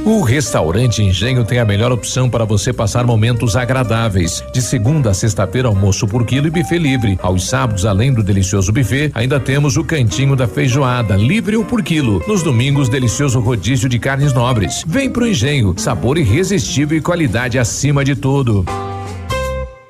[0.04, 4.44] O restaurante Engenho tem a melhor opção para você passar momentos agradáveis.
[4.52, 7.18] De segunda a sexta-feira, almoço por quilo e buffet livre.
[7.22, 11.82] Aos sábados, além do delicioso buffet, ainda temos o cantinho da feijoada, livre ou por
[11.82, 12.22] quilo.
[12.28, 14.84] Nos domingos, delicioso rodízio de carnes nobres.
[14.86, 18.62] Vem pro Engenho, sabor irresistível e qualidade acima de tudo.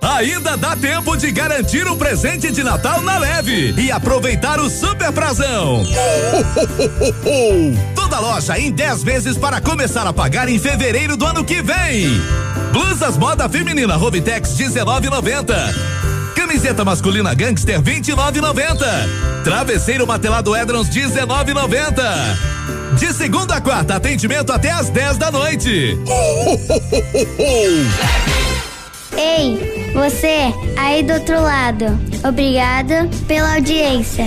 [0.01, 5.11] Ainda dá tempo de garantir um presente de Natal na leve e aproveitar o super
[5.11, 5.83] prazão.
[8.05, 12.21] Toda loja em 10 vezes para começar a pagar em fevereiro do ano que vem.
[12.71, 15.55] Blusas moda feminina Robitex 19,90.
[16.35, 18.77] Camiseta masculina Gangster 29,90.
[19.43, 22.97] Travesseiro matelado Edrons 19,90.
[22.99, 25.99] De segunda a quarta, atendimento até às 10 da noite.
[29.17, 31.99] Ei, você aí do outro lado.
[32.23, 34.27] Obrigado pela audiência.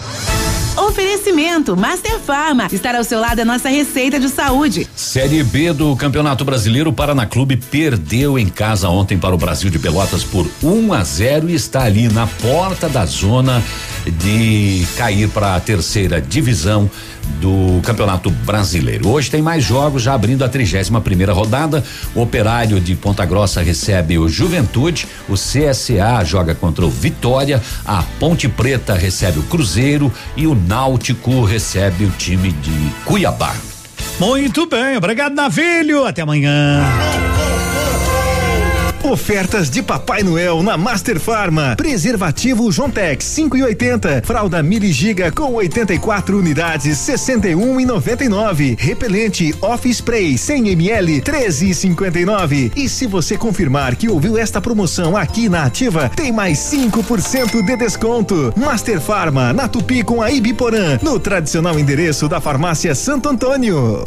[0.91, 2.67] Oferecimento Master Farma.
[2.69, 4.85] Estar ao seu lado é nossa receita de saúde.
[4.93, 9.79] Série B do Campeonato Brasileiro, Paraná Clube perdeu em casa ontem para o Brasil de
[9.79, 13.63] Pelotas por 1 a 0 e está ali na porta da zona
[14.05, 16.89] de cair para a terceira divisão
[17.39, 19.07] do Campeonato Brasileiro.
[19.07, 21.83] Hoje tem mais jogos, já abrindo a 31 primeira rodada.
[22.15, 28.03] O Operário de Ponta Grossa recebe o Juventude, o CSA joga contra o Vitória, a
[28.19, 30.80] Ponte Preta recebe o Cruzeiro e o Náutico
[31.43, 33.53] recebe o time de Cuiabá.
[34.19, 36.05] Muito bem, obrigado, Navilho.
[36.05, 36.81] Até amanhã.
[39.03, 41.75] Ofertas de Papai Noel na Master Farma.
[41.75, 44.21] Preservativo Jontex 5 e 80.
[44.23, 48.77] Fralda Mili Giga com 84 unidades 61 e 99.
[48.79, 52.71] Repelente Off Spray 100 ml 13 e 59.
[52.75, 57.75] E se você confirmar que ouviu esta promoção aqui na Ativa, tem mais 5% de
[57.75, 58.53] desconto.
[58.55, 64.05] Master Farma na Tupi com a Ibiporã, no tradicional endereço da Farmácia Santo Antônio.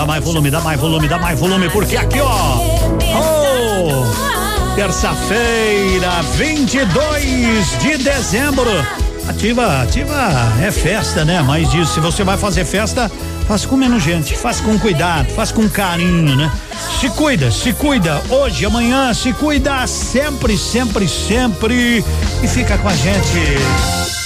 [0.00, 2.56] Dá mais volume, dá mais volume, dá mais volume, porque aqui, ó.
[3.14, 8.70] Oh, terça-feira, 22 de dezembro.
[9.28, 11.42] Ativa, ativa é festa, né?
[11.42, 13.12] Mas disso, se você vai fazer festa,
[13.46, 16.50] faz com menos gente, faz com cuidado, faz com carinho, né?
[16.98, 22.02] Se cuida, se cuida hoje, amanhã, se cuida sempre, sempre, sempre
[22.42, 24.19] e fica com a gente.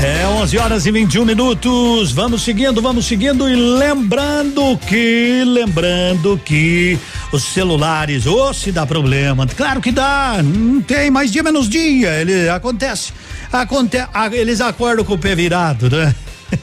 [0.00, 2.12] É 11 horas e 21 minutos.
[2.12, 6.98] Vamos seguindo, vamos seguindo e lembrando que, lembrando que
[7.32, 12.20] os celulares, ou se dá problema, claro que dá, não tem mais dia menos dia,
[12.20, 13.12] ele acontece,
[13.52, 16.14] acontece, eles acordam com o pé virado, né?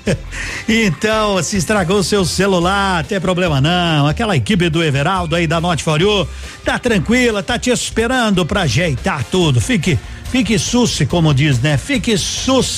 [0.67, 4.07] então, se estragou seu celular, tem problema não.
[4.07, 6.27] Aquela equipe do Everaldo aí da Note For You,
[6.63, 9.61] tá tranquila, tá te esperando pra ajeitar tudo.
[9.61, 9.99] Fique,
[10.35, 11.77] fique susse, como diz, né?
[11.77, 12.69] Fique sossegado.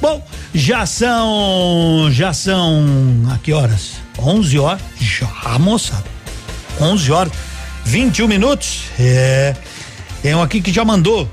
[0.00, 2.82] Bom, já são, já são,
[3.30, 3.96] a que horas?
[4.18, 5.28] 11 horas, já,
[5.58, 6.06] moçada.
[6.80, 7.32] 11 horas,
[7.84, 8.84] 21 minutos.
[8.98, 9.54] É.
[10.22, 11.28] Tem um aqui que já mandou.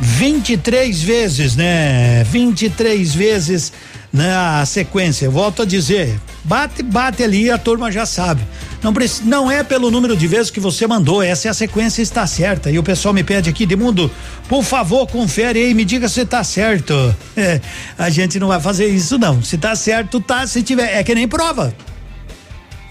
[0.00, 2.24] 23 vezes, né?
[2.24, 3.70] 23 vezes
[4.10, 5.28] na sequência.
[5.28, 8.40] Volto a dizer, bate, bate ali, a turma já sabe.
[8.84, 8.92] Não,
[9.24, 12.70] não é pelo número de vezes que você mandou, essa é a sequência está certa.
[12.70, 14.10] E o pessoal me pede aqui, Edmundo,
[14.46, 16.94] por favor, confere aí, me diga se tá certo.
[17.36, 17.60] É,
[17.98, 19.42] a gente não vai fazer isso não.
[19.42, 20.46] Se tá certo, tá.
[20.46, 21.74] Se tiver, é que nem prova.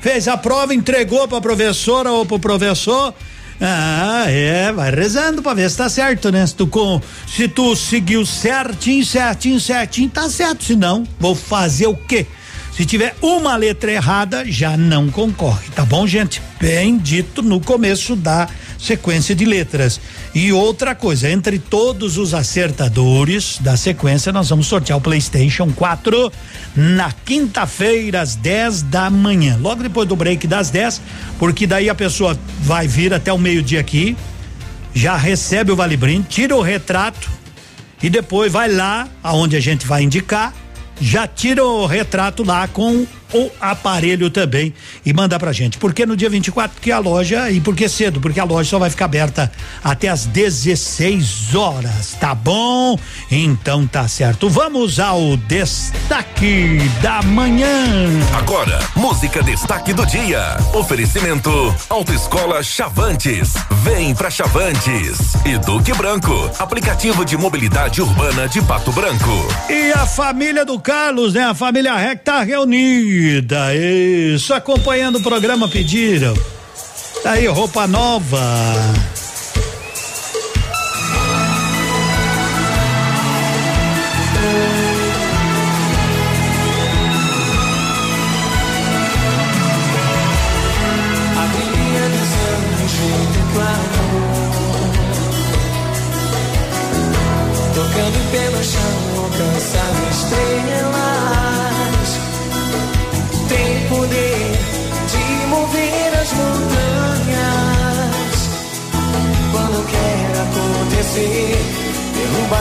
[0.02, 3.14] Fez a prova, entregou pra professora ou pro professor.
[3.61, 6.45] Ah, é, vai rezando pra ver se tá certo, né?
[6.45, 10.64] Se tu, com, se tu seguiu certinho, certinho, certinho, tá certo.
[10.65, 12.28] Se não, vou fazer o quê?
[12.76, 16.41] Se tiver uma letra errada, já não concorre, tá bom, gente?
[16.60, 20.02] Bem dito no começo da sequência de letras.
[20.34, 26.32] E outra coisa, entre todos os acertadores da sequência, nós vamos sortear o PlayStation 4
[26.76, 29.56] na quinta-feira, às 10 da manhã.
[29.62, 31.00] Logo depois do break das 10,
[31.38, 34.18] porque daí a pessoa vai vir até o meio-dia aqui,
[34.95, 37.30] já recebe o Vale Brinde, tira o retrato
[38.02, 40.54] e depois vai lá aonde a gente vai indicar,
[41.03, 44.73] já tira o retrato lá com o aparelho também
[45.05, 45.77] e manda pra gente.
[45.77, 48.22] Porque no dia 24 que a loja e por que cedo?
[48.22, 49.51] Porque a loja só vai ficar aberta
[49.84, 52.97] até às 16 horas, tá bom?
[53.31, 54.49] Então tá certo.
[54.49, 58.07] Vamos ao destaque da manhã.
[58.38, 60.57] Agora, música destaque do dia.
[60.73, 61.49] Oferecimento
[61.89, 63.53] Autoescola Chavantes.
[63.84, 65.34] Vem pra Chavantes.
[65.45, 69.47] E Duque Branco, aplicativo de mobilidade urbana de Pato Branco.
[69.69, 71.43] E a família do Carlos, né?
[71.43, 73.23] A família Rec tá reunida.
[73.74, 76.34] Isso, acompanhando o programa pediram.
[77.22, 78.40] Tá aí, roupa nova.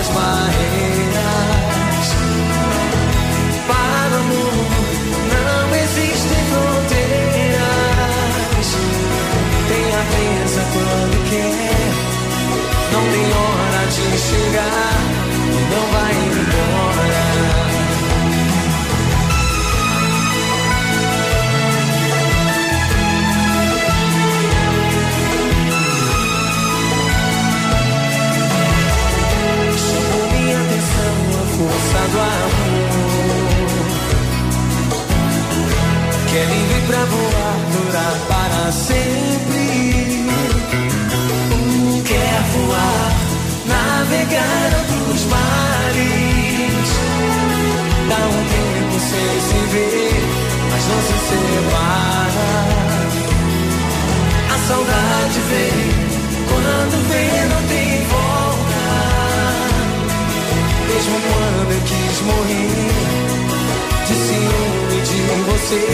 [0.02, 1.22] As barreiras.
[3.68, 4.54] Para o amor
[5.46, 7.60] não existem fronteiras.
[9.68, 11.92] Tem a presa quando quer.
[12.92, 15.01] Não tem hora de chegar,
[36.86, 40.24] pra voar, durar para sempre.
[42.04, 43.12] Quer voar,
[43.66, 46.90] navegar outros mares.
[48.08, 50.22] Dá um tempo sem se ver,
[50.70, 52.52] mas não se separa.
[54.50, 55.82] A saudade vem,
[56.48, 58.42] quando vem não tem volta.
[60.88, 63.22] Mesmo quando eu quis morrer
[64.06, 65.84] de ciúme de você,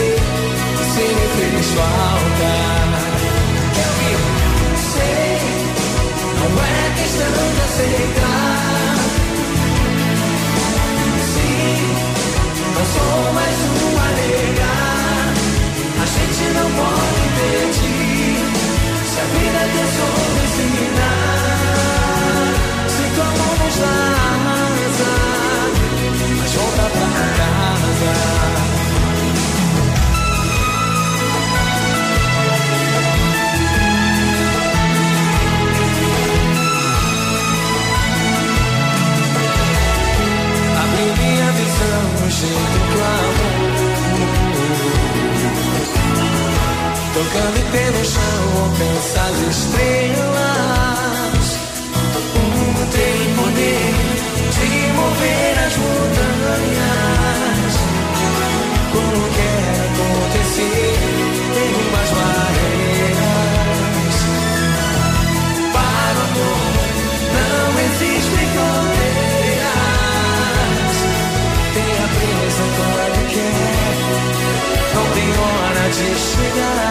[0.99, 2.51] você me fez falta.
[3.79, 4.19] Ouvir?
[4.91, 5.39] Sei,
[6.39, 8.97] não é questão de aceitar.
[11.33, 11.79] Sim,
[12.75, 14.73] não sou mais um a.
[16.01, 18.39] A gente não pode impedir.
[19.05, 21.43] Se a vida tesouro ensinar,
[22.89, 23.03] se
[23.37, 24.68] mão nos dá
[42.45, 43.49] amor.
[47.13, 51.45] Tocando pelo chão, alcança as estrelas.
[52.35, 53.93] Um tem poder
[54.53, 57.73] de mover as montanhas.
[58.91, 60.98] Quando quer acontecer,
[76.59, 76.88] Não tem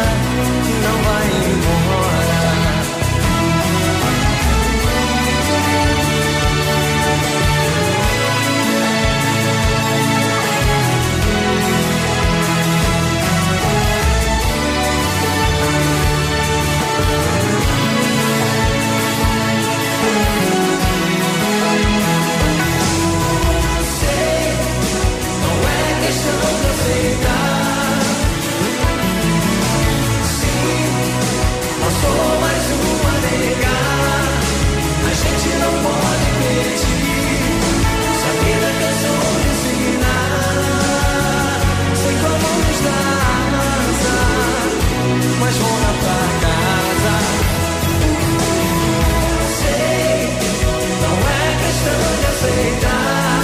[45.41, 47.15] mas vou na tua casa.
[49.59, 50.19] Sei,
[51.03, 53.39] não é questão de aceitar.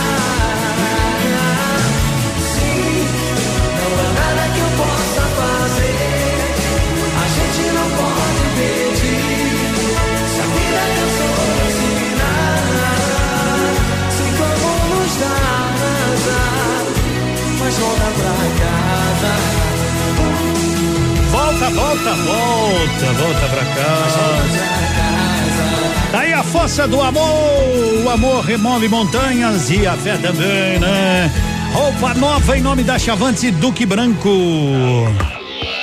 [2.53, 3.09] Sim,
[3.79, 6.39] não há nada que eu possa fazer.
[7.23, 9.35] A gente não pode pedir.
[10.29, 12.63] Se a vida é cansou de ensinar,
[14.11, 15.37] se vamos nos dá
[15.83, 16.83] razão,
[17.61, 18.35] mas volta pra
[18.65, 19.33] casa
[21.55, 24.19] volta, volta, volta, volta pra casa.
[26.11, 31.31] Tá Daí a força do amor, o amor remove montanhas e a fé também, né?
[31.73, 34.31] Roupa nova em nome da Chavante Duque Branco.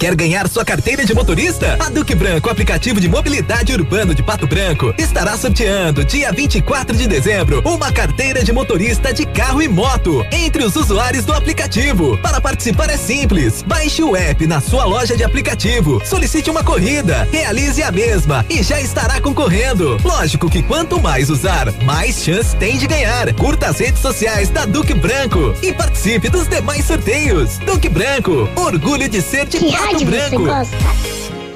[0.00, 1.76] Quer ganhar sua carteira de motorista?
[1.78, 7.06] A Duque Branco, aplicativo de mobilidade urbano de Pato Branco, estará sorteando dia 24 de
[7.06, 12.16] dezembro uma carteira de motorista de carro e moto entre os usuários do aplicativo.
[12.22, 13.60] Para participar é simples.
[13.60, 18.62] Baixe o app na sua loja de aplicativo, solicite uma corrida, realize a mesma e
[18.62, 19.98] já estará concorrendo.
[20.02, 23.34] Lógico que quanto mais usar, mais chance tem de ganhar.
[23.34, 27.58] Curta as redes sociais da Duque Branco e participe dos demais sorteios.
[27.58, 30.76] Duque Branco, orgulho de ser de Que rádio você gosta?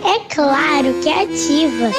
[0.05, 1.91] É claro que é ativa.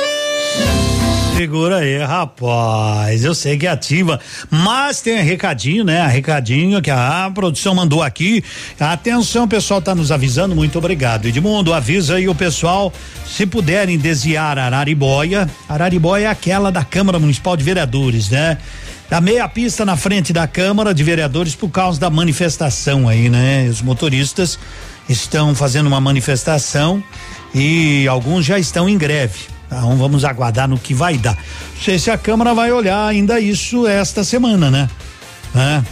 [1.36, 3.26] Segura aí, rapaz.
[3.26, 6.06] Eu sei que é ativa, mas tem recadinho, né?
[6.08, 8.44] Recadinho que a produção mandou aqui.
[8.80, 10.56] Atenção, o pessoal tá nos avisando.
[10.56, 11.28] Muito obrigado.
[11.28, 12.92] Edmundo, avisa aí o pessoal,
[13.26, 15.50] se puderem desviar Araribóia.
[15.68, 18.58] Araribóia é aquela da Câmara Municipal de Vereadores, né?
[19.10, 23.68] Da meia pista na frente da Câmara de Vereadores por causa da manifestação aí, né?
[23.70, 24.58] Os motoristas
[25.08, 27.04] estão fazendo uma manifestação
[27.54, 29.56] e alguns já estão em greve.
[29.68, 31.36] Então vamos aguardar no que vai dar.
[31.36, 34.90] Não sei se a Câmara vai olhar ainda isso esta semana, né?
[35.54, 35.84] Né?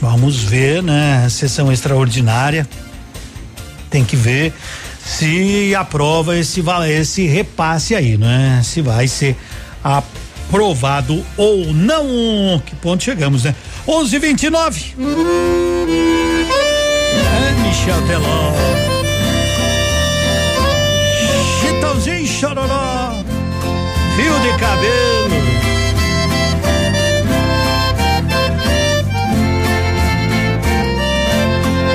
[0.00, 1.28] Vamos ver, né?
[1.28, 2.68] Sessão extraordinária.
[3.90, 4.54] Tem que ver
[5.04, 8.60] se aprova esse esse repasse aí, né?
[8.64, 9.36] Se vai ser
[9.82, 12.62] aprovado ou não.
[12.64, 13.54] Que ponto chegamos, né?
[13.86, 16.09] 11:29.
[17.70, 18.52] É Michel Teló.
[21.60, 23.12] Chitãozinho chororó.
[24.16, 25.36] Fio de cabelo.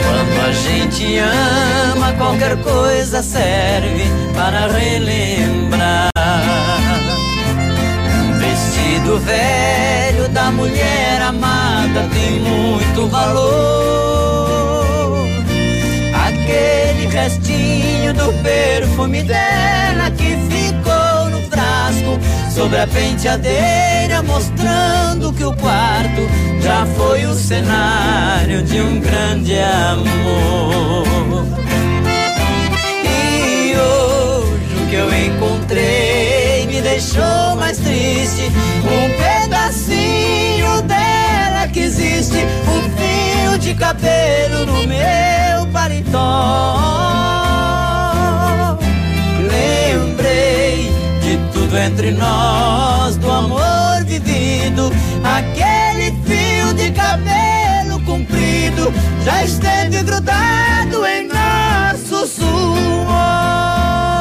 [0.01, 6.09] Quando a gente ama, qualquer coisa serve para relembrar.
[8.39, 14.34] Vestido velho da mulher amada tem muito valor.
[17.15, 22.19] Restinho do perfume dela que ficou no frasco
[22.53, 26.27] sobre a penteadeira, mostrando que o quarto
[26.61, 31.05] já foi o cenário de um grande amor.
[33.05, 38.51] E hoje o que eu encontrei me deixou mais triste.
[38.83, 42.94] Um pedacinho dela que existe, um
[43.75, 46.77] cabelo no meu paletó.
[49.39, 50.91] Lembrei
[51.21, 54.91] de tudo entre nós, do amor vivido,
[55.23, 58.93] aquele fio de cabelo comprido
[59.23, 64.14] já esteve grudado em nosso suor.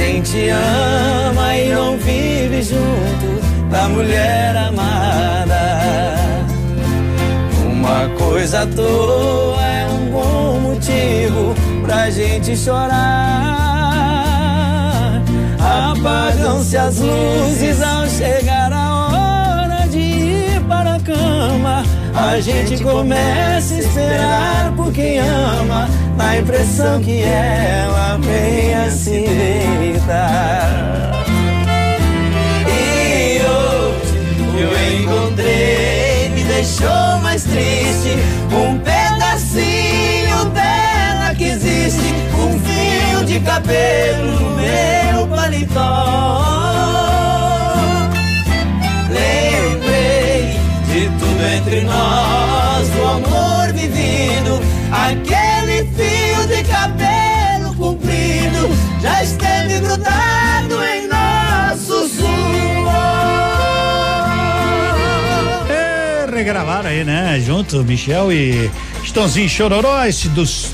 [0.00, 3.40] Gente ama e não vive junto
[3.70, 6.16] da mulher amada,
[7.66, 11.54] uma coisa à toa é um bom motivo
[11.84, 13.50] pra gente chorar.
[15.60, 21.84] Apagam-se as luzes ao chegar a hora de ir para a cama.
[22.14, 25.88] A gente começa a esperar por quem ama,
[26.20, 29.24] na impressão que ela venha se
[29.80, 30.68] deitar.
[32.68, 34.70] E hoje eu
[35.00, 38.18] encontrei, me deixou mais triste.
[38.52, 46.44] Um pedacinho dela que existe, um fio de cabelo no meu paletó.
[49.08, 54.60] Lembrei de tudo entre nós, do amor vivido,
[54.92, 55.39] aquele
[56.00, 58.70] fio de cabelo comprido
[59.02, 62.90] já esteve grudado em nosso suor.
[65.68, 67.38] É, regravaram aí, né?
[67.40, 68.70] Junto, Michel e
[69.04, 70.72] Estãozinho Chororó, esse dos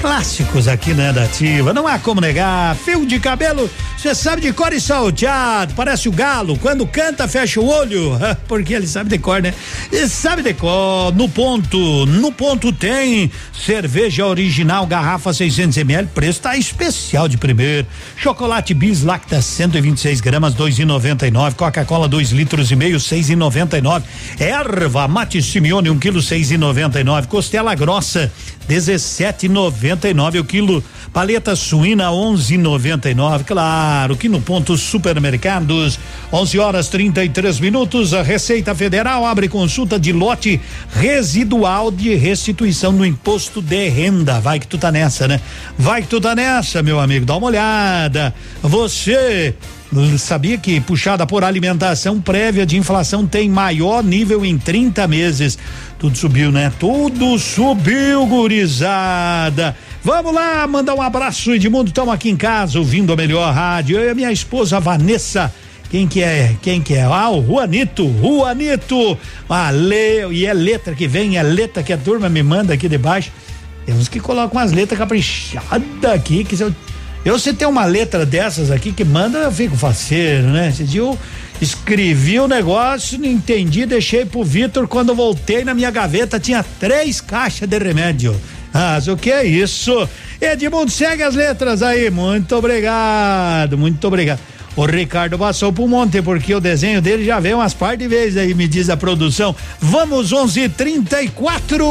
[0.00, 1.72] clássicos aqui né, Ativa.
[1.72, 2.76] Não há como negar.
[2.76, 3.68] Fio de cabelo,
[4.00, 5.74] você sabe de cor e salteado.
[5.74, 6.56] Parece o galo.
[6.56, 8.12] Quando canta, fecha o olho.
[8.48, 9.52] Porque ele sabe de cor, né?
[9.92, 11.14] E sabe de cor.
[11.14, 16.08] No ponto, no ponto tem cerveja original, garrafa 600 ml.
[16.14, 17.86] Preço tá especial de primeiro.
[18.16, 21.52] Chocolate bis lacta 126 gramas, 2,99.
[21.54, 24.02] Coca-Cola, 2 litros e meio, 6,99.
[24.38, 27.26] Erva mate Simeone, 1 um quilo, 6,99.
[27.26, 28.32] Costela grossa,
[28.66, 30.82] 17,99 o quilo.
[31.12, 33.44] Paleta suína 11,99.
[33.44, 35.98] Claro que no ponto supermercados,
[36.32, 38.14] 11 horas 33 minutos.
[38.14, 40.60] A Receita Federal abre consulta de lote
[40.94, 44.40] residual de restituição do imposto de renda.
[44.40, 45.40] Vai que tu tá nessa, né?
[45.78, 47.24] Vai que tu tá nessa, meu amigo.
[47.24, 48.34] Dá uma olhada.
[48.62, 49.54] Você
[50.18, 55.58] Sabia que puxada por alimentação prévia de inflação tem maior nível em 30 meses.
[55.98, 56.72] Tudo subiu, né?
[56.78, 59.76] Tudo subiu, gurizada.
[60.02, 61.90] Vamos lá, mandar um abraço, Edmundo.
[61.90, 63.98] Estamos aqui em casa ouvindo a melhor rádio.
[63.98, 65.52] Eu e a minha esposa Vanessa.
[65.90, 66.56] Quem que é?
[66.62, 67.02] Quem que é?
[67.02, 69.18] Ah, o Juanito, Juanito.
[69.46, 72.88] Ah, lê, e é letra que vem, é letra que a turma me manda aqui
[72.88, 73.30] debaixo.
[73.84, 76.74] Temos que colocar umas letras caprichadas aqui, que se eu
[77.22, 80.70] eu, se tem uma letra dessas aqui que manda, eu fico faceiro, né?
[80.70, 81.02] Esse dia
[81.60, 84.88] escrevi o negócio, não entendi, deixei pro Vitor.
[84.88, 88.34] Quando voltei na minha gaveta, tinha três caixas de remédio.
[88.72, 90.08] Ah, o que é isso?
[90.40, 92.10] Edmundo, segue as letras aí.
[92.10, 94.40] Muito obrigado, muito obrigado.
[94.76, 98.36] O Ricardo passou pro monte porque o desenho dele já veio umas par de vezes
[98.36, 99.54] aí, me diz a produção.
[99.80, 101.84] Vamos 11:34.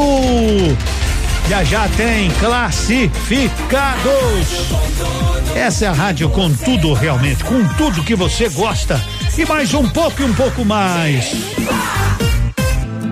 [1.48, 3.10] Já já tem classificados.
[5.54, 9.00] Essa é a rádio com tudo realmente, com tudo que você gosta
[9.36, 11.34] e mais um pouco e um pouco mais.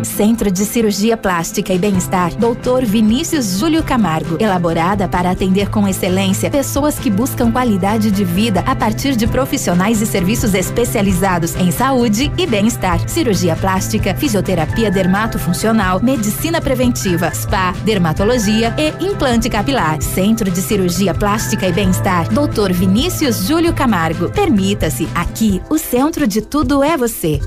[0.05, 2.85] Centro de Cirurgia Plástica e Bem-Estar, Dr.
[2.85, 4.37] Vinícius Júlio Camargo.
[4.41, 10.01] Elaborada para atender com excelência pessoas que buscam qualidade de vida a partir de profissionais
[10.01, 13.09] e serviços especializados em saúde e bem-estar.
[13.09, 20.01] Cirurgia plástica, fisioterapia dermatofuncional, medicina preventiva, spa, dermatologia e implante capilar.
[20.03, 22.73] Centro de Cirurgia Plástica e Bem-Estar, Dr.
[22.73, 24.31] Vinícius Júlio Camargo.
[24.31, 27.41] Permita-se, aqui o centro de tudo é você.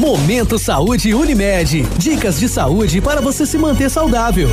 [0.00, 1.82] Momento Saúde Unimed.
[1.98, 4.48] Dicas de saúde para você se manter saudável.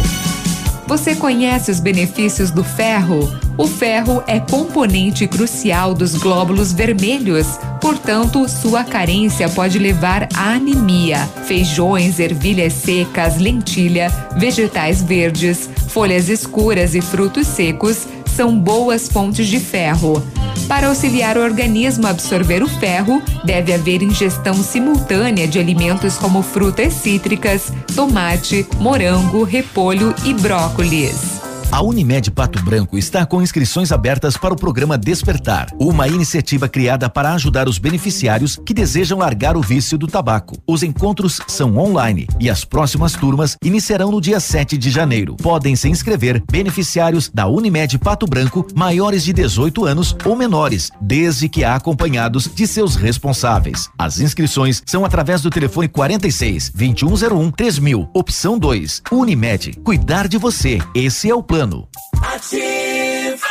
[0.85, 3.33] Você conhece os benefícios do ferro?
[3.57, 7.47] O ferro é componente crucial dos glóbulos vermelhos,
[7.79, 11.25] portanto, sua carência pode levar à anemia.
[11.45, 18.05] Feijões, ervilhas secas, lentilha, vegetais verdes, folhas escuras e frutos secos
[18.38, 20.22] são boas fontes de ferro.
[20.68, 26.43] Para auxiliar o organismo a absorver o ferro, deve haver ingestão simultânea de alimentos como
[26.43, 31.36] frutas cítricas, tomate, morango, repolho e brócolis.
[31.69, 37.10] A Unimed Pato Branco está com inscrições abertas para o programa Despertar, uma iniciativa criada
[37.10, 40.57] para ajudar os beneficiários que desejam largar o vício do tabaco.
[40.65, 45.35] Os encontros são online e as próximas turmas iniciarão no dia 7 de janeiro.
[45.35, 51.49] Podem se inscrever beneficiários da Unimed Pato Branco maiores de 18 anos ou menores, desde
[51.49, 53.89] que acompanhados de seus responsáveis.
[53.99, 59.03] As inscrições são através do telefone 46 2101 3000, opção 2.
[59.11, 60.80] Unimed, cuidar de você.
[60.95, 61.88] Esse é o plano plano.
[62.21, 63.47] Ativa!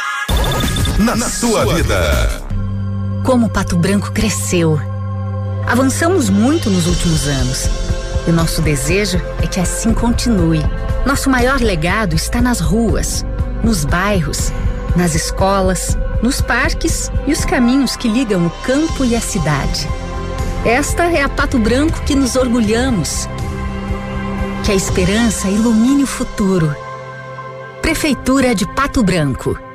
[0.97, 2.41] Na, na sua vida.
[3.25, 4.81] Como Pato Branco cresceu.
[5.67, 7.69] Avançamos muito nos últimos anos.
[8.29, 10.63] E nosso desejo é que assim continue.
[11.05, 13.25] Nosso maior legado está nas ruas,
[13.65, 14.53] nos bairros,
[14.95, 19.89] nas escolas, nos parques e os caminhos que ligam o campo e a cidade.
[20.65, 23.29] Esta é a Pato Branco que nos orgulhamos.
[24.65, 26.86] Que a esperança ilumine o futuro
[27.87, 29.66] Prefeitura de Pato Branco.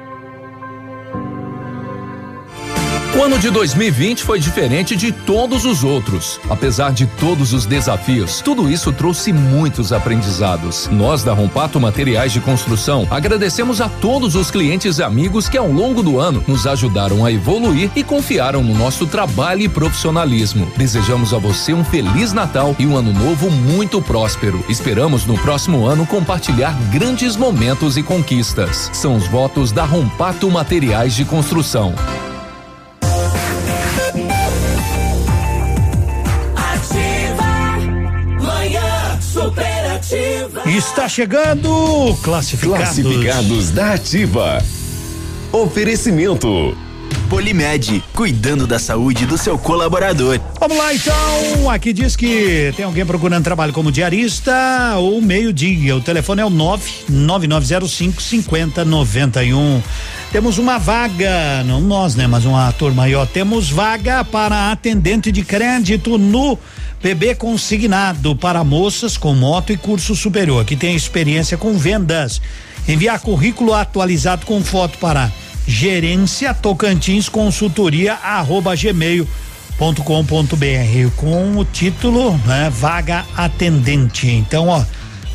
[3.21, 6.39] O ano de 2020 foi diferente de todos os outros.
[6.49, 10.89] Apesar de todos os desafios, tudo isso trouxe muitos aprendizados.
[10.91, 15.71] Nós da Rompato Materiais de Construção agradecemos a todos os clientes e amigos que ao
[15.71, 20.67] longo do ano nos ajudaram a evoluir e confiaram no nosso trabalho e profissionalismo.
[20.75, 24.65] Desejamos a você um feliz Natal e um ano novo muito próspero.
[24.67, 28.89] Esperamos no próximo ano compartilhar grandes momentos e conquistas.
[28.91, 31.93] São os votos da Rompato Materiais de Construção.
[40.71, 42.77] Está chegando classificados.
[42.77, 44.63] Classificados da Ativa.
[45.51, 46.77] Oferecimento.
[47.29, 50.39] Polimed, cuidando da saúde do seu colaborador.
[50.57, 55.97] Vamos lá então, aqui diz que tem alguém procurando trabalho como diarista ou meio-dia.
[55.97, 59.81] O telefone é o 99905 5091.
[60.31, 63.25] Temos uma vaga, não nós, né, mas uma turma aí, ó.
[63.25, 66.57] Temos vaga para atendente de crédito no
[67.01, 72.39] PB consignado para moças com moto e curso superior, que tem experiência com vendas.
[72.87, 75.31] Enviar currículo atualizado com foto para
[75.67, 79.27] gerência Tocantins consultoria arroba gmail
[79.77, 80.65] ponto com ponto br
[81.15, 84.83] com o título né, vaga atendente então ó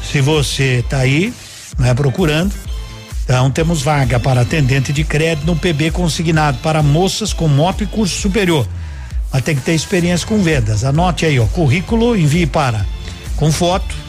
[0.02, 1.32] se você tá aí
[1.78, 2.52] né, procurando
[3.24, 7.86] então temos vaga para atendente de crédito no PB consignado para moças com moto e
[7.86, 8.66] curso superior
[9.32, 12.86] mas tem que ter experiência com vendas anote aí ó currículo envie para
[13.36, 14.06] com foto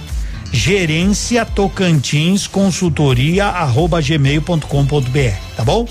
[0.52, 5.88] gerência Tocantins consultoria arroba gmail.com.br, tá bom?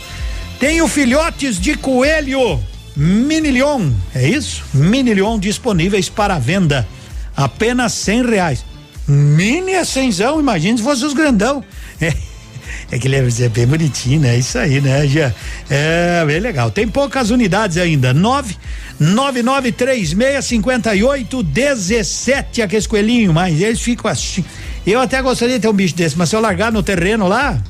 [0.59, 2.61] Tenho filhotes de coelho
[2.97, 4.65] Minilion, é isso?
[4.73, 6.89] Minilion disponíveis para venda,
[7.37, 8.65] apenas cem reais.
[9.07, 11.63] Mini é cenzão, imagine se fosse os grandão.
[12.01, 12.13] É,
[12.91, 14.39] é que ele é bem bonitinho, né?
[14.39, 15.07] Isso aí, né?
[15.07, 15.33] Já,
[15.71, 16.71] é bem legal.
[16.71, 18.15] Tem poucas unidades ainda.
[18.15, 18.57] Nove,
[18.99, 24.45] nove, nove, três, meia, cinquenta e oito, dezessete, aqueles coelhinhos, mas eles ficam assim.
[24.87, 27.61] Eu até gostaria de ter um bicho desse, mas se eu largar no terreno lá,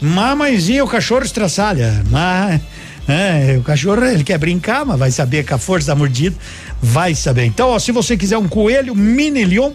[0.00, 2.02] mamãezinha, o cachorro estraçalha.
[2.10, 2.60] Mas,
[3.08, 6.36] é, o cachorro, ele quer brincar, mas vai saber que a força da mordida
[6.82, 7.44] vai saber.
[7.44, 9.72] Então, ó, se você quiser um coelho mini leon,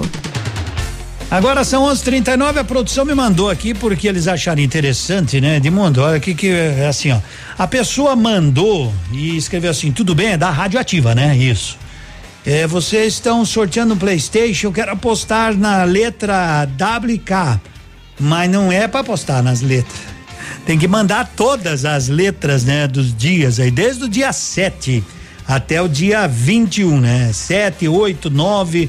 [1.30, 5.60] Agora são 11:39 a produção me mandou aqui porque eles acharam interessante, né?
[5.60, 7.20] De mundo, olha aqui que é assim, ó.
[7.56, 11.36] A pessoa mandou e escreveu assim: "Tudo bem, é da radioativa, né?
[11.36, 11.78] Isso.
[12.44, 17.60] É, vocês estão sorteando um PlayStation, eu quero apostar na letra WK,
[18.18, 20.00] mas não é para apostar nas letras.
[20.64, 25.04] Tem que mandar todas as letras, né, dos dias aí, desde o dia 7
[25.46, 27.30] até o dia 21, né?
[27.32, 28.88] 7, 8, 9.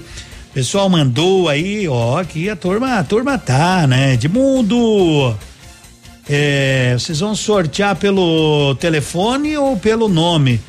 [0.54, 4.14] Pessoal mandou aí, ó, aqui a turma, a turma tá, né?
[4.14, 5.36] Edmundo.
[6.30, 10.62] É, vocês vão sortear pelo telefone ou pelo nome?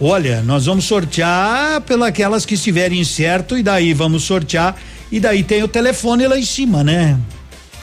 [0.00, 4.76] Olha, nós vamos sortear pelas que estiverem certo e daí vamos sortear
[5.10, 7.18] e daí tem o telefone lá em cima, né?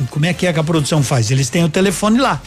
[0.09, 1.31] Como é que é que a produção faz?
[1.31, 2.41] Eles têm o telefone lá.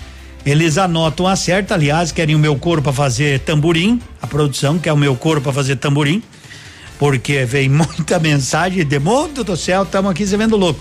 [0.45, 4.93] Eles anotam a certa, aliás, querem o meu corpo para fazer tamborim, a produção quer
[4.93, 6.23] o meu corpo para fazer tamborim,
[6.99, 10.81] porque vem muita mensagem de mundo do céu, estamos aqui se vendo louco.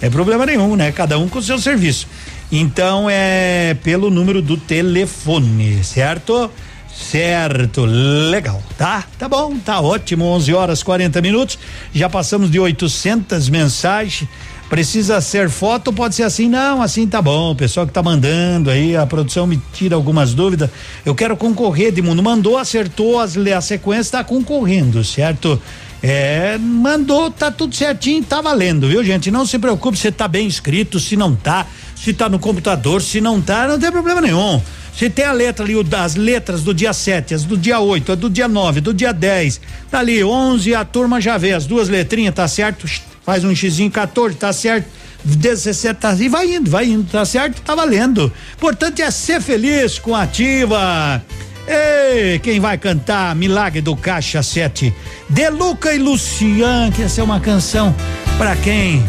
[0.00, 0.90] É problema nenhum, né?
[0.90, 2.08] Cada um com o seu serviço.
[2.50, 6.50] Então é pelo número do telefone, certo?
[6.94, 9.04] Certo, legal, tá?
[9.18, 10.26] Tá bom, tá ótimo.
[10.26, 11.58] 11 horas 40 minutos.
[11.92, 14.28] Já passamos de 800 mensagens.
[14.68, 15.92] Precisa ser foto?
[15.92, 16.48] Pode ser assim?
[16.48, 17.52] Não, assim tá bom.
[17.52, 20.70] O pessoal que tá mandando aí, a produção me tira algumas dúvidas.
[21.04, 22.22] Eu quero concorrer, de mundo.
[22.22, 25.60] Mandou, acertou as, a sequência, tá concorrendo, certo?
[26.02, 29.30] É, mandou, tá tudo certinho, tá valendo, viu, gente?
[29.30, 33.20] Não se preocupe se tá bem escrito, se não tá, se tá no computador, se
[33.20, 34.60] não tá, não tem problema nenhum.
[34.96, 38.14] Se tem a letra ali, as letras do dia 7, as do dia 8, a
[38.14, 39.60] do dia 9, do dia 10,
[39.90, 42.86] tá ali 11, a turma já vê as duas letrinhas, tá certo?
[43.24, 44.86] Faz um xizinho 14, tá certo?
[45.24, 47.62] 17 tá, e vai indo, vai indo, tá certo?
[47.62, 48.32] Tá valendo.
[48.54, 51.22] Importante é ser feliz com a ativa.
[51.66, 54.92] Ei, quem vai cantar Milagre do Caixa 7?
[55.28, 57.94] Deluca e Lucian, que essa é uma canção
[58.36, 59.02] para quem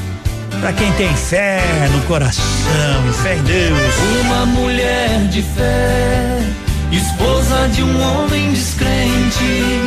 [0.60, 1.62] para quem tem fé
[1.92, 2.44] no coração
[3.10, 3.96] e fé em Deus.
[4.22, 6.40] Uma mulher de fé,
[6.92, 9.82] esposa de um homem descrente,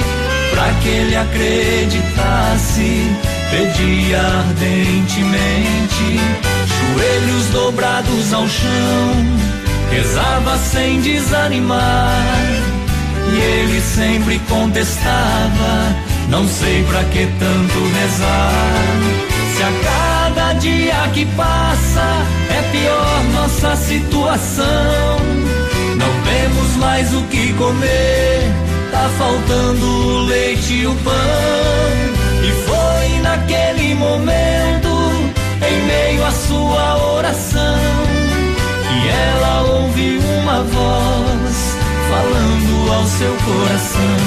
[0.51, 3.17] para que ele acreditasse,
[3.51, 6.21] pedia ardentemente,
[6.95, 9.27] joelhos dobrados ao chão,
[9.91, 12.23] rezava sem desanimar.
[13.29, 15.97] E ele sempre contestava,
[16.29, 18.53] não sei para que tanto rezar.
[19.57, 19.71] Se a
[20.37, 22.05] cada dia que passa
[22.51, 25.17] é pior nossa situação.
[25.97, 28.53] Não temos mais o que comer,
[28.91, 31.15] tá faltando o leite e o pão.
[32.45, 34.91] E foi naquele momento,
[35.67, 37.81] em meio à sua oração,
[38.83, 41.77] que ela ouviu uma voz
[42.11, 44.19] falando ao seu coração.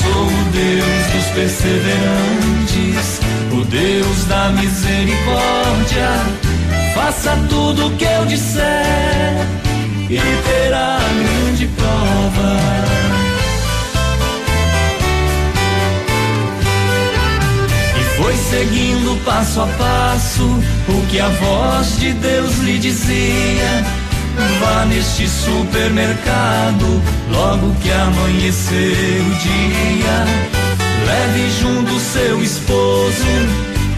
[0.00, 3.20] Sou o Deus dos perseverantes,
[3.52, 6.10] o Deus da misericórdia.
[6.94, 9.46] Faça tudo o que eu disser
[10.08, 12.56] e terá grande prova.
[17.98, 20.44] E Foi seguindo passo a passo
[20.88, 23.84] o que a voz de Deus lhe dizia.
[24.60, 30.55] Vá neste supermercado logo que amanhecer o dia.
[31.06, 33.24] Leve junto seu esposo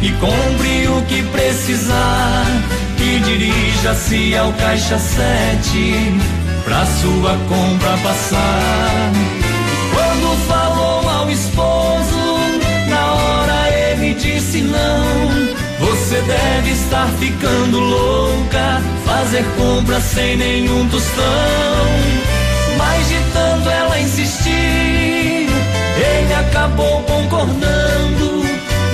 [0.02, 2.44] e compre o que precisar.
[3.00, 6.12] E dirija-se ao caixa sete
[6.64, 9.12] pra sua compra passar.
[9.94, 12.38] Quando falou ao esposo,
[12.88, 15.58] na hora ele disse não.
[15.80, 21.24] Você deve estar ficando louca, fazer compra sem nenhum tostão.
[22.76, 25.37] Mas de tanto ela insistir,
[26.40, 28.42] acabou concordando.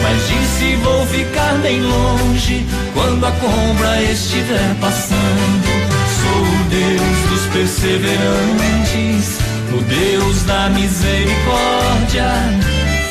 [0.03, 5.65] Mas disse: Vou ficar bem longe quando a compra estiver passando.
[6.21, 9.39] Sou o Deus dos perseverantes,
[9.73, 12.31] o Deus da misericórdia.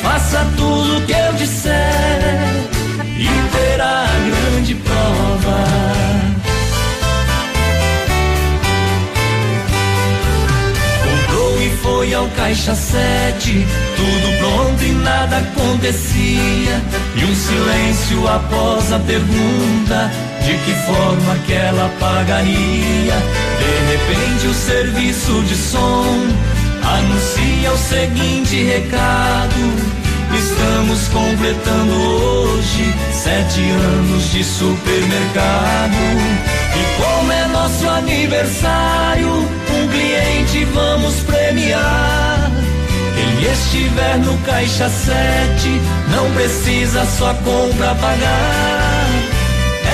[0.02, 1.74] Faça tudo o que eu disser
[3.16, 5.64] e terá grande prova.
[12.04, 13.66] Foi ao caixa sete,
[13.96, 16.82] tudo pronto e nada acontecia.
[17.16, 20.10] E um silêncio após a pergunta
[20.44, 23.16] de que forma que ela pagaria.
[23.58, 26.04] De repente o serviço de som
[26.82, 29.72] anuncia o seguinte recado.
[30.36, 35.96] Estamos completando hoje sete anos de supermercado.
[36.76, 42.50] E como é nosso aniversário, um cliente vamos premiar.
[43.14, 45.80] Quem estiver no caixa sete,
[46.10, 49.08] não precisa sua compra pagar.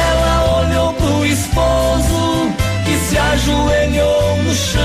[0.08, 2.50] Ela olhou pro esposo
[2.84, 4.80] que se ajoelhou no chão,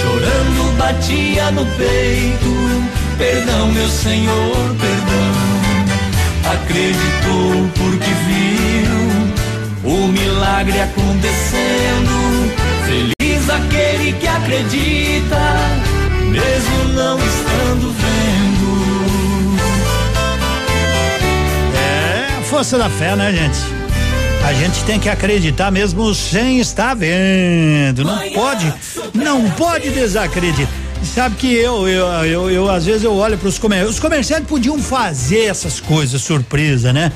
[0.00, 2.52] chorando batia no peito.
[3.18, 5.52] Perdão, meu Senhor, perdão.
[6.54, 9.21] Acreditou porque viu
[9.84, 12.52] o milagre acontecendo.
[12.86, 15.38] Feliz aquele que acredita,
[16.30, 19.52] mesmo não estando vendo.
[21.76, 23.82] É a força da fé, né, gente?
[24.44, 28.04] A gente tem que acreditar mesmo sem estar vendo.
[28.04, 28.74] Não pode,
[29.14, 30.68] não pode desacreditar.
[31.14, 33.94] Sabe que eu, eu, eu, eu às vezes eu olho para os comerciantes.
[33.94, 37.12] Os comerciantes podiam fazer essas coisas surpresa, né?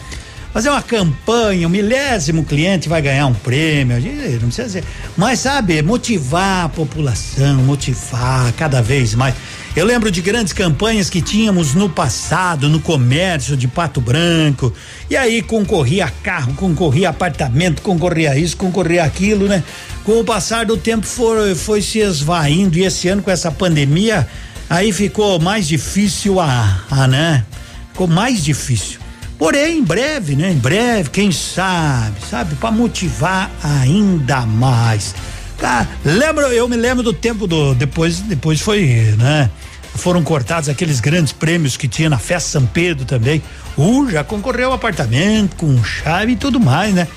[0.57, 3.95] Fazer uma campanha, um milésimo cliente vai ganhar um prêmio,
[4.41, 4.85] não precisa ser.
[5.15, 9.35] Mas sabe, motivar a população, motivar cada vez mais.
[9.77, 14.73] Eu lembro de grandes campanhas que tínhamos no passado, no comércio de Pato Branco.
[15.11, 19.63] E aí concorria carro, concorria apartamento, concorria isso, concorria aquilo, né?
[20.05, 24.27] Com o passar do tempo foi, foi se esvaindo e esse ano com essa pandemia,
[24.71, 27.45] aí ficou mais difícil a, a né?
[27.93, 29.06] Ficou mais difícil.
[29.39, 30.51] Porém, em breve, né?
[30.51, 32.55] Em breve, quem sabe, sabe?
[32.55, 35.15] Para motivar ainda mais.
[35.59, 37.75] Cara, lembro, eu me lembro do tempo do.
[37.75, 39.51] Depois, depois foi, né?
[39.95, 43.43] Foram cortados aqueles grandes prêmios que tinha na festa São Pedro também.
[43.77, 47.09] Uh, já concorreu ao apartamento com chave e tudo mais, né?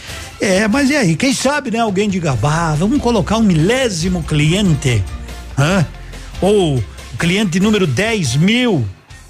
[0.42, 1.16] É, mas e aí?
[1.16, 1.80] Quem sabe, né?
[1.80, 5.04] Alguém diga, bah, vamos colocar um milésimo cliente,
[5.58, 5.86] hã?
[6.42, 6.82] Ou
[7.18, 8.88] cliente número 10 mil,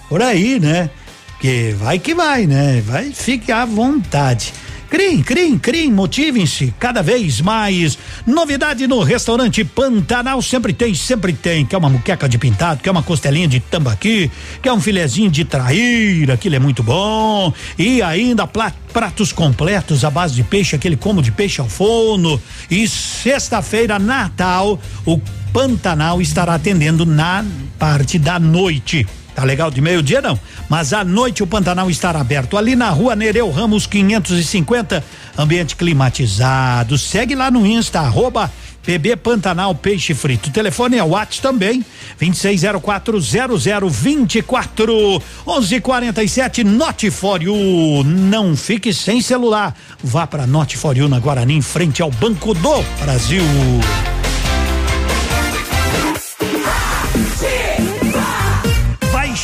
[0.08, 0.92] por aí, né?
[1.40, 2.82] Que vai que vai, né?
[2.86, 4.54] Vai, fique à vontade.
[4.90, 7.96] Criem, criem, criem, motivem-se cada vez mais.
[8.26, 11.64] Novidade no restaurante Pantanal sempre tem, sempre tem.
[11.64, 14.32] Quer uma muqueca de pintado, quer uma costelinha de tambaqui,
[14.64, 17.54] quer um filezinho de traíra, aquilo é muito bom.
[17.78, 22.42] E ainda pratos completos à base de peixe, aquele como de peixe ao forno.
[22.70, 25.22] E sexta-feira, Natal, o
[25.54, 27.46] Pantanal estará atendendo na
[27.78, 29.06] parte da noite.
[29.40, 30.38] Tá legal de meio-dia não?
[30.68, 35.02] Mas à noite o Pantanal estará aberto ali na rua Nereu Ramos 550,
[35.38, 36.98] ambiente climatizado.
[36.98, 38.52] Segue lá no Insta, arroba
[38.86, 40.50] PB Pantanal Peixe Frito.
[40.50, 41.86] O telefone é o WhatsApp também,
[42.22, 48.04] 26040024 1147 Note for you.
[48.04, 49.74] Não fique sem celular.
[50.04, 53.42] Vá para Note for you na Guarani, em frente ao Banco do Brasil.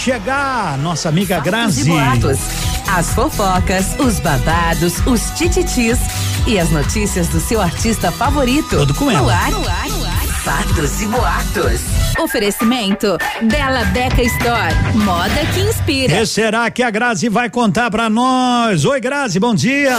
[0.05, 1.85] Chegar, nossa amiga Grazi.
[1.85, 2.37] boatos.
[2.95, 5.97] As fofocas, os babados, os tititis
[6.45, 8.77] e as notícias do seu artista favorito.
[8.77, 9.19] Tudo com ela.
[9.19, 10.27] No ar, no ar, no ar.
[10.43, 11.81] Fatos e boatos.
[12.19, 13.17] Oferecimento
[13.49, 14.75] Bela Beca Store.
[14.93, 16.21] Moda que inspira.
[16.21, 18.85] E será que a Grazi vai contar pra nós?
[18.85, 19.97] Oi, Grazi, bom dia.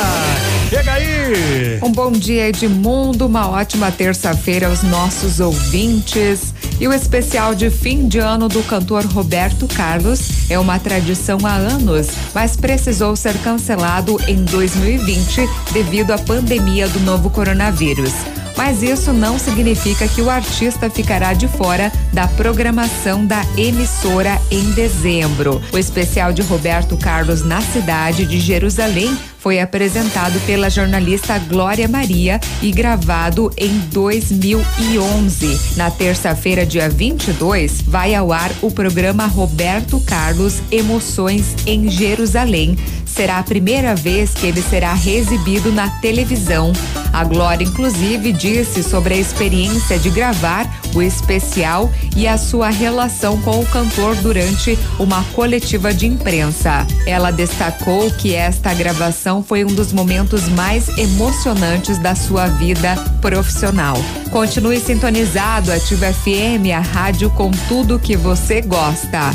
[0.68, 1.78] Chega aí.
[1.82, 3.26] Um bom dia, Edmundo.
[3.26, 6.52] Uma ótima terça-feira aos nossos ouvintes.
[6.80, 11.54] E o especial de fim de ano do cantor Roberto Carlos é uma tradição há
[11.54, 18.12] anos, mas precisou ser cancelado em 2020 devido à pandemia do novo coronavírus.
[18.56, 24.72] Mas isso não significa que o artista ficará de fora da programação da emissora em
[24.72, 25.62] dezembro.
[25.72, 29.16] O especial de Roberto Carlos na cidade de Jerusalém
[29.46, 35.76] foi apresentado pela jornalista Glória Maria e gravado em 2011.
[35.76, 42.76] Na terça-feira, dia 22, vai ao ar o programa Roberto Carlos Emoções em Jerusalém.
[43.16, 46.70] Será a primeira vez que ele será exibido na televisão.
[47.14, 53.40] A Glória, inclusive, disse sobre a experiência de gravar o especial e a sua relação
[53.40, 56.86] com o cantor durante uma coletiva de imprensa.
[57.06, 63.96] Ela destacou que esta gravação foi um dos momentos mais emocionantes da sua vida profissional.
[64.30, 69.30] Continue sintonizado, Ativa FM, a rádio com tudo que você gosta.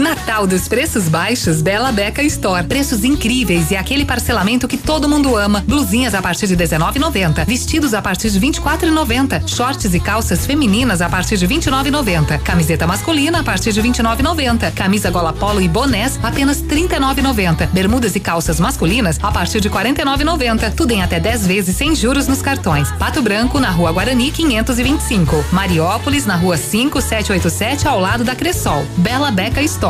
[0.00, 2.66] Natal dos preços baixos, Bela Beca Store.
[2.66, 5.62] Preços incríveis e aquele parcelamento que todo mundo ama.
[5.66, 11.08] Blusinhas a partir de 19,90, vestidos a partir de 24,90, shorts e calças femininas a
[11.08, 16.62] partir de 29,90, camiseta masculina a partir de 29,90, camisa gola polo e bonés apenas
[16.62, 20.72] 39,90, bermudas e calças masculinas a partir de 49,90.
[20.74, 22.90] Tudo em até 10 vezes sem juros nos cartões.
[22.92, 28.86] Pato Branco na Rua Guarani 525, Mariópolis na Rua 5787 ao lado da Cressol.
[28.96, 29.89] Bela Beca Store.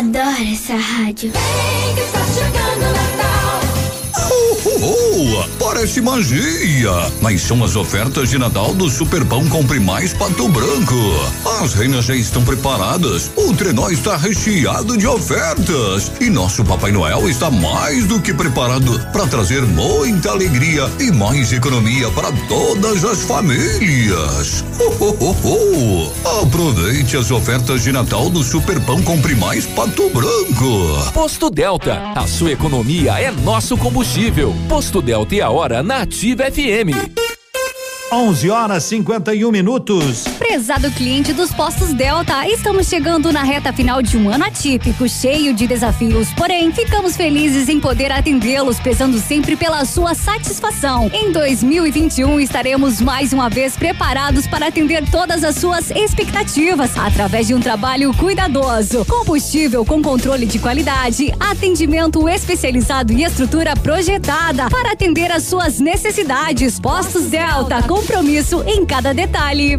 [0.00, 1.30] Adoro essa rádio.
[4.82, 6.90] Oh, parece magia!
[7.20, 10.94] Mas são as ofertas de Natal do Superpão Compre Mais Pato Branco.
[11.60, 17.28] As reinas já estão preparadas, o trenó está recheado de ofertas e nosso Papai Noel
[17.28, 23.20] está mais do que preparado para trazer muita alegria e mais economia para todas as
[23.22, 24.64] famílias.
[24.78, 26.40] Oh, oh, oh, oh.
[26.42, 31.10] Aproveite as ofertas de Natal do Superpão Compre Mais Pato Branco.
[31.12, 34.54] Posto Delta, a sua economia é nosso combustível.
[34.70, 37.39] Posto Delta e a hora na Ativa FM.
[38.12, 40.24] 11 horas 51 minutos.
[40.36, 45.54] Prezado cliente dos postos Delta, estamos chegando na reta final de um ano atípico, cheio
[45.54, 46.26] de desafios.
[46.34, 51.08] Porém, ficamos felizes em poder atendê-los, prezando sempre pela sua satisfação.
[51.14, 57.54] Em 2021, estaremos mais uma vez preparados para atender todas as suas expectativas, através de
[57.54, 59.04] um trabalho cuidadoso.
[59.04, 66.80] Combustível com controle de qualidade, atendimento especializado e estrutura projetada para atender às suas necessidades.
[66.80, 69.78] Postos Delta, compromisso em cada detalhe.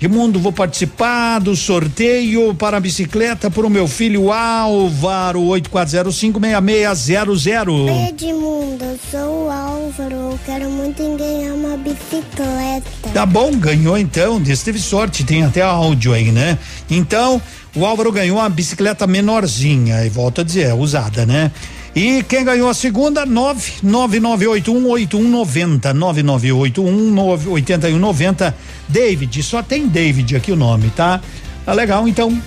[0.02, 8.08] Edmundo, vou participar do sorteio para a bicicleta para o meu filho Álvaro, 84056600.
[8.08, 12.90] Edmundo, eu sou o Álvaro, eu quero muito ganhar uma bicicleta.
[13.14, 16.58] Tá bom, ganhou então, desse teve sorte, tem até áudio aí, né?
[16.90, 17.42] Então,
[17.76, 21.52] o Álvaro ganhou uma bicicleta menorzinha, e volta a dizer, é usada, né?
[21.96, 26.52] E quem ganhou a segunda, nove nove nove oito um oito um noventa nove nove
[26.52, 28.56] oito um nove oitenta e um noventa
[28.88, 31.20] David, só tem David aqui o nome, tá?
[31.66, 32.40] Tá legal, então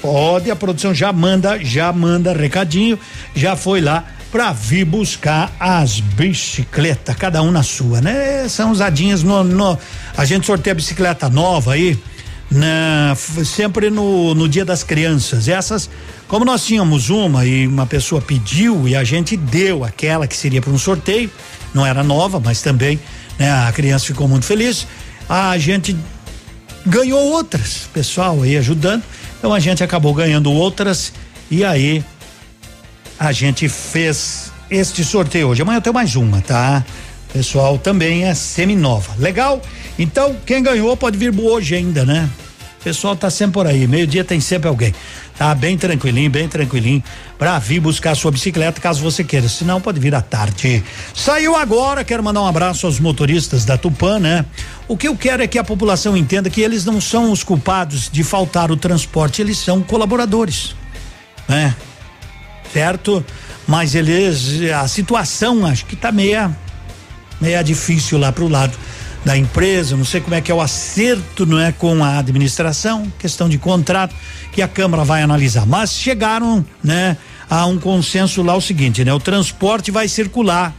[0.00, 2.98] pode, a produção já manda, já manda recadinho,
[3.34, 8.48] já foi lá pra vir buscar as bicicletas, cada um na sua, né?
[8.48, 9.78] São usadinhas no, no
[10.16, 11.98] a gente sorteia bicicleta nova aí,
[12.52, 15.48] na, sempre no, no dia das crianças.
[15.48, 15.88] Essas,
[16.28, 20.60] como nós tínhamos uma e uma pessoa pediu e a gente deu aquela que seria
[20.60, 21.30] para um sorteio,
[21.74, 23.00] não era nova, mas também
[23.38, 24.86] né, a criança ficou muito feliz.
[25.28, 25.96] A gente
[26.86, 29.02] ganhou outras, pessoal aí ajudando.
[29.38, 31.12] Então a gente acabou ganhando outras
[31.50, 32.04] e aí
[33.18, 35.62] a gente fez este sorteio hoje.
[35.62, 36.84] Amanhã tenho mais uma, tá?
[37.32, 39.14] Pessoal, também é semi-nova.
[39.18, 39.60] Legal?
[39.98, 42.28] Então, quem ganhou pode vir hoje ainda, né?
[42.82, 43.86] O pessoal tá sempre por aí.
[43.86, 44.92] Meio-dia tem sempre alguém.
[45.38, 47.02] Tá bem tranquilinho, bem tranquilinho,
[47.38, 49.48] pra vir buscar sua bicicleta caso você queira.
[49.48, 50.82] Se não, pode vir à tarde.
[51.14, 54.44] Saiu agora, quero mandar um abraço aos motoristas da Tupã, né?
[54.88, 58.10] O que eu quero é que a população entenda que eles não são os culpados
[58.10, 60.74] de faltar o transporte, eles são colaboradores,
[61.48, 61.76] né?
[62.72, 63.24] Certo?
[63.64, 66.50] Mas eles, a situação acho que tá meia
[67.40, 68.76] meia difícil lá pro lado
[69.24, 73.10] da empresa, não sei como é que é o acerto, não é, com a administração,
[73.18, 74.14] questão de contrato
[74.50, 75.64] que a Câmara vai analisar.
[75.66, 77.16] Mas chegaram, né,
[77.48, 80.74] a um consenso lá o seguinte, né, o transporte vai circular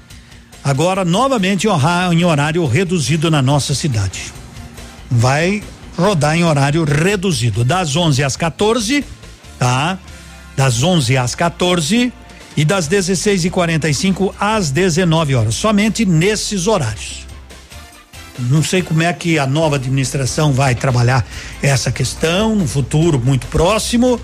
[0.64, 1.68] agora novamente
[2.12, 4.34] em horário reduzido na nossa cidade.
[5.10, 5.64] Vai
[5.98, 9.06] rodar em horário reduzido, das 11 às 14,
[9.60, 9.98] tá?
[10.56, 12.12] Das 11 às 14
[12.56, 17.33] e das 16 e 45 às 19 horas, somente nesses horários.
[18.40, 21.26] Não sei como é que a nova administração vai trabalhar
[21.62, 24.20] essa questão no futuro muito próximo,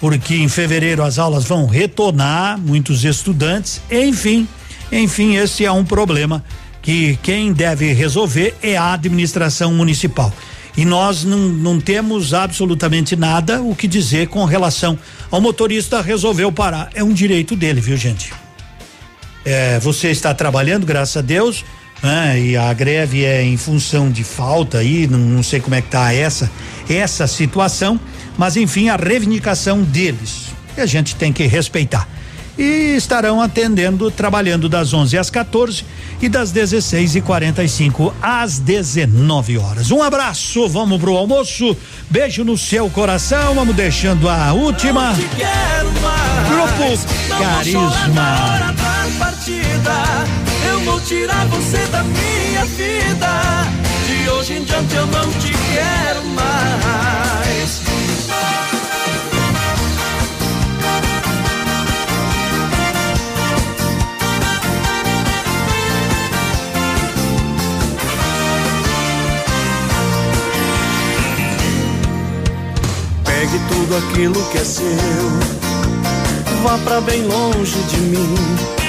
[0.00, 4.48] porque em fevereiro as aulas vão retornar, muitos estudantes, enfim,
[4.90, 6.44] enfim, esse é um problema
[6.82, 10.32] que quem deve resolver é a administração municipal.
[10.76, 14.98] E nós não, não temos absolutamente nada o que dizer com relação
[15.30, 16.90] ao motorista resolveu parar.
[16.94, 18.32] É um direito dele, viu, gente?
[19.44, 21.64] É, você está trabalhando, graças a Deus
[22.02, 22.40] né?
[22.40, 25.88] E a greve é em função de falta aí, não, não sei como é que
[25.88, 26.50] tá essa
[26.88, 27.98] essa situação,
[28.36, 32.08] mas enfim, a reivindicação deles, que a gente tem que respeitar.
[32.58, 35.86] E estarão atendendo, trabalhando das 11 às 14
[36.20, 39.90] e das 16 e 45 às 19 horas.
[39.90, 41.74] Um abraço, vamos pro almoço.
[42.10, 43.54] Beijo no seu coração.
[43.54, 45.14] Vamos deixando a última.
[46.46, 46.98] Grupo
[47.38, 48.74] Carisma
[50.84, 53.32] vou tirar você da minha vida.
[54.06, 57.82] De hoje em diante eu não te quero mais.
[73.24, 74.86] Pegue tudo aquilo que é seu.
[76.62, 78.81] Vá pra bem longe de mim.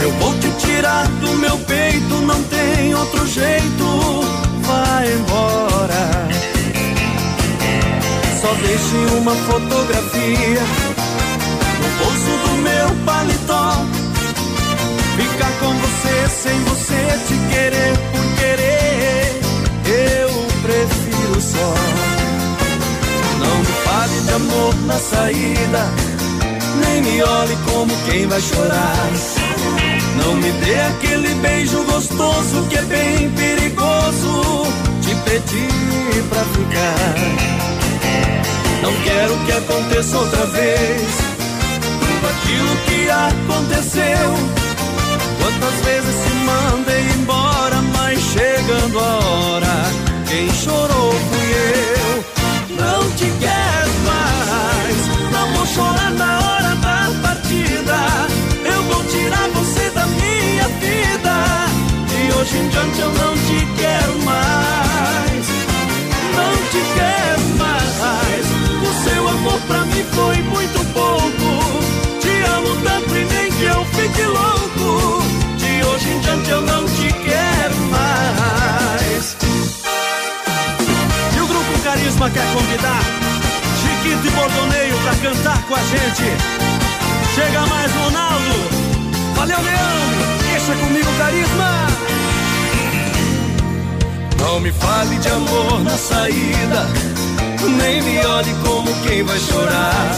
[0.00, 3.84] Eu vou te tirar do meu peito, não tem outro jeito.
[4.62, 6.28] Vai embora.
[8.40, 10.62] Só deixe uma fotografia
[11.80, 13.84] no bolso do meu paletó.
[15.16, 19.40] Ficar com você sem você te querer por querer.
[19.84, 20.30] Eu
[20.62, 21.74] prefiro só.
[23.40, 25.90] Não me fale de amor na saída,
[26.84, 29.87] nem me olhe como quem vai chorar.
[30.18, 34.66] Não me dê aquele beijo gostoso que é bem perigoso.
[35.02, 37.58] Te pedi pra ficar.
[38.82, 41.02] Não quero que aconteça outra vez
[42.00, 44.58] tudo aquilo que aconteceu.
[45.40, 49.84] Quantas vezes se mandei embora, mas chegando a hora,
[50.26, 52.24] quem chorou fui eu.
[52.76, 56.47] Não te quero mais, não vou chorar na hora
[62.40, 65.46] hoje em diante eu não te quero mais.
[66.36, 68.46] Não te quero mais.
[68.82, 72.20] O seu amor pra mim foi muito pouco.
[72.20, 75.22] Te amo tanto e nem que eu fique louco.
[75.56, 79.36] De hoje em diante eu não te quero mais.
[81.36, 83.02] E o grupo Carisma quer convidar
[83.82, 86.24] Chiquito e Bordoneio pra cantar com a gente.
[87.34, 88.54] Chega mais, Ronaldo.
[89.34, 90.38] Valeu, Leandro.
[90.52, 92.27] Deixa comigo, Carisma.
[94.38, 96.86] Não me fale de amor na saída,
[97.76, 100.10] nem me olhe como quem vai chorar.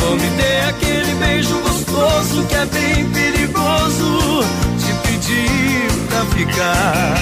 [0.00, 4.44] Não me dê aquele beijo gostoso que é bem perigoso.
[4.78, 7.14] Te pedir pra ficar.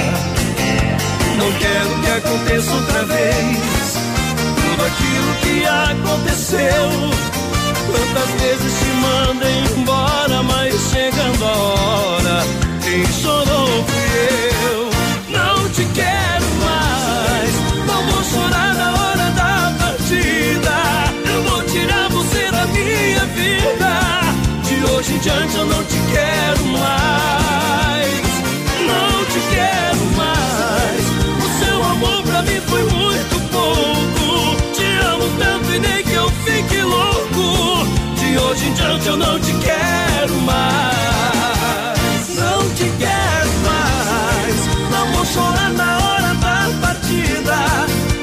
[1.38, 3.96] Não quero que aconteça outra vez
[4.56, 7.26] tudo aquilo que aconteceu.
[7.86, 12.44] Quantas vezes te mandei embora, mas chegando a hora,
[12.82, 14.95] quem chorou fui
[15.96, 17.52] quero mais.
[17.88, 20.76] Não vou chorar na hora da partida.
[21.32, 23.92] Eu vou tirar você da minha vida.
[24.66, 28.26] De hoje em diante eu não te quero mais.
[28.90, 31.04] Não te quero mais.
[31.44, 34.26] O seu amor pra mim foi muito pouco.
[34.74, 37.86] Te amo tanto e nem que eu fique louco.
[38.16, 40.15] De hoje em diante eu não te quero.